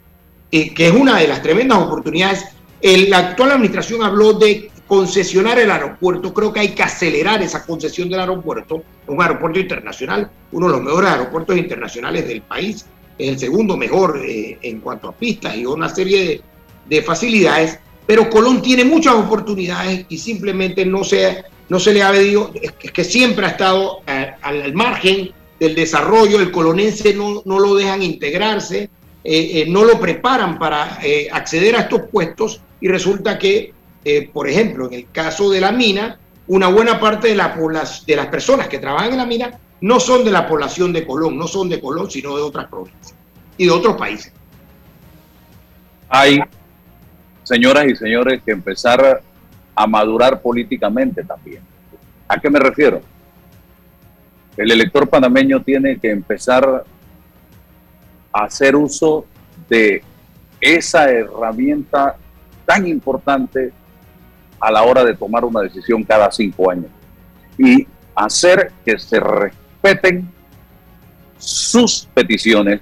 eh, 0.51 0.75
que 0.75 0.89
es 0.89 0.93
una 0.93 1.19
de 1.19 1.29
las 1.29 1.43
tremendas 1.43 1.79
oportunidades. 1.79 2.45
la 2.83 3.19
actual 3.19 3.53
administración 3.53 4.03
habló 4.03 4.35
de 4.35 4.71
concesionar 4.87 5.59
el 5.59 5.71
aeropuerto. 5.71 6.33
Creo 6.33 6.53
que 6.53 6.61
hay 6.61 6.69
que 6.69 6.83
acelerar 6.83 7.43
esa 7.43 7.65
concesión 7.65 8.09
del 8.09 8.21
aeropuerto, 8.21 8.83
un 9.07 9.21
aeropuerto 9.21 9.59
internacional, 9.59 10.31
uno 10.53 10.67
de 10.67 10.73
los 10.73 10.83
mejores 10.83 11.11
aeropuertos 11.11 11.57
internacionales 11.57 12.27
del 12.27 12.43
país, 12.43 12.87
es 13.19 13.29
el 13.31 13.39
segundo 13.39 13.77
mejor 13.77 14.21
eh, 14.25 14.59
en 14.63 14.81
cuanto 14.81 15.09
a 15.09 15.13
pistas 15.13 15.57
y 15.57 15.65
una 15.65 15.89
serie 15.89 16.41
de, 16.87 17.03
facilidades. 17.03 17.79
Pero 18.07 18.31
Colón 18.31 18.63
tiene 18.63 18.85
muchas 18.85 19.15
oportunidades 19.15 20.07
y 20.09 20.19
simplemente 20.19 20.85
no 20.85 21.03
se 21.03 21.45
no 21.69 21.81
se 21.81 21.93
le 21.93 22.01
ha 22.01 22.13
pedido, 22.13 22.53
es 22.63 22.71
que 22.71 23.03
siempre 23.03 23.45
ha 23.45 23.49
estado 23.49 23.99
eh, 24.07 24.35
al 24.41 24.73
margen 24.73 25.33
del 25.59 25.75
desarrollo, 25.75 26.39
el 26.39 26.53
colonense 26.53 27.13
no, 27.13 27.43
no 27.45 27.59
lo 27.59 27.75
dejan 27.75 28.05
integrarse, 28.05 28.89
eh, 29.25 29.65
no 29.69 29.83
lo 29.83 29.99
preparan 29.99 30.61
para 30.61 31.01
acceder 31.33 31.75
a 31.75 31.81
estos 31.81 32.03
puestos 32.03 32.61
y 32.81 32.87
resulta 32.87 33.37
que, 33.37 33.73
por 34.33 34.49
ejemplo, 34.49 34.87
en 34.87 34.95
el 34.95 35.11
caso 35.11 35.51
de 35.51 35.61
la 35.61 35.73
mina, 35.73 36.19
una 36.47 36.69
buena 36.69 37.01
parte 37.01 37.29
de, 37.29 37.35
la 37.35 37.55
de 38.07 38.17
las 38.17 38.27
personas 38.29 38.69
que 38.69 38.79
trabajan 38.79 39.13
en 39.13 39.19
la 39.19 39.27
mina 39.27 39.59
no 39.81 39.99
son 39.99 40.25
de 40.25 40.31
la 40.31 40.47
población 40.47 40.93
de 40.93 41.07
Colón, 41.07 41.37
no 41.37 41.47
son 41.47 41.69
de 41.69 41.81
Colón, 41.81 42.11
sino 42.11 42.37
de 42.37 42.43
otras 42.43 42.67
provincias 42.67 43.15
y 43.59 43.65
de 43.67 43.71
otros 43.71 43.97
países. 43.97 44.33
hay, 46.09 46.39
señoras 47.43 47.87
y 47.87 47.97
señores, 47.97 48.43
que 48.45 48.53
empezar 48.53 49.23
a 49.75 49.87
madurar 49.87 50.41
políticamente 50.41 51.25
también. 51.25 51.63
¿A 52.29 52.39
qué 52.39 52.49
me 52.49 52.59
refiero? 52.59 53.01
El 54.57 54.71
elector 54.71 55.09
panameño 55.09 55.63
tiene 55.63 55.99
que 55.99 56.11
empezar 56.11 56.85
a 58.33 58.45
hacer 58.45 58.75
uso 58.75 59.27
de 59.69 60.03
esa 60.61 61.11
herramienta 61.11 62.17
tan 62.65 62.87
importante 62.87 63.73
a 64.61 64.71
la 64.71 64.83
hora 64.83 65.05
de 65.05 65.15
tomar 65.15 65.45
una 65.45 65.61
decisión 65.61 66.03
cada 66.05 66.31
cinco 66.31 66.71
años 66.71 66.91
y 67.59 67.87
hacer 68.15 68.73
que 68.85 68.99
se 68.99 69.21
respeten 69.21 70.29
sus 71.39 72.09
peticiones, 72.15 72.81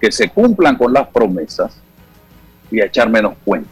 que 0.00 0.12
se 0.12 0.28
cumplan 0.28 0.76
con 0.76 0.92
las 0.92 1.08
promesas 1.08 1.80
y 2.70 2.80
echar 2.80 3.10
menos 3.10 3.34
cuenta. 3.44 3.70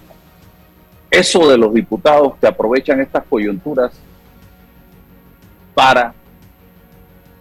Eso 1.10 1.48
de 1.48 1.56
los 1.56 1.72
diputados 1.72 2.34
que 2.40 2.46
aprovechan 2.46 3.00
estas 3.00 3.24
coyunturas 3.24 3.92
para 5.74 6.14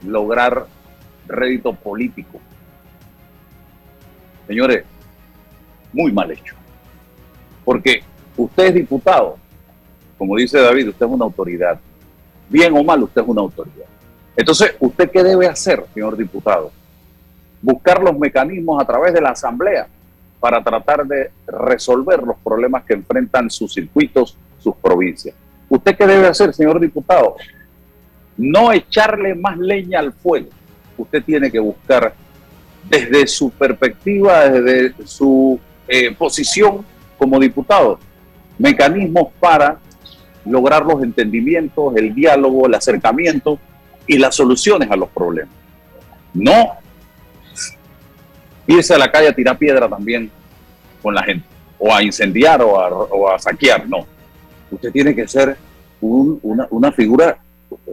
lograr 0.04 0.68
rédito 1.28 1.74
político. 1.74 2.40
Señores, 4.48 4.86
muy 5.92 6.12
mal 6.12 6.30
hecho. 6.30 6.56
Porque 7.64 8.04
usted 8.38 8.66
es 8.66 8.74
diputado, 8.76 9.38
como 10.18 10.36
dice 10.36 10.60
David, 10.60 10.90
usted 10.90 11.06
es 11.06 11.12
una 11.12 11.26
autoridad. 11.26 11.80
Bien 12.50 12.76
o 12.76 12.84
mal, 12.84 13.04
usted 13.04 13.22
es 13.22 13.28
una 13.28 13.42
autoridad. 13.42 13.86
Entonces, 14.36 14.76
¿usted 14.80 15.10
qué 15.12 15.24
debe 15.24 15.48
hacer, 15.48 15.84
señor 15.94 16.18
diputado? 16.18 16.72
Buscar 17.62 18.02
los 18.02 18.18
mecanismos 18.18 18.82
a 18.82 18.86
través 18.86 19.14
de 19.14 19.22
la 19.22 19.30
Asamblea 19.30 19.88
para 20.40 20.64
tratar 20.64 21.06
de 21.06 21.32
resolver 21.48 22.22
los 22.22 22.38
problemas 22.44 22.84
que 22.84 22.94
enfrentan 22.94 23.50
sus 23.50 23.74
circuitos, 23.74 24.38
sus 24.60 24.76
provincias. 24.76 25.36
¿Usted 25.70 25.96
qué 25.96 26.06
debe 26.06 26.28
hacer, 26.28 26.54
señor 26.54 26.80
diputado? 26.80 27.36
No 28.38 28.72
echarle 28.72 29.34
más 29.34 29.58
leña 29.58 30.00
al 30.00 30.14
fuego. 30.14 30.50
Usted 30.98 31.24
tiene 31.24 31.50
que 31.50 31.60
buscar 31.60 32.14
desde 32.90 33.26
su 33.26 33.50
perspectiva, 33.50 34.48
desde 34.50 34.94
su 35.06 35.60
eh, 35.88 36.14
posición 36.14 36.86
como 37.18 37.40
diputado, 37.40 38.00
mecanismos 38.58 39.30
para 39.40 39.80
lograr 40.46 40.86
los 40.86 41.02
entendimientos, 41.04 41.96
el 41.96 42.14
diálogo, 42.14 42.68
el 42.68 42.76
acercamiento 42.76 43.60
y 44.08 44.18
las 44.18 44.36
soluciones 44.36 44.90
a 44.92 44.96
los 44.96 45.10
problemas. 45.10 45.54
No 46.34 46.74
irse 48.68 48.94
a 48.94 48.98
la 48.98 49.12
calle 49.12 49.30
a 49.30 49.34
tirar 49.34 49.58
piedra 49.58 49.88
también 49.88 50.30
con 51.02 51.14
la 51.14 51.24
gente, 51.24 51.46
o 51.78 51.94
a 51.94 52.02
incendiar 52.02 52.62
o 52.62 53.30
a, 53.30 53.40
saquear, 53.40 53.88
no. 53.88 54.06
Usted 54.72 54.92
tiene 54.92 55.16
que 55.16 55.28
ser 55.28 55.58
una, 56.02 56.68
una 56.72 56.92
figura 56.92 57.38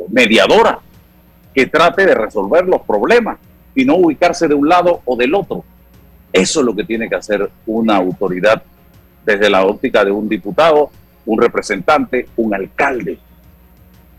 mediadora 0.09 0.79
que 1.55 1.67
trate 1.67 2.07
de 2.07 2.15
resolver 2.15 2.67
los 2.67 2.83
problemas 2.83 3.39
y 3.75 3.85
no 3.85 3.97
ubicarse 3.97 4.49
de 4.49 4.55
un 4.55 4.69
lado 4.69 5.03
o 5.05 5.17
del 5.17 5.35
otro. 5.35 5.65
Eso 6.33 6.61
es 6.61 6.67
lo 6.67 6.75
que 6.75 6.85
tiene 6.85 7.09
que 7.09 7.17
hacer 7.17 7.51
una 7.67 7.97
autoridad 7.97 8.63
desde 9.25 9.51
la 9.51 9.65
óptica 9.65 10.05
de 10.05 10.11
un 10.11 10.29
diputado, 10.29 10.91
un 11.27 11.41
representante, 11.41 12.29
un 12.37 12.55
alcalde, 12.55 13.19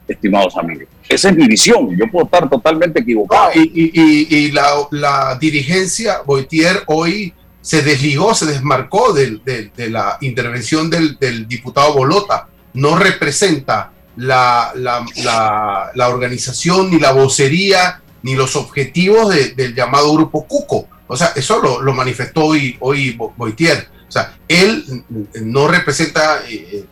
estimados 0.07 0.57
amigos. 0.57 0.87
Esa 1.07 1.29
es 1.29 1.35
mi 1.35 1.47
visión. 1.47 1.95
Yo 1.97 2.09
puedo 2.11 2.25
estar 2.25 2.49
totalmente 2.49 3.01
equivocado. 3.01 3.51
y, 3.53 4.51
la, 4.51 5.37
dirigencia, 5.39 6.21
Boitier, 6.25 6.83
hoy 6.87 7.33
se 7.61 7.81
desligó, 7.81 8.35
se 8.35 8.45
desmarcó 8.45 9.13
de, 9.13 9.71
la 9.89 10.17
intervención 10.21 10.89
del, 10.89 11.47
diputado 11.47 11.93
Bolota. 11.93 12.47
No 12.73 12.97
representa 12.97 13.91
la, 14.17 14.73
la, 14.75 16.09
organización, 16.09 16.91
ni 16.91 16.99
la 16.99 17.13
vocería, 17.13 18.01
ni 18.21 18.35
los 18.35 18.55
objetivos 18.55 19.33
del 19.55 19.73
llamado 19.73 20.13
Grupo 20.13 20.45
Cuco. 20.45 20.87
O 21.07 21.15
sea, 21.15 21.31
eso 21.35 21.81
lo, 21.81 21.93
manifestó 21.93 22.45
hoy, 22.45 22.75
hoy 22.79 23.17
Boitier. 23.37 23.87
O 24.07 24.11
sea, 24.11 24.37
él 24.47 25.03
no 25.41 25.67
representa 25.67 26.41
eh, 26.47 26.85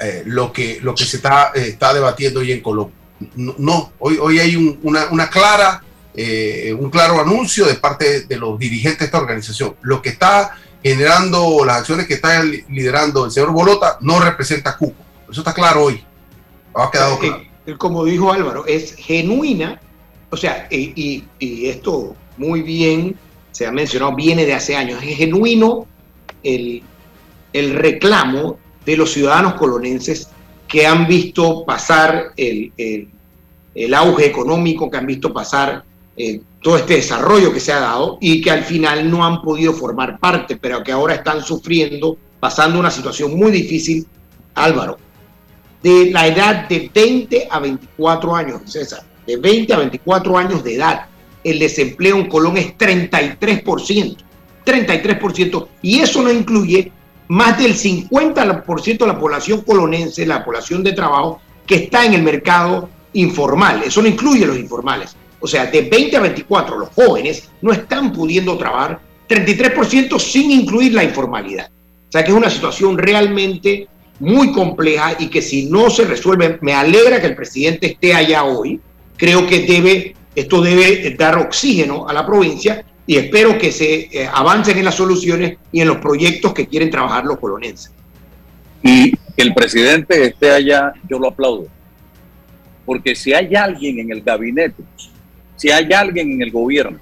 eh, 0.00 0.22
lo, 0.24 0.50
que, 0.50 0.78
lo 0.80 0.94
que 0.94 1.04
se 1.04 1.18
está, 1.18 1.52
eh, 1.54 1.68
está 1.68 1.92
debatiendo 1.92 2.40
hoy 2.40 2.52
en 2.52 2.62
Colombia. 2.62 2.96
No, 3.36 3.92
hoy, 3.98 4.16
hoy 4.18 4.38
hay 4.38 4.56
una, 4.82 5.08
una, 5.10 5.28
clara, 5.28 5.84
eh, 6.14 6.74
un 6.78 6.88
claro 6.88 7.20
anuncio 7.20 7.66
de 7.66 7.74
parte 7.74 8.22
de 8.22 8.36
los 8.38 8.58
dirigentes 8.58 9.00
de 9.00 9.04
esta 9.04 9.18
organización. 9.18 9.76
Lo 9.82 10.00
que 10.00 10.08
está 10.08 10.56
generando, 10.82 11.66
las 11.66 11.80
acciones 11.80 12.06
que 12.06 12.14
está 12.14 12.42
liderando 12.42 13.26
el 13.26 13.30
señor 13.30 13.52
Bolota 13.52 13.98
no 14.00 14.20
representa 14.20 14.78
Cuco. 14.78 15.04
Eso 15.30 15.42
está 15.42 15.52
claro 15.52 15.84
hoy. 15.84 16.02
Ha 16.74 16.90
quedado 16.90 17.18
claro. 17.18 17.42
como 17.76 18.06
dijo 18.06 18.32
Álvaro, 18.32 18.64
es 18.66 18.94
genuina, 18.94 19.82
o 20.30 20.36
sea, 20.36 20.66
y, 20.70 21.24
y, 21.38 21.66
esto 21.66 22.16
muy 22.38 22.62
bien 22.62 23.16
se 23.50 23.66
ha 23.66 23.72
mencionado, 23.72 24.14
viene 24.14 24.46
de 24.46 24.54
hace 24.54 24.76
años, 24.76 25.02
es 25.02 25.18
genuino 25.18 25.86
el, 26.42 26.82
el 27.52 27.74
reclamo 27.74 28.58
de 28.84 28.96
los 28.96 29.12
ciudadanos 29.12 29.54
colonenses 29.54 30.28
que 30.66 30.86
han 30.86 31.06
visto 31.06 31.64
pasar 31.64 32.32
el, 32.36 32.72
auge 33.94 34.26
económico, 34.26 34.90
que 34.90 34.96
han 34.96 35.06
visto 35.06 35.32
pasar 35.32 35.84
eh, 36.16 36.40
todo 36.62 36.76
este 36.76 36.94
desarrollo 36.96 37.52
que 37.52 37.60
se 37.60 37.72
ha 37.72 37.80
dado 37.80 38.18
y 38.20 38.40
que 38.40 38.50
al 38.50 38.62
final 38.62 39.10
no 39.10 39.24
han 39.24 39.42
podido 39.42 39.72
formar 39.72 40.18
parte, 40.18 40.56
pero 40.56 40.82
que 40.82 40.92
ahora 40.92 41.14
están 41.14 41.42
sufriendo, 41.42 42.16
pasando 42.38 42.78
una 42.78 42.90
situación 42.90 43.36
muy 43.36 43.50
difícil. 43.50 44.06
Álvaro, 44.54 44.98
de 45.82 46.10
la 46.10 46.26
edad 46.26 46.68
de 46.68 46.90
20 46.92 47.48
a 47.50 47.58
24 47.60 48.36
años, 48.36 48.60
César, 48.66 49.02
de 49.26 49.36
20 49.36 49.72
a 49.72 49.78
24 49.78 50.38
años 50.38 50.64
de 50.64 50.74
edad, 50.74 51.06
el 51.42 51.58
desempleo 51.58 52.16
en 52.16 52.28
Colón 52.28 52.56
es 52.56 52.76
33%, 52.76 54.16
33%, 54.64 55.68
y 55.82 56.00
eso 56.00 56.22
no 56.22 56.30
incluye 56.30 56.92
más 57.30 57.56
del 57.58 57.76
50% 57.76 58.98
de 58.98 59.06
la 59.06 59.18
población 59.18 59.60
colonense, 59.60 60.26
la 60.26 60.44
población 60.44 60.82
de 60.82 60.94
trabajo, 60.94 61.40
que 61.64 61.76
está 61.76 62.04
en 62.04 62.14
el 62.14 62.22
mercado 62.22 62.90
informal. 63.12 63.82
Eso 63.84 64.02
no 64.02 64.08
incluye 64.08 64.44
los 64.44 64.58
informales. 64.58 65.14
O 65.38 65.46
sea, 65.46 65.66
de 65.66 65.82
20 65.82 66.16
a 66.16 66.20
24, 66.20 66.76
los 66.76 66.88
jóvenes 66.88 67.48
no 67.62 67.70
están 67.70 68.12
pudiendo 68.12 68.58
trabajar 68.58 69.00
33% 69.28 70.18
sin 70.18 70.50
incluir 70.50 70.92
la 70.92 71.04
informalidad. 71.04 71.70
O 72.08 72.10
sea, 72.10 72.24
que 72.24 72.32
es 72.32 72.36
una 72.36 72.50
situación 72.50 72.98
realmente 72.98 73.86
muy 74.18 74.50
compleja 74.50 75.14
y 75.16 75.28
que 75.28 75.40
si 75.40 75.66
no 75.66 75.88
se 75.88 76.06
resuelve, 76.06 76.58
me 76.62 76.72
alegra 76.72 77.20
que 77.20 77.28
el 77.28 77.36
presidente 77.36 77.92
esté 77.92 78.12
allá 78.12 78.42
hoy. 78.42 78.80
Creo 79.16 79.46
que 79.46 79.60
debe, 79.60 80.16
esto 80.34 80.60
debe 80.60 81.14
dar 81.16 81.38
oxígeno 81.38 82.08
a 82.08 82.12
la 82.12 82.26
provincia 82.26 82.84
y 83.10 83.16
espero 83.16 83.58
que 83.58 83.72
se 83.72 84.02
eh, 84.02 84.30
avancen 84.32 84.78
en 84.78 84.84
las 84.84 84.94
soluciones 84.94 85.58
y 85.72 85.80
en 85.80 85.88
los 85.88 85.96
proyectos 85.96 86.54
que 86.54 86.68
quieren 86.68 86.90
trabajar 86.90 87.24
los 87.24 87.40
colonenses. 87.40 87.92
Y 88.84 89.10
que 89.10 89.42
el 89.42 89.52
presidente 89.52 90.26
esté 90.26 90.52
allá, 90.52 90.92
yo 91.08 91.18
lo 91.18 91.26
aplaudo. 91.26 91.66
Porque 92.86 93.16
si 93.16 93.32
hay 93.32 93.52
alguien 93.56 93.98
en 93.98 94.12
el 94.12 94.22
gabinete, 94.22 94.84
si 95.56 95.72
hay 95.72 95.92
alguien 95.92 96.30
en 96.30 96.42
el 96.42 96.52
gobierno 96.52 97.00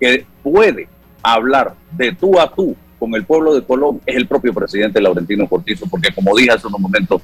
que 0.00 0.26
puede 0.42 0.88
hablar 1.22 1.76
de 1.92 2.10
tú 2.10 2.40
a 2.40 2.52
tú 2.52 2.74
con 2.98 3.14
el 3.14 3.24
pueblo 3.24 3.54
de 3.54 3.62
Colón, 3.62 4.00
es 4.04 4.16
el 4.16 4.26
propio 4.26 4.52
presidente 4.52 5.00
Laurentino 5.00 5.48
Cortizo, 5.48 5.86
porque 5.86 6.12
como 6.12 6.36
dije 6.36 6.50
hace 6.50 6.66
unos 6.66 6.80
momentos, 6.80 7.22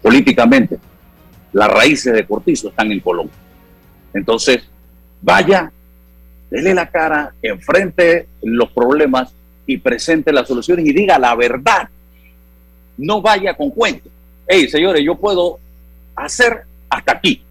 políticamente, 0.00 0.78
las 1.52 1.70
raíces 1.70 2.14
de 2.14 2.24
Cortizo 2.24 2.70
están 2.70 2.90
en 2.90 3.00
Colón. 3.00 3.28
Entonces, 4.14 4.62
vaya 5.20 5.70
dele 6.50 6.74
la 6.74 6.86
cara, 6.86 7.34
enfrente 7.42 8.26
los 8.42 8.70
problemas 8.70 9.32
y 9.66 9.76
presente 9.78 10.32
las 10.32 10.48
soluciones 10.48 10.86
y 10.86 10.92
diga 10.92 11.18
la 11.18 11.34
verdad. 11.34 11.88
No 12.96 13.20
vaya 13.20 13.54
con 13.54 13.70
cuentos. 13.70 14.10
Hey, 14.46 14.68
señores, 14.68 15.02
yo 15.04 15.14
puedo 15.14 15.58
hacer 16.16 16.62
hasta 16.88 17.12
aquí, 17.12 17.42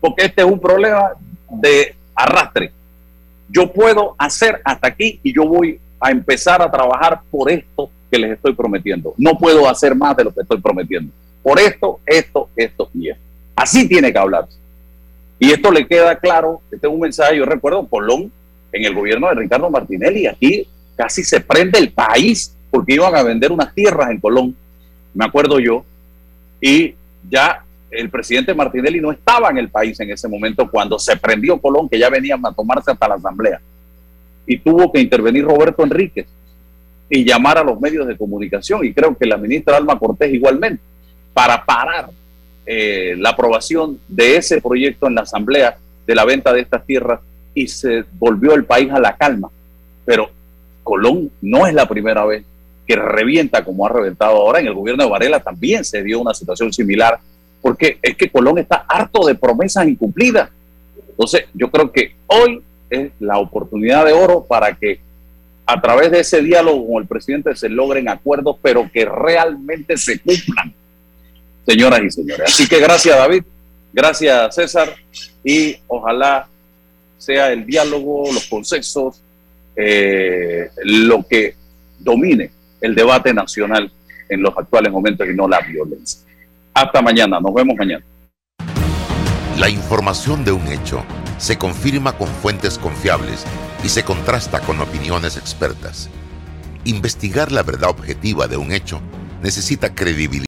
porque 0.00 0.26
este 0.26 0.42
es 0.42 0.46
un 0.46 0.60
problema 0.60 1.10
de 1.50 1.94
arrastre. 2.14 2.72
Yo 3.48 3.72
puedo 3.72 4.14
hacer 4.16 4.60
hasta 4.64 4.88
aquí 4.88 5.20
y 5.22 5.34
yo 5.34 5.44
voy 5.44 5.78
a 6.00 6.10
empezar 6.10 6.62
a 6.62 6.70
trabajar 6.70 7.20
por 7.30 7.50
esto 7.50 7.90
que 8.10 8.18
les 8.18 8.32
estoy 8.32 8.54
prometiendo. 8.54 9.14
No 9.18 9.36
puedo 9.36 9.68
hacer 9.68 9.94
más 9.94 10.16
de 10.16 10.24
lo 10.24 10.32
que 10.32 10.42
estoy 10.42 10.60
prometiendo. 10.60 11.12
Por 11.42 11.58
esto, 11.58 12.00
esto, 12.06 12.48
esto 12.56 12.90
y 12.94 13.10
esto. 13.10 13.22
Así 13.56 13.86
tiene 13.88 14.12
que 14.12 14.18
hablarse. 14.18 14.56
Y 15.38 15.50
esto 15.50 15.70
le 15.70 15.86
queda 15.86 16.16
claro, 16.16 16.60
este 16.70 16.86
es 16.86 16.92
un 16.92 17.00
mensaje, 17.00 17.36
yo 17.36 17.44
recuerdo 17.44 17.86
Colón 17.86 18.30
en 18.72 18.84
el 18.84 18.94
gobierno 18.94 19.28
de 19.28 19.34
Ricardo 19.34 19.70
Martinelli, 19.70 20.26
aquí 20.26 20.66
casi 20.96 21.24
se 21.24 21.40
prende 21.40 21.78
el 21.78 21.92
país 21.92 22.54
porque 22.70 22.94
iban 22.94 23.14
a 23.14 23.22
vender 23.22 23.52
unas 23.52 23.74
tierras 23.74 24.10
en 24.10 24.20
Colón, 24.20 24.56
me 25.12 25.24
acuerdo 25.24 25.58
yo, 25.58 25.84
y 26.60 26.94
ya 27.28 27.64
el 27.90 28.10
presidente 28.10 28.54
Martinelli 28.54 29.00
no 29.00 29.12
estaba 29.12 29.50
en 29.50 29.58
el 29.58 29.68
país 29.68 29.98
en 30.00 30.10
ese 30.10 30.28
momento 30.28 30.68
cuando 30.70 30.98
se 30.98 31.16
prendió 31.16 31.60
Colón, 31.60 31.88
que 31.88 31.98
ya 31.98 32.10
venían 32.10 32.44
a 32.44 32.52
tomarse 32.52 32.90
hasta 32.90 33.08
la 33.08 33.14
asamblea. 33.14 33.60
Y 34.46 34.58
tuvo 34.58 34.90
que 34.92 35.00
intervenir 35.00 35.44
Roberto 35.44 35.84
Enríquez 35.84 36.26
y 37.08 37.24
llamar 37.24 37.58
a 37.58 37.64
los 37.64 37.80
medios 37.80 38.06
de 38.06 38.16
comunicación, 38.16 38.84
y 38.84 38.92
creo 38.92 39.16
que 39.16 39.26
la 39.26 39.36
ministra 39.36 39.76
Alma 39.76 39.98
Cortés 39.98 40.32
igualmente, 40.32 40.82
para 41.32 41.64
parar 41.64 42.10
eh, 42.66 43.14
la 43.18 43.30
aprobación 43.30 43.98
de 44.08 44.36
ese 44.36 44.60
proyecto 44.60 45.06
en 45.06 45.14
la 45.14 45.22
Asamblea 45.22 45.76
de 46.06 46.14
la 46.14 46.24
venta 46.24 46.52
de 46.52 46.60
estas 46.60 46.84
tierras 46.84 47.20
y 47.54 47.68
se 47.68 48.04
volvió 48.18 48.54
el 48.54 48.64
país 48.64 48.90
a 48.90 49.00
la 49.00 49.16
calma. 49.16 49.50
Pero 50.04 50.30
Colón 50.82 51.30
no 51.40 51.66
es 51.66 51.74
la 51.74 51.88
primera 51.88 52.24
vez 52.24 52.44
que 52.86 52.96
revienta 52.96 53.64
como 53.64 53.86
ha 53.86 53.90
reventado 53.90 54.36
ahora. 54.36 54.60
En 54.60 54.66
el 54.66 54.74
gobierno 54.74 55.04
de 55.04 55.10
Varela 55.10 55.40
también 55.40 55.84
se 55.84 56.02
dio 56.02 56.20
una 56.20 56.34
situación 56.34 56.72
similar, 56.72 57.18
porque 57.62 57.98
es 58.02 58.16
que 58.16 58.30
Colón 58.30 58.58
está 58.58 58.84
harto 58.88 59.26
de 59.26 59.34
promesas 59.34 59.86
incumplidas. 59.86 60.50
Entonces, 61.08 61.46
yo 61.54 61.70
creo 61.70 61.90
que 61.90 62.14
hoy 62.26 62.62
es 62.90 63.10
la 63.20 63.38
oportunidad 63.38 64.04
de 64.04 64.12
oro 64.12 64.44
para 64.44 64.74
que 64.74 65.00
a 65.66 65.80
través 65.80 66.10
de 66.10 66.20
ese 66.20 66.42
diálogo 66.42 66.86
con 66.86 67.02
el 67.02 67.08
presidente 67.08 67.56
se 67.56 67.68
logren 67.68 68.08
acuerdos, 68.08 68.56
pero 68.60 68.90
que 68.92 69.06
realmente 69.06 69.96
se 69.96 70.18
cumplan, 70.18 70.74
señoras 71.66 72.00
y 72.04 72.10
señores. 72.10 72.52
Así 72.52 72.68
que 72.68 72.78
gracias, 72.80 73.16
David. 73.16 73.44
Gracias, 73.92 74.54
César. 74.54 74.94
Y 75.44 75.76
ojalá 75.86 76.48
sea 77.18 77.52
el 77.52 77.64
diálogo, 77.64 78.32
los 78.32 78.46
consensos, 78.46 79.20
eh, 79.76 80.68
lo 80.84 81.26
que 81.26 81.54
domine 81.98 82.50
el 82.80 82.94
debate 82.94 83.32
nacional 83.32 83.90
en 84.28 84.42
los 84.42 84.56
actuales 84.56 84.92
momentos 84.92 85.26
y 85.26 85.34
no 85.34 85.48
la 85.48 85.60
violencia. 85.60 86.20
Hasta 86.74 87.00
mañana, 87.00 87.40
nos 87.40 87.54
vemos 87.54 87.76
mañana. 87.76 88.04
La 89.58 89.68
información 89.68 90.44
de 90.44 90.52
un 90.52 90.66
hecho 90.68 91.04
se 91.38 91.56
confirma 91.56 92.16
con 92.18 92.28
fuentes 92.28 92.78
confiables 92.78 93.44
y 93.84 93.88
se 93.88 94.02
contrasta 94.02 94.60
con 94.60 94.80
opiniones 94.80 95.36
expertas. 95.36 96.10
Investigar 96.84 97.52
la 97.52 97.62
verdad 97.62 97.90
objetiva 97.90 98.48
de 98.48 98.56
un 98.56 98.72
hecho 98.72 99.00
necesita 99.42 99.94
credibilidad. 99.94 100.34